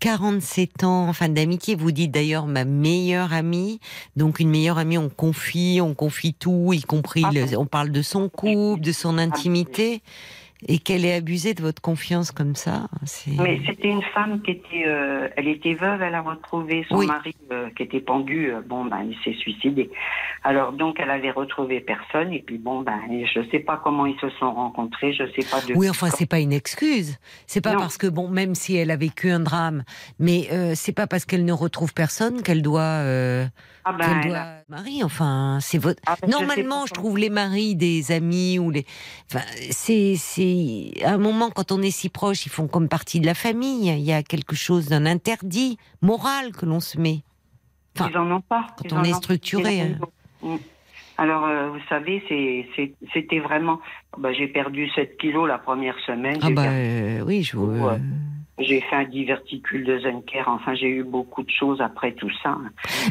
[0.00, 3.80] 47 ans, enfin d'amitié, vous dites d'ailleurs ma meilleure amie.
[4.14, 7.90] Donc une meilleure amie, on confie, on confie tout, y compris, Ah le- on parle
[7.90, 10.02] de son couple, de son intimité,
[10.66, 12.88] et qu'elle ait abusé de votre confiance comme ça.
[13.38, 17.06] Mais c'était une femme qui était, euh, elle était veuve, elle a retrouvé son Oui.
[17.06, 18.50] mari euh, qui était pendu.
[18.50, 19.90] euh, bon, ben, il s'est suicidé.
[20.44, 22.32] Alors donc, elle avait retrouvé personne.
[22.32, 22.98] Et puis bon, ben,
[23.34, 25.12] je sais pas comment ils se sont rencontrés.
[25.12, 25.74] Je sais pas de.
[25.76, 27.18] Oui, enfin, c'est pas une excuse.
[27.46, 27.80] C'est pas Non.
[27.80, 29.84] parce que bon, même si elle a vécu un drame,
[30.18, 33.02] mais c'est pas parce qu'elle ne retrouve personne qu'elle doit,
[33.88, 35.04] Ah ben, doit a- marier.
[35.04, 36.00] Enfin, c'est votre.
[36.06, 38.84] ah ben, Normalement, je trouve les maris des amis ou les.
[39.30, 43.20] Enfin, c'est c'est à un moment quand on est si proche, ils font comme partie
[43.20, 43.88] de la famille.
[43.88, 47.20] Il y a quelque chose d'un interdit moral que l'on se met.
[47.96, 48.66] Enfin, Ils en ont pas.
[48.76, 49.98] quand Ils on est structuré, hein.
[50.42, 50.56] Mm.
[51.18, 53.80] Alors, euh, vous savez, c'est- c'est- c'était vraiment.
[54.18, 56.38] ben, j'ai perdu 7 kilos la première semaine.
[56.42, 57.66] Ah bah euh, oui, je vous.
[57.70, 58.00] Ouais.
[58.58, 60.44] J'ai fait un diverticule de Zenker.
[60.48, 62.56] Enfin, j'ai eu beaucoup de choses après tout ça.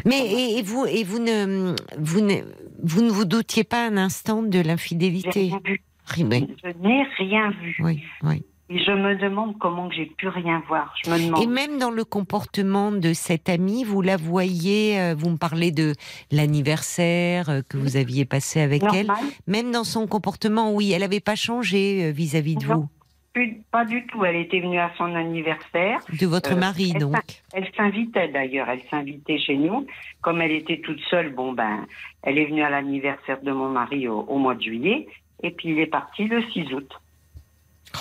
[0.04, 2.34] Mais et, et vous et vous ne vous ne
[2.82, 5.50] vous ne vous doutiez pas un instant de l'infidélité?
[5.50, 5.80] rien vu.
[6.18, 7.76] Oui, Je n'ai rien vu.
[7.80, 8.42] oui, oui.
[8.68, 10.92] Et je me demande comment j'ai pu rien voir.
[11.04, 11.40] Je me demande.
[11.40, 15.70] Et même dans le comportement de cette amie, vous la voyez, euh, vous me parlez
[15.70, 15.92] de
[16.32, 19.08] l'anniversaire euh, que vous aviez passé avec elle.
[19.46, 22.74] Même dans son comportement, oui, elle n'avait pas changé euh, vis-à-vis de Non.
[22.74, 22.88] vous,
[23.36, 24.24] Plus- Pas du tout.
[24.24, 25.98] Elle était venue à son anniversaire.
[26.18, 27.16] de votre Euh, mari, elle donc.
[27.52, 28.66] Elle s'invitait d'ailleurs.
[28.70, 29.86] Elle s'invitait chez nous.
[30.22, 31.86] Comme elle était toute seule, bon ben,
[32.22, 35.06] elle est venue à l'anniversaire de mon mari au, au mois de juillet.
[35.42, 36.90] Et puis il est parti le 6 août.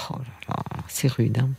[0.09, 0.23] Oh là
[0.55, 0.55] là,
[0.87, 1.37] c'est rude.
[1.39, 1.49] hein.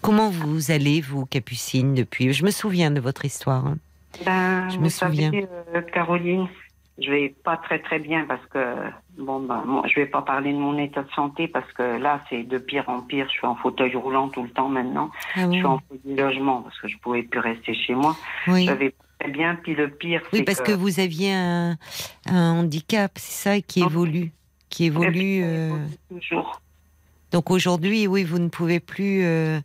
[0.00, 2.32] Comment vous allez, vous, Capucine, depuis?
[2.32, 3.66] Je me souviens de votre histoire.
[3.66, 3.76] hein.
[4.24, 5.42] Ben, Je vous me savez, souviens.
[5.74, 6.48] euh, Caroline,
[6.98, 8.58] je vais pas très très bien parce que
[9.20, 12.20] bon ben moi, je vais pas parler de mon état de santé parce que là
[12.28, 13.26] c'est de pire en pire.
[13.28, 15.10] Je suis en fauteuil roulant tout le temps maintenant.
[15.36, 18.16] Ah Je suis en fauteuil logement parce que je pouvais plus rester chez moi.
[18.48, 18.66] Oui.
[18.66, 19.54] Je vais pas très bien.
[19.62, 21.76] Puis le pire, Oui, parce que vous aviez un,
[22.26, 24.32] un handicap, c'est ça, qui évolue,
[24.70, 25.42] qui évolue.
[25.44, 25.90] euh, évolue
[26.20, 26.60] toujours?
[27.32, 29.22] Donc aujourd'hui, oui, vous ne pouvez plus.
[29.24, 29.60] euh,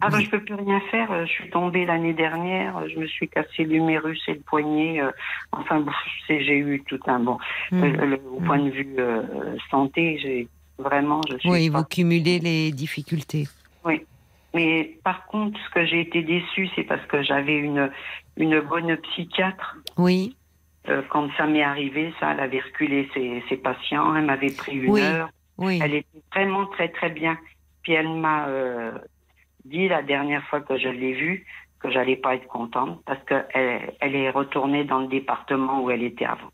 [0.00, 1.10] Ah ben vous- je peux plus rien faire.
[1.12, 2.78] Euh, Je suis tombée l'année dernière.
[2.78, 5.00] euh, Je me suis cassé l'humérus et le poignet.
[5.02, 5.10] euh,
[5.52, 5.92] Enfin, bon,
[6.28, 7.38] j'ai eu tout un bon.
[7.70, 7.82] Hmm.
[7.84, 9.22] Euh, le- au point de vue euh,
[9.70, 10.48] santé, j'ai
[10.78, 11.50] vraiment, je suis.
[11.50, 13.46] Oui, pas- vous cumulez les difficultés.
[14.54, 17.90] Mais par contre, ce que j'ai été déçue, c'est parce que j'avais une
[18.36, 19.76] une bonne psychiatre.
[19.96, 20.36] Oui,
[21.08, 24.14] quand ça m'est arrivé, ça, elle avait reculé ses, ses patients.
[24.14, 25.00] Elle m'avait pris une Oui.
[25.00, 25.30] heure.
[25.62, 25.80] Oui.
[25.82, 27.38] Elle était vraiment très très bien.
[27.82, 28.92] Puis elle m'a euh,
[29.64, 31.46] dit la dernière fois que je l'ai vue
[31.80, 36.04] que j'allais pas être contente parce que elle, est retournée dans le département où elle
[36.04, 36.50] était avant.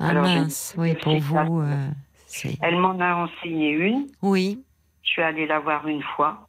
[0.00, 1.60] Ah alors, mince, oui, pour vous.
[1.60, 1.88] euh,
[2.62, 4.06] Elle m'en a enseigné une.
[4.22, 4.64] Oui,
[5.02, 6.48] Je suis allée la voir une fois.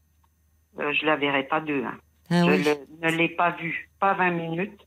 [0.79, 1.83] Euh, je la verrai pas deux.
[1.83, 1.97] hein.
[2.31, 2.63] ah je oui.
[2.63, 4.79] le- ne l'ai pas vue, pas 20 minutes.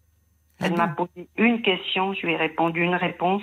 [0.58, 3.42] Ah Elle m'a posé une question, je lui ai répondu une réponse.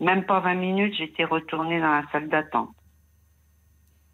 [0.00, 2.70] Même pas 20 minutes, j'étais retournée dans la salle d'attente.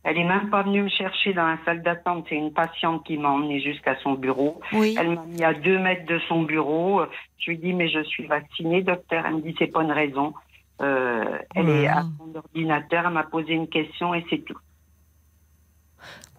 [0.04, 2.26] Elle est même pas venue me chercher dans la salle d'attente.
[2.28, 4.60] C'est une patiente qui m'a emmenée jusqu'à son bureau.
[4.72, 7.00] Oui, Elle m'a mis à deux mètres de son bureau.
[7.38, 9.24] Je lui ai dit, mais je suis vaccinée, docteur.
[9.26, 10.34] Elle me dit, c'est pas une raison.
[10.82, 11.24] Euh,
[11.54, 13.04] elle Oh est à son ordinateur.
[13.06, 14.58] Elle m'a posé une question et c'est tout.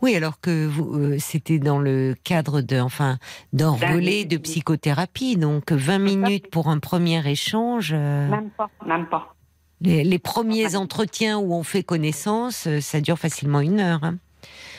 [0.01, 3.17] Oui, alors que vous, euh, c'était dans le cadre de, enfin,
[3.53, 7.93] d'un D'un- relais de psychothérapie, donc 20 minutes pour un premier échange.
[7.93, 9.33] euh, Même pas, même pas.
[9.81, 14.03] Les, les premiers entretiens où on fait connaissance, euh, ça dure facilement une heure.
[14.03, 14.17] hein.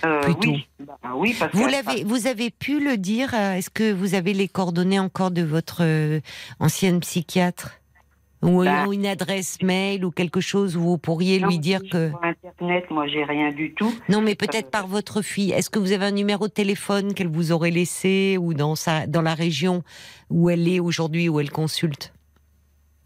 [0.04, 0.50] Euh, Plutôt.
[0.50, 1.66] Oui, Bah, oui parce Vous
[2.06, 3.32] vous avez pu le dire.
[3.34, 6.20] euh, Est-ce que vous avez les coordonnées encore de votre euh,
[6.60, 7.72] ancienne psychiatre?
[8.42, 8.84] Ou Bah.
[8.92, 12.84] une adresse mail ou quelque chose où vous pourriez Non, lui dire que Sur Internet,
[12.90, 13.92] moi, j'ai rien du tout.
[14.10, 15.52] non, mais peut-être Euh, par votre fille.
[15.52, 19.06] Est-ce que vous avez un numéro de téléphone qu'elle vous aurait laissé ou dans sa
[19.06, 19.82] dans la région
[20.30, 22.12] où elle est aujourd'hui où elle consulte?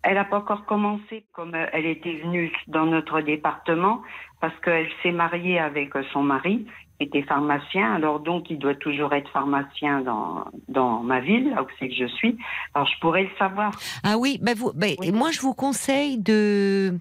[0.03, 4.03] Elle n'a pas encore commencé, comme euh, elle était venue dans notre département,
[4.41, 6.67] parce qu'elle s'est mariée avec euh, son mari,
[7.01, 7.95] était pharmacien.
[7.95, 11.95] Alors donc, il doit toujours être pharmacien dans, dans ma ville, là où c'est que
[11.95, 12.37] je suis.
[12.75, 13.73] Alors, je pourrais le savoir.
[14.05, 15.13] Ah oui, bah vous, bah, Oui.
[15.13, 16.99] moi je vous conseille de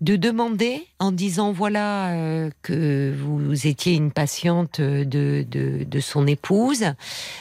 [0.00, 6.26] de demander en disant voilà euh, que vous étiez une patiente de de, de son
[6.26, 6.84] épouse,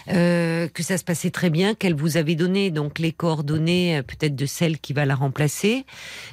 [0.10, 4.02] euh, que ça se passait très bien, qu'elle vous avait donné donc les coordonnées euh,
[4.02, 5.86] peut-être de celle qui va la remplacer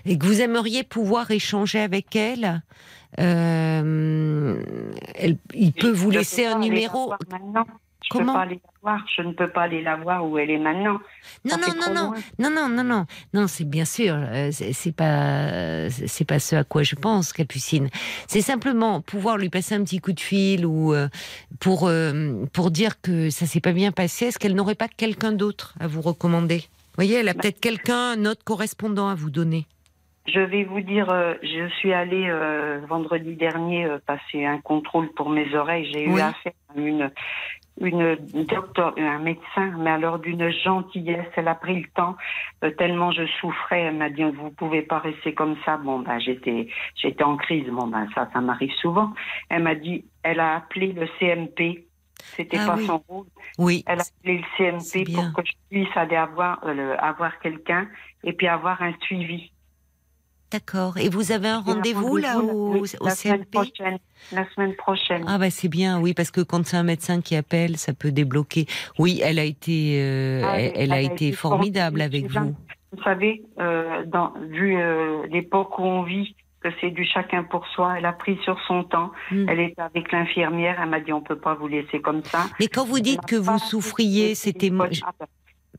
[0.05, 2.63] et que vous aimeriez pouvoir échanger avec elle.
[3.19, 4.63] Euh,
[5.15, 7.13] elle- il peut vous laisser un numéro.
[8.03, 9.05] Je Comment peux pas aller la voir.
[9.15, 10.99] Je ne peux pas aller la voir où elle est maintenant.
[11.45, 15.91] Non, non, non, non, non, non, non, non, non, c'est bien sûr, euh, c'est pas,
[15.91, 17.89] c'est pas ce à quoi je pense, Capucine.
[18.27, 21.09] C'est simplement pouvoir lui passer un petit coup de fil ou euh,
[21.61, 21.91] pour
[22.53, 24.27] pour dire que ça s'est pas bien passé.
[24.27, 26.59] Est-ce qu'elle n'aurait pas quelqu'un d'autre à vous recommander?
[26.61, 27.41] Vous voyez, elle a Bah.
[27.43, 29.67] peut-être quelqu'un, un autre correspondant à vous donner.
[30.27, 35.11] Je vais vous dire, euh, je suis allée euh, vendredi dernier euh, passer un contrôle
[35.15, 35.91] pour mes oreilles.
[35.93, 36.19] J'ai Oui.
[36.19, 37.11] eu affaire à une,
[37.81, 41.27] une docteur, un médecin, mais alors d'une gentillesse.
[41.37, 42.17] Elle a pris le temps
[42.63, 43.81] euh, tellement je souffrais.
[43.81, 45.79] Elle m'a dit vous pouvez pas rester comme ça.
[45.79, 47.67] Bon ben j'étais j'étais en crise.
[47.71, 49.11] Bon ben ça ça m'arrive souvent.
[49.49, 51.87] Elle m'a dit elle a appelé le CMP.
[52.23, 52.87] C'était Ah pas oui.
[52.87, 53.27] son rôle.
[53.59, 57.89] Oui, Elle a appelé le CMP pour que je puisse aller avoir euh, avoir quelqu'un
[58.23, 59.51] et puis avoir un suivi.
[60.51, 60.97] D'accord.
[60.99, 63.45] Et vous avez un rendez-vous là au, oui, au la semaine.
[64.33, 65.25] La semaine prochaine.
[65.27, 68.13] Ah bah c'est bien, oui, parce que quand c'est un médecin qui appelle, ça peut
[68.13, 68.67] débloquer.
[68.99, 72.55] Oui, elle a été, euh, Ah, elle, elle a été formidable avec vous.
[72.93, 77.67] Vous savez, euh, dans, vu euh, l'époque où on vit, que c'est du chacun pour
[77.69, 79.13] soi, elle a pris sur son temps.
[79.31, 79.49] Mm.
[79.49, 80.79] Elle était avec l'infirmière.
[80.83, 82.47] Elle m'a dit on peut pas vous laisser comme ça.
[82.61, 84.71] Mais quand vous dites que vous souffriez, c'était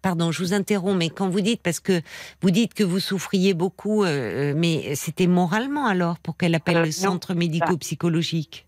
[0.02, 2.02] pardon, je vous interromps, mais quand vous dites parce que
[2.41, 6.86] vous dites que vous souffriez beaucoup, euh, mais c'était moralement alors pour qu'elle appelle Euh,
[6.86, 8.65] le centre médico-psychologique?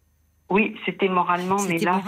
[0.50, 2.02] Oui, c'était moralement, mais là,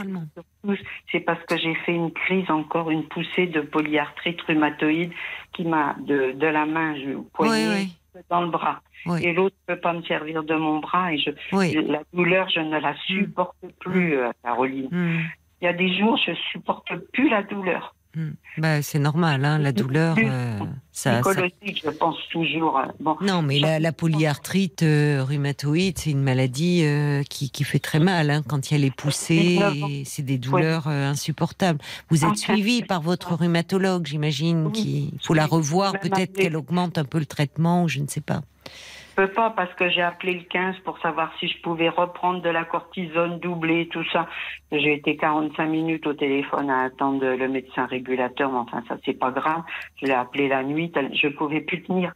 [1.12, 5.12] c'est parce que j'ai fait une crise, encore une poussée de polyarthrite rhumatoïde
[5.54, 7.68] qui m'a de, de la main au poignet
[8.14, 8.82] Oui, dans le bras.
[9.08, 9.24] Oui.
[9.24, 11.74] Et l'autre ne peut pas me servir de mon bras et je, oui.
[11.88, 14.90] la douleur, je ne la supporte plus, euh, Caroline.
[14.92, 15.22] Hmm,
[15.62, 17.96] Il y a des jours, je supporte plus la douleur.
[18.16, 18.34] Hmm.
[18.58, 20.60] Bah, c'est normal, hein, la douleur, euh,
[20.92, 22.78] ça, ça Psychologique, je pense toujours.
[22.78, 27.64] euh, bon, Non, mais la, la polyarthrite euh, rhumatoïde, c'est une maladie euh, qui, qui
[27.64, 29.60] fait très mal hein, quand les poussées.
[29.76, 31.80] et C'est des douleurs insupportables.
[32.10, 34.68] Vous êtes suivi par votre rhumatologue, j'imagine.
[34.68, 34.72] Oui.
[34.72, 38.22] qu'il faut la revoir, peut-être qu'elle augmente un peu le traitement, ou je ne sais
[38.22, 38.42] pas.
[39.18, 42.42] Je peux pas parce que j'ai appelé le 15 pour savoir si je pouvais reprendre
[42.42, 44.28] de la cortisone doublée, tout ça.
[44.72, 49.18] J'ai été 45 minutes au téléphone à attendre le médecin régulateur, mais enfin ça c'est
[49.18, 49.64] pas grave.
[50.02, 52.12] Je l'ai appelé la nuit, je pouvais plus tenir.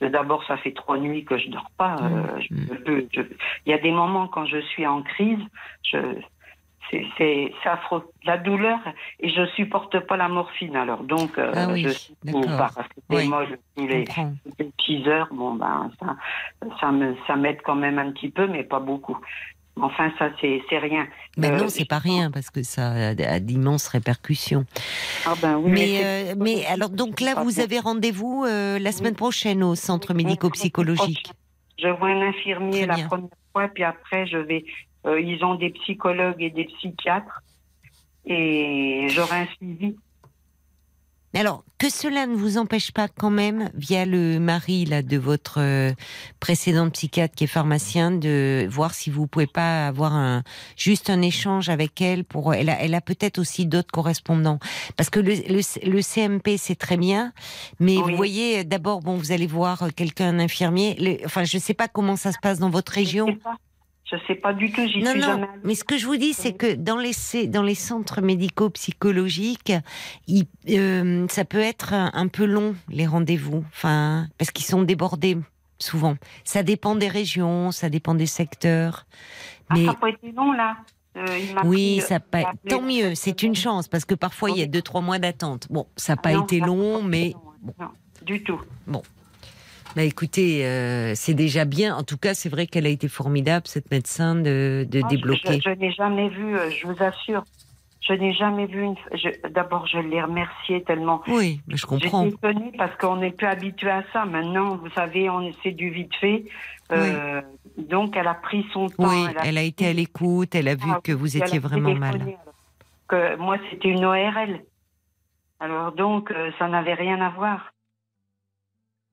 [0.00, 1.96] D'abord, ça fait trois nuits que je dors pas.
[2.02, 2.78] euh, je Mm.
[2.84, 3.20] peux- je-
[3.64, 5.38] Il y a des moments quand je suis en crise,
[5.84, 5.98] je,
[6.90, 8.10] c'est, affreux.
[8.24, 8.78] La douleur,
[9.20, 11.02] et je supporte pas la morphine alors.
[11.02, 11.86] Donc, euh, Ah oui,
[12.24, 14.04] je ou paracétamol tous Je les,
[14.58, 15.28] les 6 heures.
[15.32, 16.16] Bon, ben, ça,
[16.80, 19.18] ça me, ça m'aide quand même un petit peu, mais pas beaucoup.
[19.80, 21.06] Enfin, ça, c'est, rien.
[21.36, 24.64] Mais Euh, non, c'est pas rien parce que ça a, d'immenses répercussions.
[25.26, 28.92] Ah ben oui, Mais, c'est- euh, mais alors donc là, vous avez rendez-vous euh, la
[28.92, 31.32] semaine prochaine au centre médico-psychologique.
[31.82, 34.64] Je vois un infirmier la première fois, puis après, je vais.
[35.06, 37.42] Euh, ils ont des psychologues et des psychiatres,
[38.26, 39.96] et j'aurai un suivi.
[41.36, 45.58] Alors, que cela ne vous empêche pas quand même, via le mari là, de votre
[45.58, 45.90] euh,
[46.38, 50.44] précédent psychiatre qui est pharmacien, de voir si vous pouvez pas avoir un,
[50.76, 52.54] juste un échange avec elle pour.
[52.54, 54.60] Elle a, elle a peut-être aussi d'autres correspondants.
[54.96, 57.32] Parce que le, le, le CMP, c'est très bien,
[57.80, 58.12] mais Oui.
[58.12, 60.94] vous voyez, d'abord, bon, vous allez voir euh, quelqu'un, un infirmier.
[61.00, 63.26] Le- enfin, je sais pas comment ça se passe dans votre Je région.
[63.26, 63.56] sais pas.
[64.04, 65.60] Je sais pas du tout, j'y suis non, jamais allée.
[65.64, 69.72] mais ce que je vous dis, c'est que dans les, c- dans les centres médico-psychologiques,
[70.68, 75.38] euh, ça peut être un, peu long, les rendez-vous, enfin, parce qu'ils sont débordés,
[75.78, 76.16] souvent.
[76.44, 79.06] Ça dépend des régions, ça dépend des secteurs.
[79.70, 80.76] Ah, ça n'a pas été long, là.
[81.16, 81.24] Euh,
[81.64, 82.52] Oui, pris, ça euh, pas...
[82.68, 84.68] tant mieux, c'est une chance parce que parfois il y a Oui.
[84.68, 85.68] deux trois mois d'attente.
[85.70, 87.34] Bon, ça n'a pas Non, été long, pas mais
[87.78, 87.88] Non,
[88.22, 88.60] du tout.
[89.96, 91.96] Bah, écoutez, euh, c'est déjà bien.
[91.96, 95.60] En tout cas, c'est vrai qu'elle a été formidable cette médecin de, de Ah, débloquer.
[95.64, 97.44] Je, je n'ai jamais vu, euh, je vous assure,
[98.00, 98.94] je n'ai jamais vu une.
[99.50, 101.22] D'abord, je l'ai remercié tellement.
[101.28, 102.24] Oui, mais je comprends.
[102.24, 104.24] J'étais étonnée parce qu'on n'est plus habitué à ça.
[104.24, 106.44] Maintenant, vous savez, on c'est du vite fait.
[106.92, 107.40] Euh,
[107.78, 109.08] Donc, elle a pris son temps.
[109.08, 112.20] Oui, elle a été à l'écoute, elle a vu Ah, que vous étiez vraiment mal.
[112.20, 112.34] alors
[113.08, 114.60] Que moi, c'était une ORL.
[115.60, 117.72] Alors donc, euh, ça n'avait rien à voir.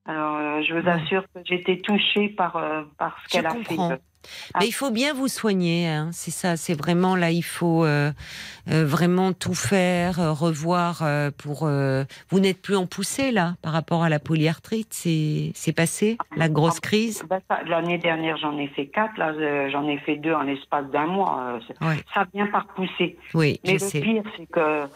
[0.05, 3.89] Alors, euh, je vous assure que j'étais touchée par, euh, par ce qu'elle a comprends.
[3.89, 4.01] fait.
[4.59, 6.55] Mais il faut bien vous soigner, hein, c'est ça.
[6.55, 8.11] C'est vraiment là, il faut euh,
[8.69, 11.03] euh, vraiment tout faire, euh, revoir
[11.39, 11.67] pour.
[12.29, 14.93] vous n'êtes plus en poussée là par rapport à la polyarthrite.
[14.93, 17.23] C'est passé la grosse crise?
[17.29, 19.17] Ben, L'année dernière, j'en ai fait quatre.
[19.17, 21.59] Là, j'en ai fait deux en l'espace d'un mois.
[21.81, 21.97] Ouais.
[22.13, 23.17] Ça vient par pousser.
[23.33, 24.01] Oui, Mais je le sais.
[24.01, 24.87] pire, c'est que,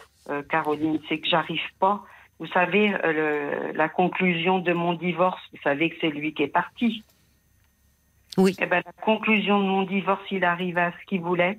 [0.50, 2.04] Caroline, c'est que j'arrive pas.
[2.38, 3.12] Vous savez, euh,
[3.70, 7.02] le- la conclusion de mon divorce, vous savez que c'est lui qui est parti.
[8.36, 8.54] Oui.
[8.60, 11.58] Eh ben, la conclusion de mon divorce, il arrive à ce qu'il voulait.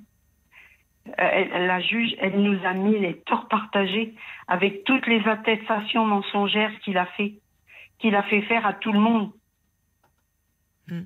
[1.08, 4.14] Euh, elle- la juge, elle nous a mis les torts partagés
[4.46, 7.34] avec toutes les attestations mensongères qu'il a fait,
[7.98, 9.32] qu'il a fait faire à tout le monde.
[10.88, 11.02] Hmm.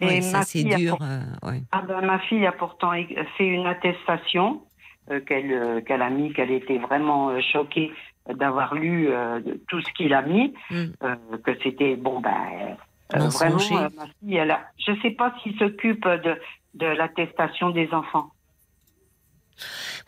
[0.00, 0.98] Et Ouais, ça c'est dur.
[0.98, 1.62] pour- euh, ouais.
[1.72, 2.92] ah ben, ma fille a pourtant
[3.36, 4.62] fait une attestation
[5.10, 7.90] euh, qu'elle qu'elle a mis, qu'elle était vraiment choquée
[8.34, 10.84] d'avoir lu euh, tout ce qu'il a mis, Mm.
[11.02, 12.76] euh, que c'était bon ben
[13.14, 13.58] euh, vraiment
[13.96, 16.36] ma fille, elle a, je sais pas s'il s'occupe de
[16.74, 18.30] de l'attestation des enfants.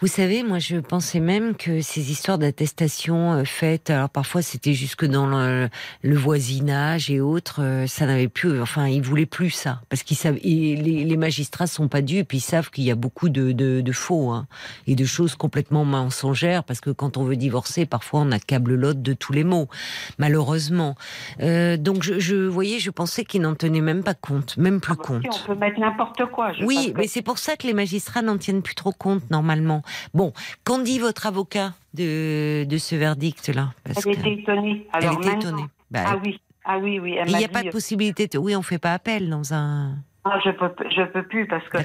[0.01, 4.73] Vous savez, moi, je pensais même que ces histoires d'attestation euh, faites, alors parfois c'était
[4.73, 5.69] jusque dans le,
[6.03, 10.17] le voisinage et autres, euh, ça n'avait plus, enfin, ils voulaient plus ça, parce qu'ils
[10.17, 13.53] savent, et les, les magistrats sont pas dupes, ils savent qu'il y a beaucoup de,
[13.53, 14.47] de, de faux hein,
[14.87, 19.01] et de choses complètement mensongères, parce que quand on veut divorcer, parfois on accable l'autre
[19.01, 19.69] de tous les mots,
[20.17, 20.95] malheureusement.
[21.41, 24.95] Euh, donc, je, je, voyez, je pensais qu'ils n'en tenaient même pas compte, même plus
[24.99, 25.23] Ah, compte.
[25.31, 26.55] si, on peut mettre n'importe quoi.
[26.55, 29.31] je- Oui, que- mais c'est pour ça que les magistrats n'en tiennent plus trop compte
[29.31, 29.83] normalement.
[30.15, 30.33] Bon,
[30.65, 33.69] qu'en dit votre avocat de, de ce verdict-là?
[33.85, 34.87] Elle était étonnée.
[34.95, 35.65] elle était étonnée.
[35.91, 37.17] Bah, Ah oui, ah oui, oui.
[37.27, 38.39] Il n'y a dit, pas de possibilité de...
[38.39, 39.95] Oui, on fait pas appel dans un...
[40.25, 41.79] ah, je peux, je peux plus parce que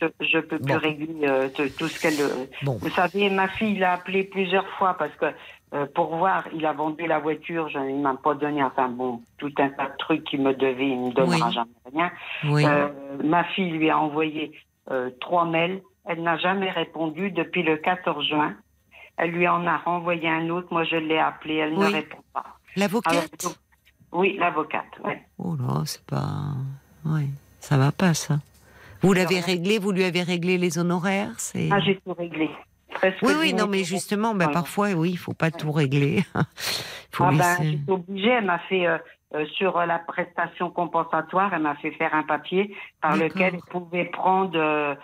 [0.00, 0.78] je, je peux plus Bon.
[0.78, 1.48] régler euh,
[1.78, 2.20] tout, ce qu'elle.
[2.20, 5.26] euh, Bon, Vous savez, ma fille l'a appelé plusieurs fois parce que
[5.74, 9.22] euh, pour voir, il a vendu la voiture, je, il m'a pas donné, enfin bon,
[9.38, 11.54] tout un tas de trucs qu'il me devait, il me donnera Oui.
[11.54, 12.10] jamais rien.
[12.44, 12.64] oui.
[12.66, 12.88] Euh,
[13.24, 14.52] ma fille lui a envoyé
[14.90, 18.54] euh, trois mails, elle n'a jamais répondu depuis le 14 juin.
[19.16, 21.86] Elle lui en a renvoyé un autre, moi je l'ai appelé, elle Oui.
[21.86, 22.44] ne répond pas.
[22.76, 23.58] L'avocate
[24.12, 24.84] oui, l'avocate.
[25.04, 25.22] ouais.
[25.38, 26.28] Oh là, c'est pas...
[27.06, 27.30] Oui,
[27.60, 28.36] ça va pas ça.
[29.00, 31.70] Vous l'avez réglé, vous lui avez réglé les honoraires c'est...
[31.72, 32.50] Ah, j'ai tout réglé.
[32.92, 36.24] Presque Oui, oui, non, mais justement, ben, parfois, oui, il faut pas tout régler.
[37.10, 37.70] faut Ah ben, laisser...
[37.70, 38.28] j'étais obligée.
[38.28, 38.98] Elle m'a fait euh,
[39.34, 43.28] euh, sur euh, la prestation compensatoire, elle m'a fait faire un papier par D'accord.
[43.28, 44.94] lequel elle pouvait prendre euh,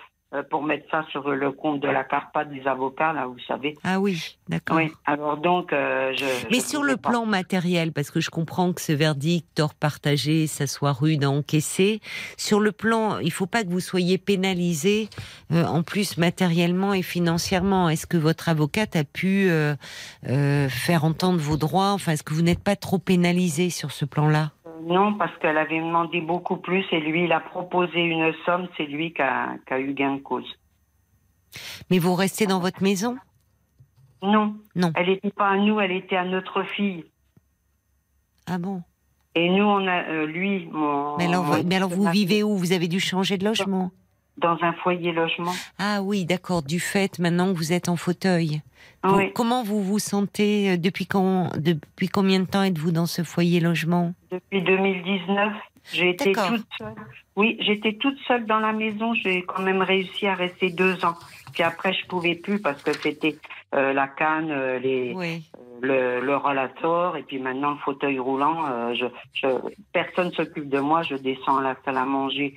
[0.51, 3.77] pour mettre ça sur le compte de la CARPA des avocats, là, vous savez.
[3.83, 4.77] Ah oui, d'accord.
[4.77, 4.93] Oui.
[5.07, 6.25] Alors donc, euh, je.
[6.51, 7.11] Mais je sur le pas.
[7.11, 11.31] plan matériel, parce que je comprends que ce verdict, tort partagé, ça soit rude à
[11.31, 12.01] encaisser.
[12.37, 15.09] Sur le plan, il faut pas que vous soyez pénalisé,
[15.51, 17.89] euh, en plus matériellement et financièrement.
[17.89, 19.75] Est-ce que votre avocate a pu euh,
[20.29, 21.93] euh, faire entendre vos droits?
[21.93, 24.51] Enfin, est-ce que vous n'êtes pas trop pénalisé sur ce plan-là?
[24.51, 28.69] Euh, Non, parce qu'elle avait demandé beaucoup plus et lui, il a proposé une somme.
[28.77, 30.47] C'est lui qui a, qui a eu gain de cause.
[31.91, 33.17] Mais vous restez dans votre maison?
[34.23, 34.55] Non.
[34.75, 34.93] Non.
[34.95, 37.05] Elle n'était pas à nous, elle était à notre fille.
[38.47, 38.83] Ah bon?
[39.35, 41.17] Et nous, on a, euh, lui, mon.
[41.17, 42.57] mais alors, mon- mais alors vous vivez où?
[42.57, 43.91] Vous avez dû changer de logement
[44.41, 45.53] Dans un foyer logement.
[45.79, 46.63] Ah oui, d'accord.
[46.63, 48.61] Du fait maintenant que vous êtes en fauteuil.
[49.05, 49.31] Vous-.
[49.35, 53.61] Comment vous vous sentez euh, depuis quand Depuis combien de temps êtes-vous dans ce foyer
[53.61, 54.13] logement?
[54.31, 55.53] Depuis 2019,
[55.93, 56.95] j'ai été toute seule.
[57.37, 59.15] Oui, j'étais toute seule dans la maison.
[59.15, 61.15] J'ai quand même réussi à rester deux ans.
[61.53, 63.37] Puis après, je pouvais plus parce que c'était
[63.75, 65.45] euh, la canne, euh, les, Oui.
[65.81, 68.95] le, le rollator, et puis maintenant le fauteuil roulant.
[68.95, 69.47] je, je,
[69.93, 71.03] personne s'occupe de moi.
[71.03, 72.55] Je descends à la salle à manger.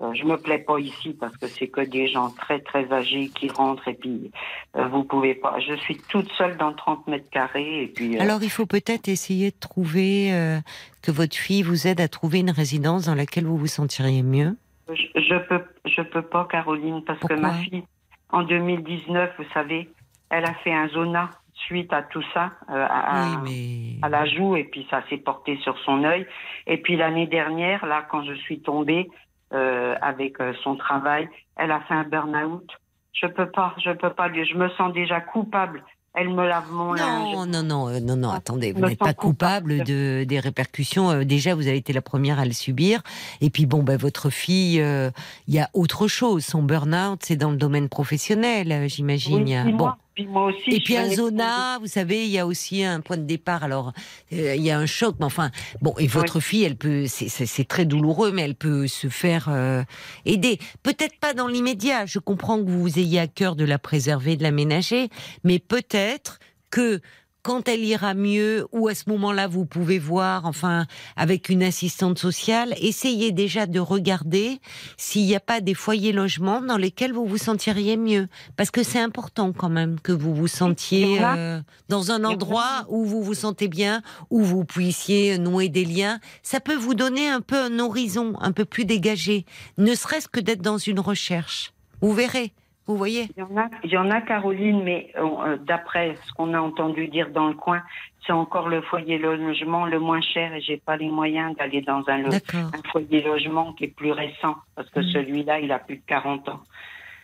[0.00, 3.28] Euh, je me plais pas ici parce que c'est que des gens très très âgés
[3.28, 4.30] qui rentrent et puis
[4.76, 5.58] euh, vous pouvez pas.
[5.60, 8.16] Je suis toute seule dans 30 mètres carrés et puis.
[8.16, 10.58] euh, Alors il faut peut-être essayer de trouver euh,
[11.02, 14.56] que votre fille vous aide à trouver une résidence dans laquelle vous vous sentiriez mieux.
[14.88, 17.84] Je, je peux, je peux pas, Caroline, parce Pourquoi que ma fille,
[18.30, 19.88] en 2019, vous savez,
[20.30, 24.56] elle a fait un zona suite à tout ça, euh, à, oui, à la joue,
[24.56, 26.26] et puis ça s'est porté sur son œil.
[26.66, 29.08] Et puis l'année dernière, là, quand je suis tombée
[29.52, 32.66] euh, avec euh, son travail, elle a fait un burn-out.
[33.12, 34.32] Je peux pas, je peux pas.
[34.32, 35.82] Je me sens déjà coupable.
[36.14, 37.34] Elle me lave mon linge.
[37.34, 41.10] Non, non, non, euh, non, non, attendez, vous n'êtes pas coupable de, des répercussions.
[41.10, 43.02] Euh, Déjà, vous avez été la première à le subir.
[43.40, 46.44] Et puis, bon, ben, votre fille, il y a autre chose.
[46.44, 49.44] Son burn-out, c'est dans le domaine professionnel, j'imagine.
[49.66, 49.92] Oui, bon.
[50.14, 50.70] Puis moi aussi.
[50.70, 53.64] Et vous savez, il y a aussi un point de départ.
[53.64, 53.92] Alors,
[54.32, 57.68] euh, il y a un choc, mais enfin, bon, et votre fille, elle peut, c'est
[57.68, 59.82] très douloureux, mais elle peut se faire euh,
[60.24, 60.58] aider.
[60.82, 62.06] Peut-être pas dans l'immédiat.
[62.06, 65.08] Je comprends que vous ayez à cœur de la préserver, de la ménager,
[65.44, 66.38] mais peut-être
[66.70, 67.00] que
[67.42, 70.86] quand elle ira mieux, ou à ce moment-là, vous pouvez voir, enfin,
[71.16, 74.60] avec une assistante sociale, essayez déjà de regarder
[74.96, 78.28] s'il n'y a pas des foyers logements dans lesquels vous vous sentiriez mieux.
[78.56, 83.04] Parce que c'est important quand même que vous vous sentiez euh, dans un endroit où
[83.04, 86.20] vous vous sentez bien, où vous puissiez nouer des liens.
[86.42, 89.46] Ça peut vous donner un peu un horizon, un peu plus dégagé,
[89.78, 91.72] ne serait-ce que d'être dans une recherche.
[92.00, 92.52] Vous verrez,
[92.86, 93.28] vous voyez.
[93.36, 96.52] Il y en a, il y en a Caroline, mais euh, euh, d'après ce qu'on
[96.54, 97.82] a entendu dire dans le coin,
[98.26, 102.02] c'est encore le foyer logement le moins cher et j'ai pas les moyens d'aller dans
[102.08, 105.12] un, un foyer logement qui est plus récent parce que Mm.
[105.12, 106.60] celui-là, il a plus de 40 ans.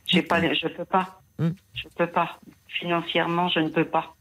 [0.06, 1.20] J'ai pas, je peux pas.
[1.38, 1.48] Mm.
[1.74, 2.38] Je peux pas.
[2.68, 4.14] Financièrement, je ne peux pas.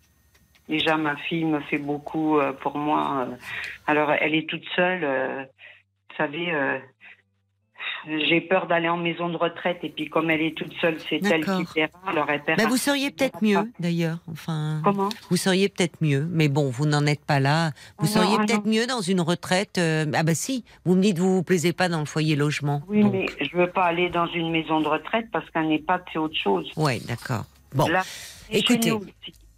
[0.67, 3.25] Déjà, ma fille me fait beaucoup euh, pour moi.
[3.29, 3.35] euh.
[3.87, 5.03] alors, elle est toute seule.
[5.03, 5.43] euh,
[6.09, 6.77] vous savez, euh,
[8.27, 11.19] j'ai peur d'aller en maison de retraite et puis comme elle est toute seule, c'est
[11.25, 11.89] elle qui paiera.
[12.07, 12.57] Alors, elle paiera.
[12.57, 14.19] Ben, vous seriez peut-être mieux, d'ailleurs.
[14.31, 15.09] Enfin, Comment?
[15.29, 17.71] Vous seriez peut-être mieux, mais bon, vous n'en êtes pas là.
[17.99, 19.77] Vous Ah non, seriez ah peut-être mieux dans une retraite.
[19.77, 22.81] euh, ah bah si, vous me dites vous vous plaisez pas dans le foyer logement.
[22.87, 26.01] Oui, Donc, mais je veux pas aller dans une maison de retraite parce qu'un EHPAD,
[26.11, 26.69] c'est autre chose.
[26.77, 27.45] ouais, d'accord.
[27.75, 28.03] Bon, Là,
[28.49, 28.93] écoutez.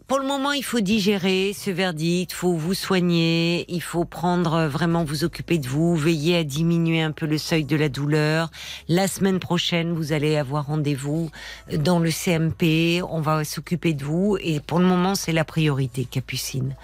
[0.10, 4.56] Pour le moment, il faut digérer ce verdict, il faut vous soigner, il faut prendre
[4.56, 7.90] euh, vraiment vous occuper de vous, veiller à diminuer un peu le seuil de la
[7.90, 8.50] douleur.
[8.88, 11.30] La semaine prochaine, vous allez avoir rendez-vous
[11.72, 16.06] dans le CMP, on va s'occuper de vous et pour le moment, c'est la priorité,
[16.06, 16.76] Capucine.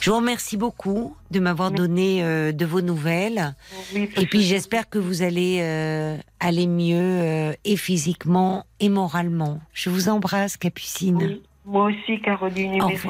[0.00, 3.54] Je vous remercie beaucoup de m'avoir donné euh, de vos nouvelles
[3.94, 9.60] Oui, et puis j'espère que vous allez euh, aller mieux euh, et physiquement et moralement.
[9.72, 11.16] Je vous embrasse, Capucine.
[11.16, 12.74] Oui, Moi aussi, Caroline.
[12.74, 13.08] et Au merci.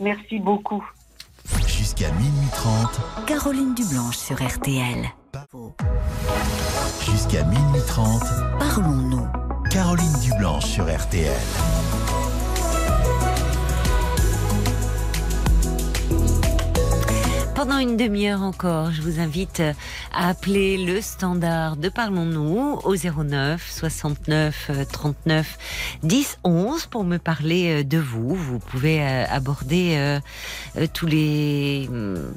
[0.00, 0.84] Merci beaucoup.
[1.66, 5.04] Jusqu'à minuit 30, Caroline Dublanche sur RTL.
[7.00, 8.22] jusqu'à minuit 30,
[8.58, 9.26] Parlons-nous.
[9.70, 11.32] Caroline Dublanche sur RTL.
[17.54, 19.62] Pendant une demi-heure encore, je vous invite
[20.12, 25.58] à appeler le standard de Parlons-nous au 09 69 euh, 39
[26.02, 28.34] 10 11 pour me parler euh, de vous.
[28.34, 30.18] Vous pouvez euh, aborder euh,
[30.78, 32.34] euh, tous les hum,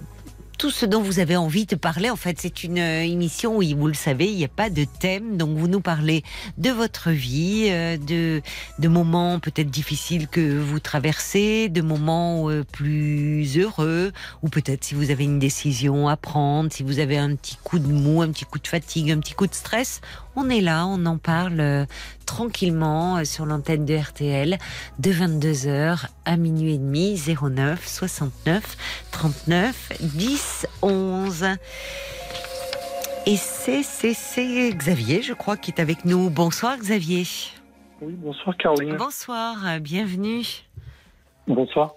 [0.58, 2.10] tout ce dont vous avez envie de parler.
[2.10, 4.86] En fait, c'est une euh, émission où, vous le savez, il n'y a pas de
[5.00, 5.38] thème.
[5.38, 6.24] Donc, vous nous parlez
[6.58, 8.42] de votre vie, euh, de,
[8.80, 14.12] de moments peut-être difficiles que vous traversez, de moments euh, plus heureux,
[14.42, 17.80] ou peut-être si vous avez une décision à prendre, si vous avez un petit coup
[17.80, 20.02] de mou, un petit coup de fatigue, un petit coup de stress.
[20.40, 21.86] On est là, on en parle euh,
[22.28, 24.60] tranquillement euh, sur l'antenne de RTL
[25.00, 28.78] de 22h à minuit et demi 09 69
[29.12, 31.44] 39 10 11.
[33.26, 36.30] Et c'est c'est c'est Xavier, je crois, qui est avec nous.
[36.30, 37.24] Bonsoir Xavier.
[38.02, 38.96] Oui, bonsoir Caroline.
[38.96, 40.46] Bonsoir, euh, bienvenue.
[41.48, 41.96] Bonsoir.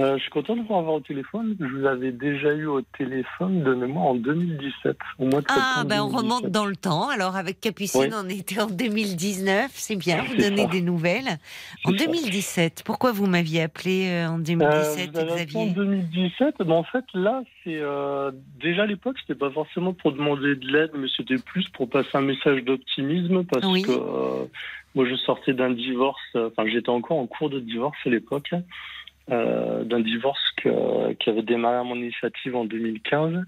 [0.00, 1.56] Euh, je suis content de vous avoir au téléphone.
[1.60, 5.60] Je vous avais déjà eu au téléphone de mémoire en 2017, au mois de septembre.
[5.76, 6.20] Ah, ben on 2017.
[6.20, 7.08] remonte dans le temps.
[7.10, 8.08] Alors avec Capucine, Oui.
[8.12, 9.70] on était en 2019.
[9.74, 10.68] C'est bien, vous donnez ça.
[10.68, 11.38] des nouvelles.
[11.84, 12.06] En C'est ça.
[12.06, 15.70] 2017, pourquoi vous m'aviez appelé euh, en Euh, 2017, vous avez appelé en Xavier?
[15.74, 20.56] 2017, ben en fait là, c'est euh, déjà à l'époque, c'était pas forcément pour demander
[20.56, 23.82] de l'aide, mais c'était plus pour passer un message d'optimisme parce Oui.
[23.82, 24.44] que euh,
[24.96, 28.50] moi je sortais d'un divorce, euh, enfin j'étais encore en cours de divorce à l'époque,
[29.30, 33.42] euh, d'un divorce que- qui avait démarré à mon initiative en 2015.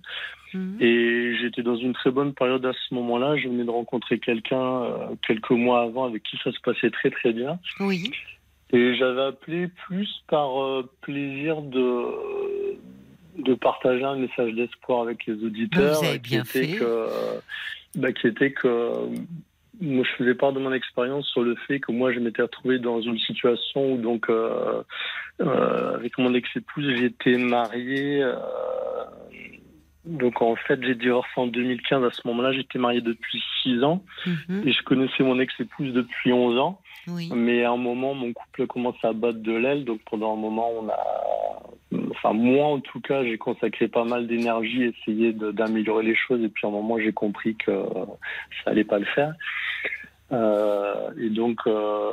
[0.55, 0.77] Mhm.
[0.81, 3.37] Et j'étais dans une très bonne période à ce moment-là.
[3.37, 4.97] Je venais de rencontrer quelqu'un euh,
[5.27, 7.59] quelques mois avant avec qui ça se passait très très bien.
[7.81, 8.11] Oui,
[8.73, 12.77] Et j'avais appelé plus par euh, plaisir de
[13.39, 15.99] de partager un message d'espoir avec les auditeurs.
[16.01, 16.77] Vous avez euh, qui bien était.
[16.77, 17.07] Que,
[17.97, 18.93] bah, qui était que
[19.81, 22.79] moi, je faisais part de mon expérience sur le fait que moi, je m'étais retrouvé
[22.79, 24.83] dans une situation où, donc, euh,
[25.41, 28.25] euh, avec mon ex-épouse, j'étais marié.
[30.09, 32.05] Euh, donc, en fait, j'ai divorcé en 2015.
[32.05, 34.63] À ce moment-là, j'étais marié depuis 6 ans Mhm.
[34.67, 36.81] et je connaissais mon ex-épouse depuis 11 ans.
[37.09, 37.31] oui.
[37.35, 39.85] Mais à un moment, mon couple a commencé à battre de l'aile.
[39.85, 40.99] Donc pendant un moment, on a,
[42.11, 46.43] enfin moi en tout cas, j'ai consacré pas mal d'énergie, à essayer d'améliorer les choses.
[46.43, 47.71] Et puis à un moment, j'ai compris que
[48.65, 49.35] ça allait pas le faire.
[50.33, 52.11] Euh, et donc, euh,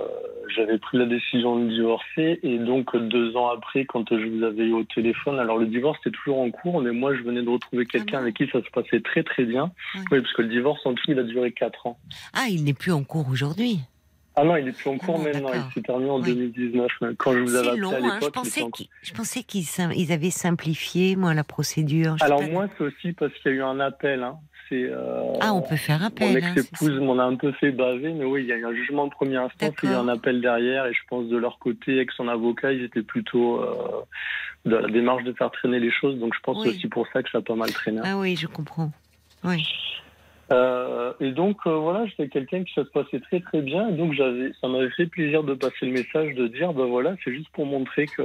[0.55, 2.39] j'avais pris la décision de divorcer.
[2.43, 5.99] Et donc, deux ans après, quand je vous avais eu au téléphone, alors le divorce
[6.05, 8.47] était toujours en cours, mais moi, je venais de retrouver quelqu'un Ah bon avec qui
[8.47, 9.71] ça se passait très très bien.
[9.95, 10.01] Oui.
[10.11, 11.97] Oui, parce que le divorce, en tout, il a duré quatre ans.
[12.33, 13.79] Ah, il n'est plus en cours aujourd'hui.
[14.35, 15.49] Ah non, il est plus en cours non, maintenant.
[15.53, 16.33] Il s'est terminé en Oui.
[16.33, 16.91] 2019.
[17.17, 18.19] Quand je vous avais appelé long, à hein.
[18.19, 22.15] Je l'époque, je pensais qu'ils avaient simplifié, moi, la procédure.
[22.19, 24.23] Alors moi, c'est aussi parce qu'il y a eu un appel.
[24.23, 24.37] Hein.
[24.71, 26.37] Euh, Ah, on peut faire mon appel.
[26.43, 27.03] hein, c'est ex-épouse ça.
[27.03, 29.11] m'en a un peu fait baver, mais oui, il y a eu un jugement de
[29.11, 32.11] première instance, il y a un appel derrière, et je pense de leur côté, avec
[32.11, 34.01] son avocat, ils étaient plutôt euh,
[34.65, 36.69] dans la démarche de faire traîner les choses, donc je pense Oui.
[36.69, 38.01] aussi pour ça que ça a pas mal traîné.
[38.03, 38.91] Ah oui, je comprends.
[39.43, 39.63] Oui.
[40.51, 43.93] Euh, et donc euh, voilà, j'étais quelqu'un qui ça se passait très très bien, et
[43.93, 47.31] donc j'avais, ça m'avait fait plaisir de passer le message, de dire ben voilà, c'est
[47.33, 48.21] juste pour montrer que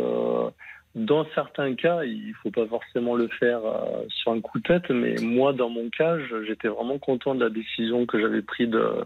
[0.99, 4.91] dans certains cas, il faut pas forcément le faire euh, sur un coup de tête,
[4.91, 6.17] mais moi dans mon cas,
[6.47, 9.05] j'étais vraiment content de la décision que j'avais prise de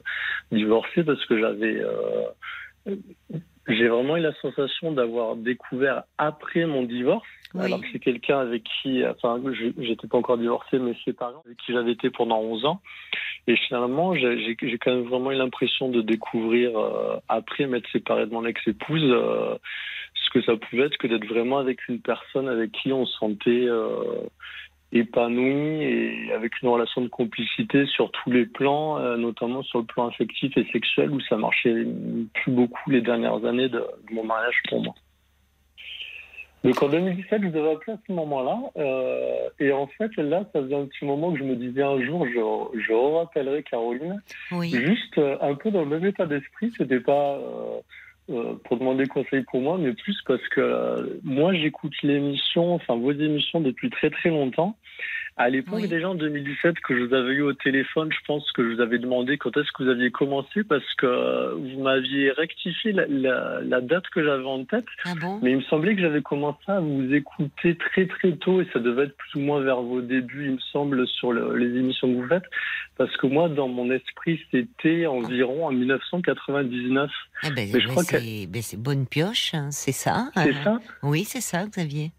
[0.51, 2.97] divorcer parce que j'avais euh,
[3.69, 7.65] j'ai vraiment eu la sensation d'avoir découvert après mon divorce, Oui.
[7.65, 11.43] alors que c'est quelqu'un avec qui, enfin, je- j'étais pas encore divorcé, mais c'est parents
[11.47, 12.81] avec qui j'avais été pendant 11 ans.
[13.47, 18.33] Et finalement, j'ai quand même vraiment eu l'impression de découvrir, euh, après m'être séparé de
[18.33, 19.55] mon ex-épouse, euh,
[20.33, 23.67] que ça pouvait être que d'être vraiment avec une personne avec qui on se sentait
[23.67, 24.23] euh,
[24.93, 29.85] épanoui et avec une relation de complicité sur tous les plans, euh, notamment sur le
[29.87, 31.87] plan affectif et sexuel, où ça marchait
[32.35, 34.95] plus beaucoup les dernières années de, de mon mariage pour moi.
[36.65, 38.59] Donc en 2017, je devais appeler à ce moment-là.
[38.77, 42.01] euh, et en fait, là, ça faisait un petit moment que je me disais un
[42.05, 44.23] jour, je, je rappellerai Caroline.
[44.53, 44.71] Oui.
[44.71, 46.73] Juste euh, un peu dans le même état d'esprit.
[46.79, 47.39] C'était pas
[48.31, 52.97] euh, pour demander conseil pour moi, mais plus parce que euh, moi, j'écoute l'émission, enfin
[52.97, 54.77] vos émissions depuis très très longtemps.
[55.39, 55.89] À l'époque, Oui.
[55.89, 58.81] déjà en 2017, que je vous avais eu au téléphone, je pense que je vous
[58.83, 63.61] avais demandé quand est-ce que vous aviez commencé parce que vous m'aviez rectifié la, la-
[63.63, 64.85] la date que j'avais en tête.
[65.07, 65.41] Ah bon?
[65.43, 68.79] Mais il me semblait que j'avais commencé à vous écouter très très tôt et ça
[68.79, 72.09] devait être plus ou moins vers vos débuts, il me semble, sur le- les émissions
[72.13, 72.45] que vous faites.
[72.99, 77.11] Parce que moi, dans mon esprit, c'était environ en 1999.
[77.45, 80.51] Eh ben, Mais je ben, crois que- c'est c'est bonne pioche, hein, c'est ça C'est
[80.51, 80.79] euh, ça?
[81.03, 82.11] Oui, c'est ça, Xavier.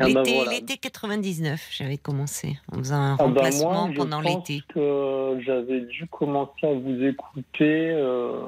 [0.00, 0.50] Ah bah L'été voilà.
[0.52, 4.60] l'été 99, j'avais commencé en faisant un Ah bah remplacement moi, pendant l'été.
[4.74, 7.90] que j'avais dû commencer à vous écouter.
[7.92, 8.40] euh,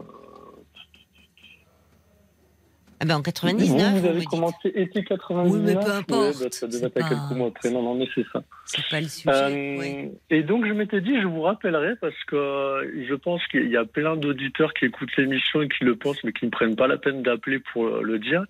[2.99, 4.29] Ah ben, en vous, 99, vous vous, avez me dites.
[4.31, 7.49] commencé été 99 Oui, mais peu Ouais, importe, bah, ça devait être pas- quelques mois
[7.49, 7.71] après.
[7.71, 8.43] Non, non, mais c'est ça.
[8.65, 9.31] C'est pas le sujet.
[9.31, 10.11] Euh, oui.
[10.31, 13.77] Et donc je m'étais dit, je vous rappellerai parce que euh, je pense qu'il y
[13.77, 16.87] a plein d'auditeurs qui écoutent l'émission et qui le pensent, mais qui ne prennent pas
[16.87, 18.45] la peine d'appeler pour euh, le dire.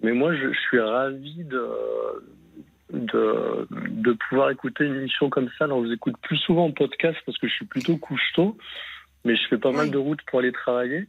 [0.00, 1.66] Mais moi, je, je suis ravi de,
[2.92, 5.64] de, de pouvoir écouter une émission comme ça.
[5.64, 8.56] Alors, je vous écoute plus souvent en podcast parce que je suis plutôt couche-tôt,
[9.24, 11.08] mais je fais pas mal de route pour aller travailler.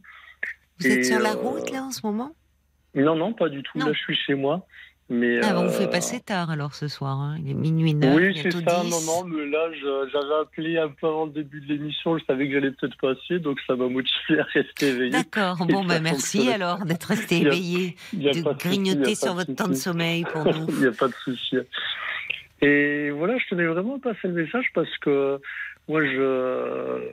[0.80, 2.32] Vous et, êtes sur la euh, route, là, en ce moment?
[2.94, 3.78] Non, non, pas du tout.
[3.78, 3.86] Non.
[3.86, 4.66] Là, je suis chez moi.
[5.10, 7.18] Mais, Ah, bon, vous euh, faites passer tard, alors, ce soir.
[7.18, 7.38] hein.
[7.42, 8.82] Il est minuit 9, Oui, c'est ça.
[8.82, 8.90] 10.
[8.90, 9.70] Non, non, mais là,
[10.12, 12.18] j'avais appelé un peu avant le début de l'émission.
[12.18, 15.10] Je savais que j'allais peut-être passer, donc ça m'a motivé à rester éveillé.
[15.10, 19.74] D'accord, bon, bah, merci alors d'être resté éveillé, de de grignoter sur votre temps de
[19.74, 20.66] sommeil pour nous.
[20.68, 21.56] Il n'y a pas de souci.
[22.60, 25.40] Et voilà, je tenais vraiment à passer le message parce que
[25.88, 27.12] moi, je,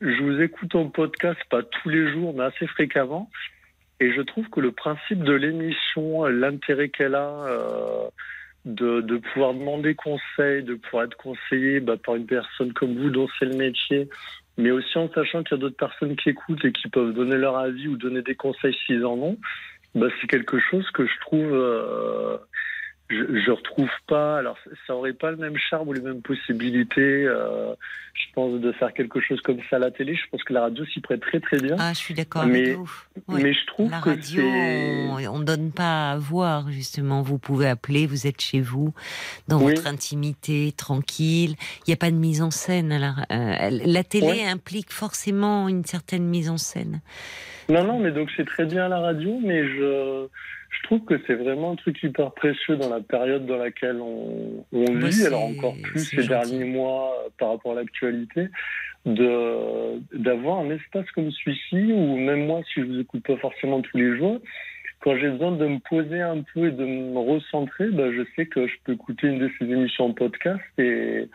[0.00, 3.30] je vous écoute en podcast, pas tous les jours, mais assez fréquemment.
[4.00, 8.08] Et je trouve que le principe de l'émission, l'intérêt qu'elle a, euh,
[8.66, 13.10] de, de pouvoir demander conseil, de pouvoir être conseillé bah, par une personne comme vous
[13.10, 14.08] dont c'est le métier,
[14.58, 17.36] mais aussi en sachant qu'il y a d'autres personnes qui écoutent et qui peuvent donner
[17.36, 19.38] leur avis ou donner des conseils s'ils en ont,
[19.94, 22.36] bah, c'est quelque chose que je trouve euh,
[23.08, 24.38] je, je retrouve pas.
[24.38, 24.56] Alors,
[24.86, 27.24] ça aurait pas le même charme ou les mêmes possibilités.
[27.26, 27.74] euh,
[28.14, 30.14] je pense de faire quelque chose comme ça à la télé.
[30.14, 31.76] Je pense que la radio s'y prête très très bien.
[31.78, 32.74] Ah, je suis d'accord Mais-.
[33.28, 33.42] Oui.
[33.42, 34.42] Mais je trouve La que radio,
[35.30, 37.20] on ne donne pas à voir, justement.
[37.22, 38.94] Vous pouvez appeler, vous êtes chez vous,
[39.48, 39.74] dans Oui.
[39.74, 41.56] votre intimité, tranquille.
[41.86, 42.92] Il n'y a pas de mise en scène.
[42.92, 44.46] euh, la télé Ouais.
[44.46, 47.00] implique forcément une certaine mise en scène.
[47.68, 50.26] Non, non, mais donc c'est très bien à la radio, mais je
[50.86, 54.84] trouve que c'est vraiment un truc hyper précieux dans la période dans laquelle on, on
[54.94, 56.28] Bah, vit, alors encore plus ces gentil.
[56.28, 58.48] derniers mois euh, par rapport à l'actualité,
[59.04, 63.80] de d'avoir un espace comme celui-ci, où même moi, si je vous écoute pas forcément
[63.82, 64.40] tous les jours,
[65.00, 68.46] quand j'ai besoin de me poser un peu et de me recentrer, bah, je sais
[68.46, 71.28] que je peux écouter une de ces émissions en podcast et,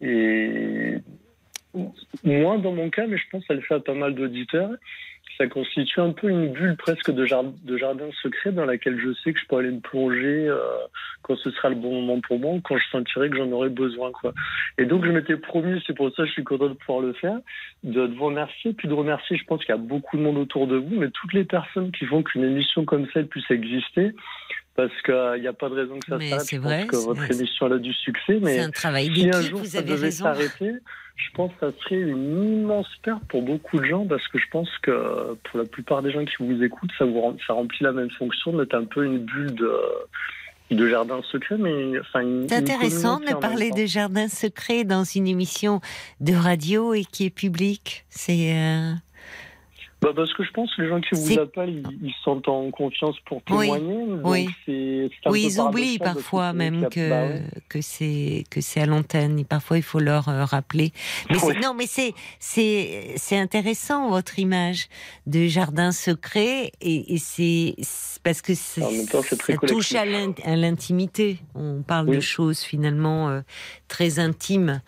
[0.00, 0.96] et
[2.24, 4.70] moi, dans mon cas, mais je pense que ça le fait à pas mal d'auditeurs,
[5.42, 9.12] ça constitue un peu une bulle presque de jardin, de jardin secret dans laquelle je
[9.12, 10.56] sais que je peux aller me plonger euh,
[11.22, 14.12] quand ce sera le bon moment pour moi, quand je sentirai que j'en aurai besoin.
[14.12, 14.32] Quoi.
[14.78, 17.12] Et donc je m'étais promis, c'est pour ça que je suis content de pouvoir le
[17.14, 17.38] faire,
[17.82, 20.38] de, de vous remercier, puis de remercier, je pense qu'il y a beaucoup de monde
[20.38, 24.14] autour de vous, mais toutes les personnes qui font qu'une émission comme celle puisse exister,
[24.74, 26.40] parce qu'il n'y a pas de raison que ça s'arrête.
[26.40, 27.34] c'est Je vrai, pense que votre vrai.
[27.34, 30.10] émission elle a du succès, mais un travail si un jour vous ça avez devait
[30.10, 30.72] s'arrêter,
[31.16, 34.46] je pense que ça serait une immense perte pour beaucoup de gens parce que je
[34.50, 37.92] pense que pour la plupart des gens qui vous écoutent, ça, vous, ça remplit la
[37.92, 39.72] même fonction d'être un peu une bulle de,
[40.70, 42.48] de jardin secret, mais enfin une.
[42.48, 45.80] C'est intéressant de parler de jardin secret dans une émission
[46.20, 48.06] de radio et qui est publique.
[48.08, 48.92] C'est euh,
[50.02, 52.48] Bah parce que je pense que les gens qui vous appellent, ils, ils se sentent
[52.48, 54.04] en confiance pour témoigner.
[54.24, 54.48] oui.
[54.66, 57.42] oui, ils oublient parfois même que bah ouais.
[57.68, 59.38] que c'est que c'est à l'antenne.
[59.38, 60.92] Et parfois, il faut leur euh, rappeler.
[61.30, 61.54] Mais c'est- Oui.
[61.62, 64.88] non, mais c'est c'est c'est intéressant votre image
[65.26, 67.76] de jardin secret et, et c'est
[68.24, 68.80] parce que ça
[69.68, 71.38] touche à l'int- à l'intimité.
[71.54, 73.40] On parle de choses finalement euh,
[73.86, 74.80] très intimes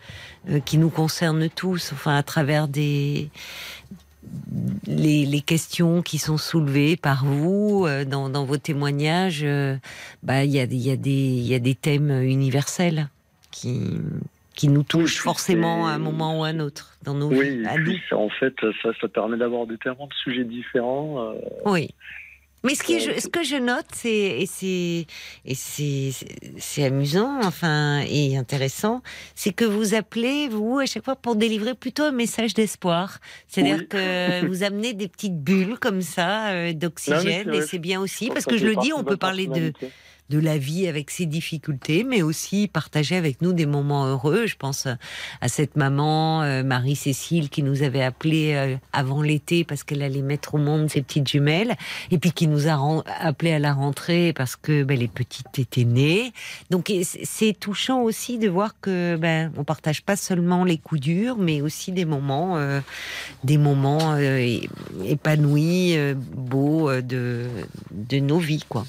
[0.49, 1.91] euh, qui nous concernent tous.
[1.93, 3.29] Enfin, à travers des
[4.87, 9.75] les, les questions qui sont soulevées par vous euh, dans, dans vos témoignages, euh,
[10.23, 10.95] bah il y a, des- il y, a
[11.47, 13.07] y a des thèmes universels
[13.51, 13.81] qui,
[14.55, 17.99] qui nous touchent forcément à un moment ou à un autre dans nos Oui, vies.
[18.09, 19.77] ça, en fait, ça, ça permet d'avoir des
[20.07, 21.19] de sujets différents.
[21.31, 21.33] euh,
[21.65, 21.89] Oui.
[22.65, 24.09] Mais ce, qui, Ouais, je- c'est- ce que je note, c'est
[24.41, 25.05] et c'est
[25.45, 26.11] et c'est
[26.57, 29.01] c'est amusant, enfin et intéressant,
[29.35, 33.19] c'est que vous appelez vous à chaque fois pour délivrer plutôt un message d'espoir.
[33.47, 33.87] C'est-à-dire Oui.
[33.87, 38.45] que vous amenez des petites bulles comme ça euh, d'oxygène et c'est bien aussi parce
[38.45, 39.71] que je le dis, on peut parler de.
[40.29, 44.47] De la vie avec ses difficultés, mais aussi partager avec nous des moments heureux.
[44.47, 44.87] Je pense
[45.41, 50.21] à cette maman, euh, Marie-Cécile, qui nous avait appelé euh, avant l'été parce qu'elle allait
[50.21, 51.75] mettre au monde ses petites jumelles,
[52.11, 55.83] et puis qui nous a appelé à la rentrée parce que ben, les petites étaient
[55.85, 56.33] nées.
[56.69, 61.37] Donc c'est- touchant aussi de voir que ben on partage pas seulement les coups durs,
[61.37, 62.81] mais aussi des moments, euh,
[63.43, 64.59] des moments euh,
[65.05, 67.45] épanouis, euh, beaux euh, de
[67.91, 68.85] de nos vies, quoi.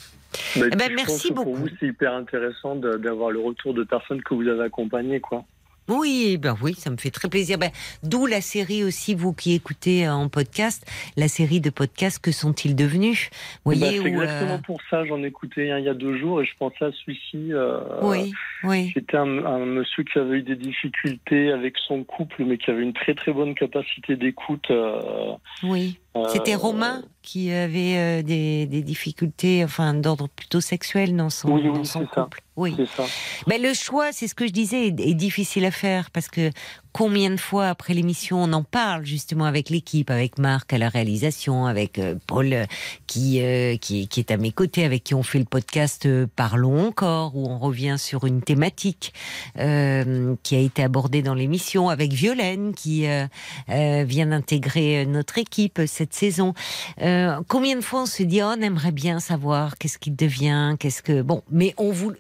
[0.56, 1.50] Bah, Eh ben, merci beaucoup.
[1.50, 5.44] Pour vous, c'est hyper intéressant d'avoir le retour de personnes que vous avez accompagnées, quoi.
[5.88, 7.58] Oui, ben oui, ça me fait très plaisir.
[7.58, 7.70] Ben,
[8.02, 10.84] D'où la série aussi, vous qui écoutez euh, en podcast,
[11.16, 13.30] la série de podcasts Que sont-ils devenus?
[13.64, 15.04] Voyez c'est où, euh, exactement pour ça.
[15.04, 17.52] J'en ai écouté un il y a deux jours et je pensais à celui-ci.
[17.52, 18.32] euh, Oui,
[18.64, 22.68] oui, C'était un, un monsieur qui avait eu des difficultés avec son couple, mais qui
[22.72, 24.68] avait une très très bonne capacité d'écoute.
[24.72, 26.00] euh, oui.
[26.24, 31.51] Euh, C'était Romain qui avait euh, des, des difficultés, enfin d'ordre plutôt sexuel dans son,
[31.51, 32.22] Oui, oui, dans son c'est ça.
[32.22, 32.43] couple.
[32.56, 32.74] Oui.
[32.76, 33.05] C'est ça.
[33.47, 36.51] Ben, le choix, c'est ce que je disais, est, est difficile à faire parce que
[36.97, 40.89] combien de fois après l'émission on en parle justement avec l'équipe, avec Marc à la
[40.89, 42.64] réalisation, avec euh, Paul euh,
[43.06, 46.27] qui, euh, qui qui est à mes côtés, avec qui on fait le podcast euh,
[46.36, 49.12] Parlons encore où on revient sur une thématique
[49.59, 53.27] euh, qui a été abordée dans l'émission, avec Violaine qui euh,
[53.68, 56.55] vient d'intégrer notre équipe cette saison.
[56.97, 61.02] Combien de fois on se dit oh, on aimerait bien savoir qu'est-ce qu'il devient, qu'est-ce
[61.02, 62.12] que bon, mais on vous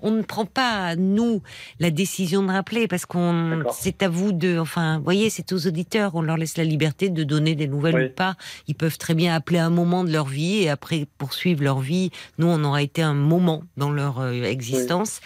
[0.00, 1.42] on ne prend pas nous
[1.80, 5.66] la décision de rappeler parce qu'on c'est à vous de enfin vous voyez c'est aux
[5.66, 8.04] auditeurs on leur laisse la liberté de donner des nouvelles Oui.
[8.06, 8.36] ou pas.
[8.68, 12.10] Ils peuvent très bien appeler un moment de leur vie et après poursuivre leur vie.
[12.38, 15.20] Nous on aura été un moment dans leur euh, existence.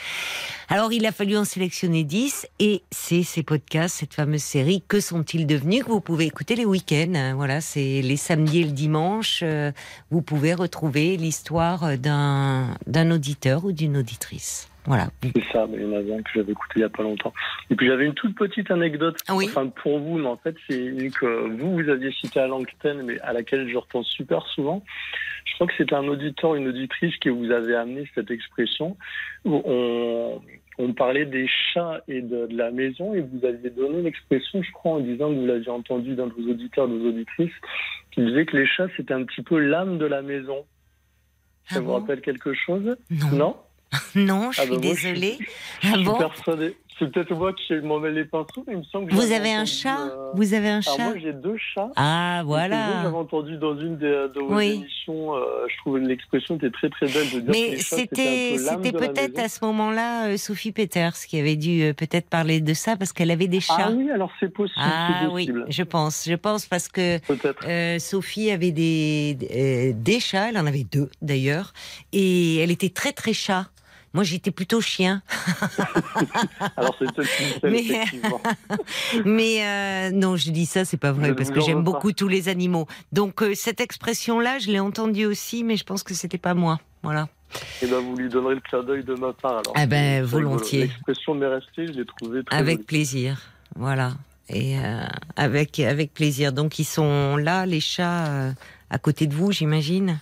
[0.68, 5.00] Alors il a fallu en sélectionner 10 et c'est ces podcasts cette fameuse série que
[5.00, 7.34] sont-ils devenus que vous pouvez écouter les week-ends hein.
[7.34, 9.40] voilà c'est les samedis et le dimanche.
[9.42, 9.72] Euh,
[10.12, 15.82] vous pouvez retrouver l'histoire d'un d'un auditeur ou d'une auditrice voilà C'est ça, mais il
[15.82, 17.32] y en avait un que j'avais écouté il y a pas longtemps.
[17.70, 19.46] Et puis j'avais une toute petite anecdote, Ah oui.
[19.48, 23.02] enfin pour vous, mais en fait c'est une que vous vous aviez citée à l'antenne,
[23.02, 24.82] mais à laquelle je repense super souvent.
[25.44, 28.96] Je crois que c'était un auditeur, une auditrice qui vous avait amené cette expression.
[29.44, 30.40] Où on,
[30.78, 34.70] on parlait des chats et de, de la maison, et vous aviez donné l'expression, je
[34.72, 37.52] crois, en disant que vous l'aviez entendu d'un de vos auditeurs, de vos auditrices,
[38.12, 40.64] qui disait que les chats c'était un petit peu l'âme de la maison.
[41.68, 41.92] Ça Ah vous bon?
[42.00, 42.96] rappelle quelque chose?
[43.10, 43.56] Non Non?
[44.14, 45.38] non je Ah suis bah je suis- désolée
[45.82, 46.18] Je ah suis bon?
[46.18, 46.76] persuadé.
[46.98, 49.52] C'est peut-être moi qui m'en mêle les pinceaux, mais il me semble que vous avez
[49.54, 49.96] un chat?
[50.10, 51.04] euh, vous avez un Alors chat?
[51.04, 51.90] moi j'ai deux chats.
[51.96, 54.72] ah voilà J'avais entendu dans une des, de vos Oui.
[54.72, 58.58] émissions, euh, je trouvais l'expression était très très belle de dire Mais c'était
[58.92, 62.98] peut-être à ce moment-là euh, Sophie Peters qui avait dû euh, peut-être parler de ça
[62.98, 63.76] parce qu'elle avait des chats.
[63.88, 64.76] Ah oui, alors c'est possible.
[64.76, 67.18] Ah oui, je pense, je pense parce que
[67.64, 71.72] euh, Sophie avait des euh, des chats, elle en avait deux d'ailleurs,
[72.12, 73.70] et elle était très très chat.
[74.12, 75.22] Moi, j'étais plutôt chien.
[76.76, 77.04] Alors c'est
[77.62, 78.40] une Mais- effectivement.
[79.24, 82.48] Mais euh, non, je dis ça, c'est pas vrai, parce que j'aime beaucoup tous les
[82.48, 82.86] animaux.
[83.12, 86.80] Donc euh, cette expression-là, je l'ai entendue aussi, mais je pense que c'était pas moi.
[87.02, 87.28] Voilà.
[87.82, 89.52] Et ben vous lui donnerez le clin d'œil de ma part.
[89.58, 89.72] Alors.
[89.76, 90.86] Ah ben, volontiers.
[90.86, 92.86] L'expression m'est restée, je l'ai trouvée très Avec jolie.
[92.86, 93.40] plaisir.
[93.76, 94.12] Voilà.
[94.48, 95.04] Et euh,
[95.36, 96.52] avec, avec plaisir.
[96.52, 98.52] Donc ils sont là, les chats,
[98.90, 100.18] à côté de vous, j'imagine?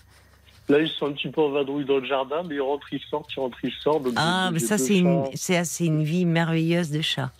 [0.69, 3.01] Là, ils sont un petit peu en vadrouille dans le jardin, mais ils rentrent, ils
[3.11, 4.03] sortent, ils rentrent, ils sortent.
[4.05, 7.31] Donc Ah, mais ça, c'est une, c'est une vie merveilleuse de chat.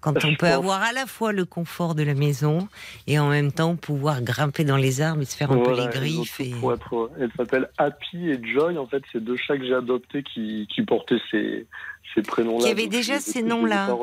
[0.00, 0.54] Quand Je on peut pense.
[0.54, 2.66] avoir à la fois le confort de la maison
[3.06, 5.86] et en même temps pouvoir grimper dans les arbres et se faire un peu les
[5.88, 6.40] griffes.
[6.40, 6.52] Et...
[6.60, 8.78] pour être- Elle s'appelle Happy et Joy.
[8.78, 11.66] En fait, c'est deux chats que j'ai adoptés qui, qui portaient ces,
[12.14, 12.64] ces prénoms-là.
[12.64, 13.94] Qui avaient déjà ces noms-là.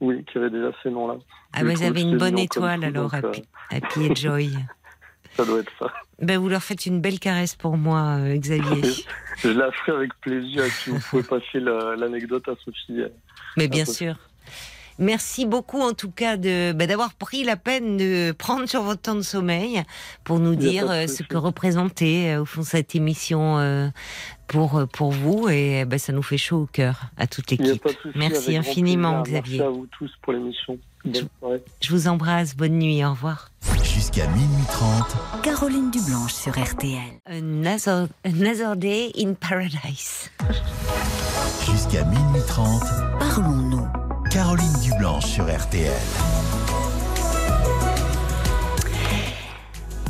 [0.00, 1.18] Oui, qui avaient déjà ces noms-là.
[1.52, 4.50] Ah, bah, trouve vous avez une bonne étoile tout, alors, donc, Happy, Happy et Joy.
[5.36, 5.86] Ça doit être ça.
[6.20, 8.82] Ben, vous leur faites une belle caresse pour moi, euh, Xavier.
[9.42, 10.62] Je la ferai avec plaisir.
[10.82, 13.02] Puis, vous pouvez passer la- l'anecdote à Sophie.
[13.56, 14.16] Mais bien sûr.
[14.98, 19.00] Merci beaucoup en tout cas de bah, d'avoir pris la peine de prendre sur votre
[19.00, 19.82] temps de sommeil
[20.22, 23.88] pour nous dire euh, ce que représentait euh, au fond cette émission euh,
[24.46, 27.86] pour euh, pour vous et bah, ça nous fait chaud au cœur à toute l'équipe.
[28.14, 29.42] Merci infiniment, plaisir.
[29.42, 29.58] Xavier.
[29.58, 30.78] Merci à vous tous pour l'émission.
[31.04, 33.50] Je vous embrasse, bonne nuit, au revoir.
[33.82, 37.20] Jusqu'à minuit 30, Caroline Dublanche sur RTL.
[37.26, 40.30] Another, another day in paradise.
[41.70, 42.82] jusqu'à minuit 30,
[43.18, 44.03] Parlons-nous.
[44.34, 45.92] Caroline Dublanche sur RTL.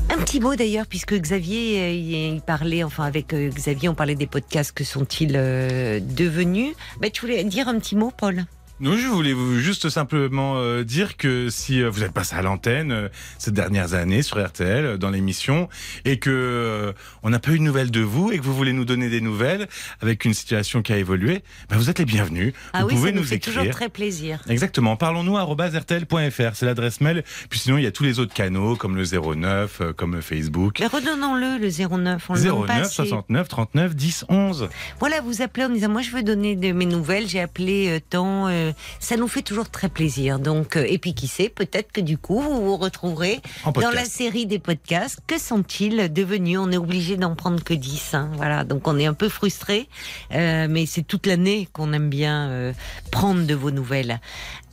[0.09, 1.91] Un petit mot d'ailleurs, puisque Xavier, euh,
[2.35, 6.75] il parlait, enfin avec euh, Xavier, on parlait des podcasts, que sont-ils euh, devenus?
[7.03, 8.47] Bah, Tu voulais dire un petit mot, Paul?
[8.81, 12.43] Non, je voulais vous juste simplement euh, dire que si euh, vous êtes passé à
[12.43, 15.69] l'antenne euh, ces dernières années sur RTL dans l'émission
[16.05, 16.93] et que
[17.23, 19.21] on n'a pas eu de nouvelles de vous et que vous voulez nous donner des
[19.21, 19.69] nouvelles
[20.01, 22.53] avec une situation qui a évolué, ben vous êtes les bienvenus.
[22.73, 23.55] Ah vous oui, pouvez ça nous, nous fait écrire.
[23.55, 24.41] toujours très plaisir.
[24.49, 24.97] Exactement.
[24.97, 27.23] Parlons-nous @rtl.fr, c'est l'adresse mail.
[27.51, 30.79] Puis sinon, il y a tous les autres canaux comme le 09, euh, comme Facebook.
[30.81, 32.27] Mais redonnons-le, le 09.
[32.29, 32.95] On le donne pas 09 assez.
[32.97, 34.69] 69 39 10 11.
[34.99, 38.49] Voilà, vous appelez en disant moi je veux donner de mes nouvelles, j'ai appelé tant,
[38.69, 40.39] euh, ça nous fait toujours très plaisir.
[40.39, 43.41] Donc euh, et puis qui sait, peut-être que du coup vous vous retrouverez
[43.75, 45.21] dans la série des podcasts.
[45.27, 46.59] Que sont-ils devenus?
[46.59, 49.89] On est obligé d'en prendre que 10 hein, voilà, donc on est un peu frustré,
[50.31, 52.73] mais c'est toute l'année qu'on aime bien euh,
[53.11, 54.21] prendre de vos nouvelles.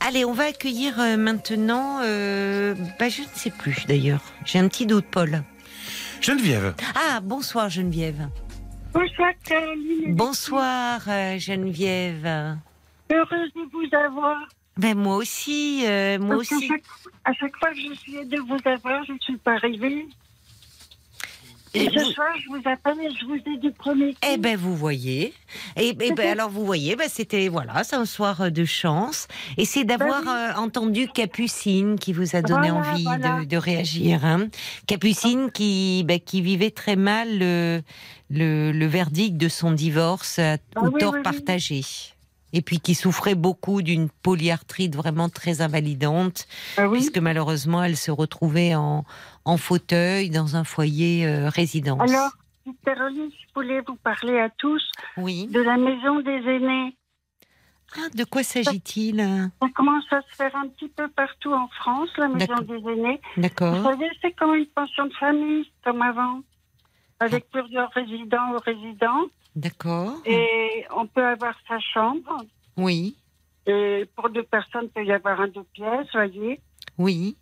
[0.00, 4.20] Allez, on va accueillir euh, maintenant euh, bah, je ne sais plus d'ailleurs.
[4.44, 5.42] J'ai un petit doute Paul.
[6.20, 6.74] Geneviève.
[6.94, 8.28] Ah, bonsoir Geneviève.
[8.92, 10.14] Bonsoir Caroline.
[10.14, 12.56] Bonsoir euh, Geneviève.
[13.12, 14.38] Heureuse de vous avoir.
[14.78, 16.66] Ben moi aussi, euh, moi Parce aussi.
[16.68, 16.82] chaque,
[17.24, 20.06] à chaque fois que j'essayais de vous avoir, je ne suis pas arrivée.
[21.74, 24.18] Et Et ce soir, je vous appelle et je vous ai du premier coup.
[24.30, 25.32] Eh ben vous voyez.
[25.76, 29.26] Et, et ben alors vous voyez, ben c'était voilà, c'est un soir euh, de chance.
[29.56, 33.40] Et c'est d'avoir Ben euh, entendu Capucine qui vous a donné Voilà, envie voilà.
[33.40, 34.22] De, de réagir.
[34.24, 34.48] Hein.
[34.86, 37.80] Capucine qui ben, qui vivait très mal le,
[38.30, 41.22] le, le verdict de son divorce à au oui, tort oui.
[41.22, 41.82] partagé.
[42.52, 46.46] Et puis qui souffrait beaucoup d'une polyarthrite vraiment très invalidante.
[46.76, 46.98] Ah oui.
[46.98, 49.04] puisque malheureusement elle se retrouvait en,
[49.44, 52.10] en fauteuil dans un foyer euh, résidence.
[52.10, 52.30] Alors,
[52.84, 54.82] Caroline, je voulais vous parler à tous
[55.16, 55.46] oui.
[55.48, 56.96] de la maison des aînés.
[57.96, 59.18] Ah, de quoi s'agit-il?
[59.60, 63.20] Ça commence à se faire un petit peu partout en France, la maison des aînés.
[63.36, 63.82] Vous D'accord.
[63.82, 66.40] savez, c'est comme une pension de famille, comme avant,
[67.20, 69.26] avec plusieurs résidents ou résidents.
[69.54, 70.14] D'accord.
[70.24, 72.44] Et on peut avoir sa chambre.
[72.76, 73.16] Oui.
[73.66, 76.60] Et pour deux personnes, il peut y avoir un deux pièces, voyez.
[76.98, 77.36] Oui.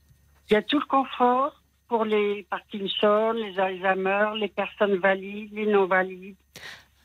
[0.49, 5.67] Il y a tout le confort pour les Parkinson, les Alzheimer, les personnes valides, les
[5.67, 6.37] non-valides.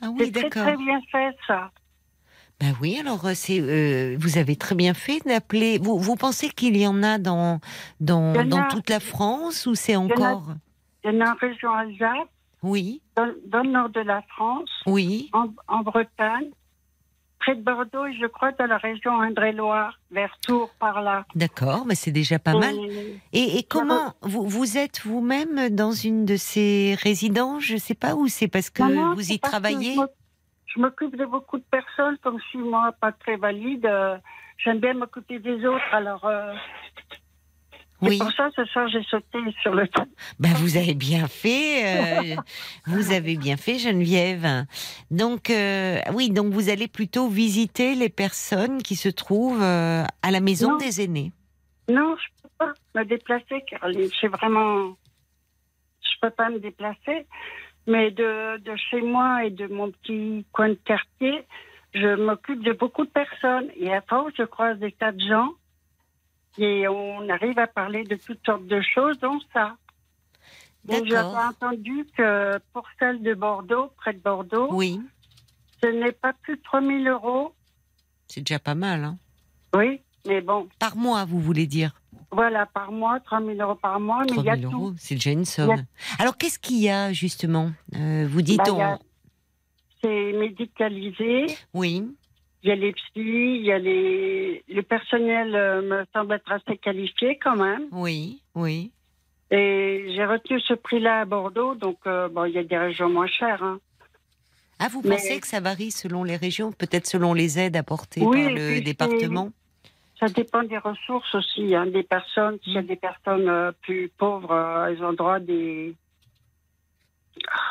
[0.01, 0.63] Ah oui, c'est très, d'accord.
[0.63, 1.71] très bien fait, ça.
[2.59, 5.77] Ben oui, alors euh, c'est euh, vous avez très bien fait d'appeler.
[5.77, 7.59] Vous, vous pensez qu'il y en a dans
[7.99, 8.67] dans, en dans a.
[8.67, 10.53] toute la France ou c'est encore?
[11.03, 12.27] Il y en a en région Alsace,
[12.65, 13.01] Oui.
[13.15, 15.29] dans, dans le nord de la France, Oui.
[15.33, 16.49] en, en Bretagne,
[17.39, 21.25] près de Bordeaux et je crois dans la région Indre-et-Loire, vers Tours, par là.
[21.35, 22.75] D'accord, mais c'est déjà pas mal.
[23.33, 27.63] Et- comment vous, vous êtes vous-même dans une de ces résidences?
[27.63, 29.95] Je sais pas où c'est parce que Non, vous y travaillez.
[30.65, 33.85] Je m'occupe de beaucoup de personnes, comme je suis moi pas très valide.
[33.85, 34.17] euh,
[34.57, 36.53] J'aime bien m'occuper des autres, alors euh,
[38.09, 38.17] Oui.
[38.19, 40.07] pour ça ce soir j'ai sauté sur le truc.
[40.39, 42.35] Ben, vous avez bien fait, euh,
[42.87, 44.65] vous avez bien fait, Geneviève.
[45.11, 50.31] Donc, euh, oui, donc vous allez plutôt visiter les personnes qui se trouvent euh, à
[50.31, 50.77] la maison Non.
[50.77, 51.31] des aînés.
[51.89, 54.09] Non, je peux pas me déplacer, Caroline.
[54.19, 54.95] C'est vraiment,
[56.01, 57.25] je peux pas me déplacer.
[57.87, 61.43] Mais de, de chez moi et de mon petit coin de quartier,
[61.93, 63.69] je m'occupe de beaucoup de personnes.
[63.75, 65.49] Et à force, je croise des tas de gens.
[66.57, 69.75] Et on arrive à parler de toutes sortes de choses, dont ça.
[70.85, 75.01] Donc j'avais entendu que pour celle de Bordeaux, près de Bordeaux, Oui,
[75.83, 77.53] ce n'est pas plus de 3000 euros.
[78.27, 79.03] c'est déjà pas mal.
[79.03, 79.17] Hein.
[79.75, 81.99] Oui, mais bon, Par mois, vous voulez dire?
[82.31, 84.75] Voilà, par mois, 3000 euros par mois, mais il y a 3000 tout.
[84.77, 85.85] euros, c'est déjà une somme.
[86.19, 87.71] Alors, qu'est-ce qu'il y a, justement?
[87.95, 88.81] Euh, Vous dites Bah, on...
[88.81, 88.99] a-
[90.03, 91.47] C'est médicalisé.
[91.73, 92.03] Oui,
[92.65, 94.63] Il y a les psys, il y a les.
[94.67, 97.83] Le personnel euh, me semble être assez qualifié quand même.
[97.91, 98.91] oui, oui.
[99.51, 103.07] Et j'ai retenu ce prix-là à Bordeaux, donc euh, bon, il y a des régions
[103.07, 103.61] moins chères.
[103.61, 103.79] hein.
[104.79, 108.23] Ah, vous Mais- pensez que ça varie selon les régions Peut-être selon les aides apportées
[108.23, 109.51] Oui, par le département?
[110.19, 112.57] Ça dépend des ressources aussi, hein, des personnes.
[112.63, 115.93] S'il y a des personnes euh, plus pauvres, elles ont droit à des.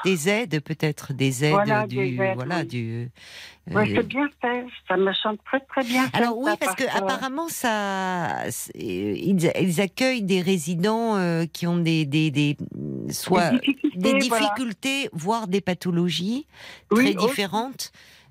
[0.04, 1.96] Des aides, peut-être Des aides Voilà, du...
[1.96, 2.66] des aides, voilà, oui.
[2.66, 3.10] du...
[3.70, 4.66] euh, Ouais, c'est bien fait.
[4.86, 6.04] Ça me semble très très bien.
[6.12, 11.66] Alors oui, ça, parce que que- apparemment ça, ils, ils accueillent des résidents euh, qui
[11.66, 12.58] ont des, des, des
[13.10, 14.44] soit Des difficultés, des voilà.
[14.44, 16.46] difficultés, voire des pathologies
[16.90, 17.34] Oui, très aussi.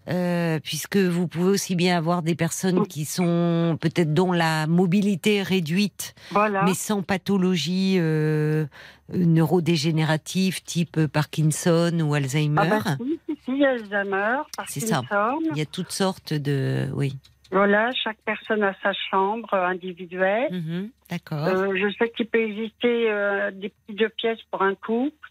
[0.10, 5.38] Euh, puisque vous pouvez aussi bien avoir des personnes qui sont peut-être dont la mobilité
[5.38, 6.64] est réduite, Voilà.
[6.64, 8.66] mais sans pathologie euh,
[9.14, 12.56] neurodégénérative type Parkinson ou Alzheimer.
[12.58, 15.02] Ah bah si, si, si, Alzheimer, C'est ça.
[15.10, 15.40] Parkinson.
[15.52, 17.16] Il y a toutes sortes de, oui.
[17.52, 20.48] Voilà, chaque personne a sa chambre euh, individuelle.
[20.52, 21.46] Mhm, D'accord.
[21.46, 25.30] Euh, je sais qu'il peut exister euh, des petites deux pièces pour un couple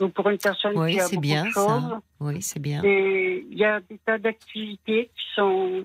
[0.00, 1.60] ou pour une personne Oui, qui a beaucoup bien de ça.
[1.60, 1.98] choses.
[2.20, 2.82] Oui, c'est bien.
[2.84, 5.84] Il y a des tas d'activités qui sont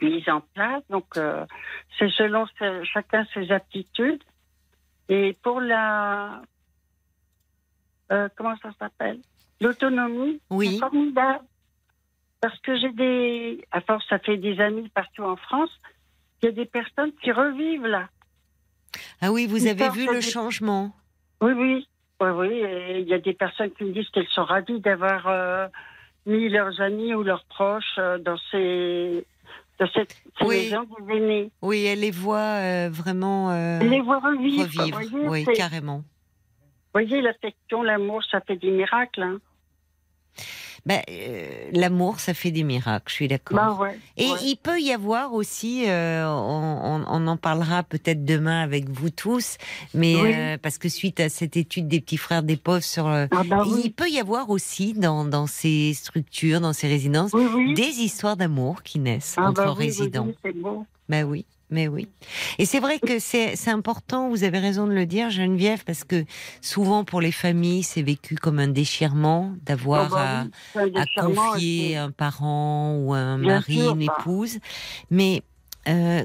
[0.00, 0.82] mises en place.
[0.90, 1.44] Donc, euh,
[1.98, 4.22] c'est selon ce- chacun ses aptitudes.
[5.08, 6.42] Et pour la...
[8.12, 9.20] euh, comment ça s'appelle?
[9.60, 10.72] L'autonomie, Oui.
[10.74, 11.44] c'est formidable.
[12.40, 13.64] Parce que j'ai des...
[13.70, 15.70] À force, ça fait des amis partout en France.
[16.42, 18.08] Il y a des personnes qui revivent là.
[19.20, 20.92] Ah oui, vous avez vu le changement.
[21.40, 21.88] Oui, oui.
[22.22, 22.62] Oui, oui.
[23.00, 25.66] Il y a des personnes qui me disent qu'elles sont ravies d'avoir euh,
[26.26, 29.24] mis leurs amis ou leurs proches euh, dans ces,
[29.78, 30.56] dans cette, ces Oui.
[30.70, 31.50] maisons des aînés.
[31.62, 33.50] Oui, elle les voit euh, vraiment
[33.80, 34.22] Les revivre.
[34.94, 35.00] revivre.
[35.10, 35.98] Vous voyez, Oui, carrément.
[35.98, 36.04] vous
[36.94, 39.22] voyez, l'affection, l'amour, ça fait des miracles.
[39.22, 39.38] Hein.
[40.90, 43.56] Euh, L'amour, ça fait des miracles, je suis d'accord.
[43.56, 44.38] Ben ouais, Et ouais.
[44.42, 49.58] il peut y avoir aussi, euh, on, en parlera peut-être demain avec vous tous,
[49.94, 50.32] mais Oui.
[50.34, 53.64] euh, parce que suite à cette étude des petits frères des pauvres sur, Ah ben
[53.64, 58.36] il peut y avoir aussi dans, dans ces structures, dans ces résidences, Oui, des histoires
[58.36, 60.28] d'amour qui naissent Ah entre résidents.
[60.56, 60.84] beau.
[61.08, 62.08] Ben oui, mais oui.
[62.58, 66.24] Et c'est vrai que c'est important, vous avez raison de le dire, Geneviève, parce que
[66.60, 70.44] souvent pour les familles, c'est vécu comme un déchirement d'avoir Ah
[70.74, 74.06] ben oui, c'est un à, à confier un parent ou un Bien mari, sûr, une
[74.06, 74.14] bah.
[74.20, 74.58] épouse.
[75.10, 75.42] Mais
[75.88, 76.24] euh,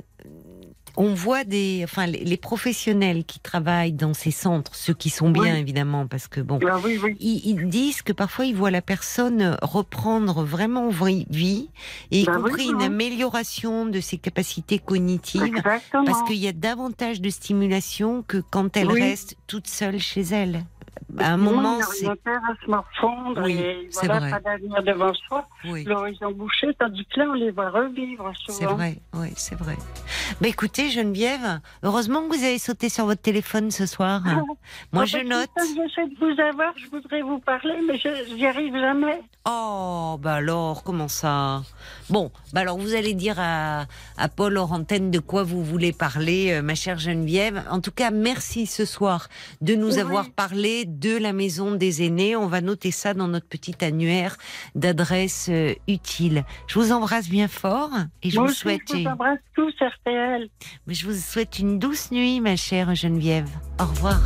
[0.98, 5.30] on voit des, enfin, les, les professionnels qui travaillent dans ces centres, ceux qui sont
[5.30, 5.60] bien Oui.
[5.60, 7.16] évidemment, parce que bon, Ah oui, oui.
[7.20, 10.90] ils, ils disent que parfois ils voient la personne reprendre vraiment
[11.30, 11.70] vie,
[12.12, 15.44] et y Bah oui, compris une amélioration de ses capacités cognitives.
[15.44, 16.04] Exactement.
[16.06, 20.64] Parce qu'il y a davantage de stimulation que quand elle reste toute seule chez elle.
[21.20, 22.06] À un Moi, moment, c'est.
[22.08, 24.30] à se Oui, et voilà, vrai.
[24.32, 25.46] pas d'avenir devant soi.
[25.66, 25.84] Oui.
[25.84, 28.58] L'horizon bouché, tandis que là, on les voit revivre souvent.
[28.58, 29.76] C'est vrai, oui, c'est vrai.
[30.42, 34.22] Bah écoutez, Geneviève, heureusement que vous avez sauté sur votre téléphone ce soir.
[34.92, 35.50] Moi, Ah, je parce que note.
[35.58, 39.22] J'essaie de vous avoir, je voudrais vous parler, mais je n'y arrive jamais.
[39.50, 41.62] Oh, bah alors, comment ça?
[42.10, 43.86] Bon, bah alors vous allez dire à,
[44.18, 47.64] à Paul hors antenne de quoi vous voulez parler, euh, ma chère Geneviève.
[47.72, 49.30] En tout cas, merci ce soir
[49.62, 50.00] de nous Oui.
[50.00, 52.36] avoir parlé de la maison des aînés.
[52.36, 54.38] On va noter ça dans notre petit annuaire
[54.74, 56.44] d'adresses euh, utiles.
[56.68, 57.92] Je vous embrasse bien fort
[58.24, 60.50] et je Moi vous aussi, souhaite, je vous embrasse tous, RTL.
[60.88, 63.50] je vous souhaite une douce nuit, ma chère Geneviève.
[63.80, 64.22] Au revoir.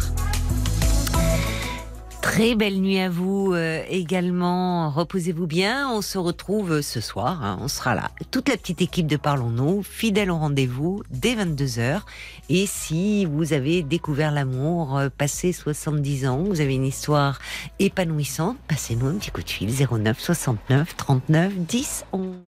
[2.22, 4.90] Très belle nuit à vous euh, également.
[4.92, 5.90] Reposez-vous bien.
[5.92, 7.44] On se retrouve ce soir.
[7.44, 8.12] hein, on sera là.
[8.30, 12.02] Toute la petite équipe de Parlons-nous, fidèle au rendez-vous dès 22h.
[12.50, 17.40] Et si vous avez découvert l'amour, euh, passé 70 ans, vous avez une histoire
[17.80, 22.51] épanouissante, passez-nous un petit coup de fil 09 69 39 10 11.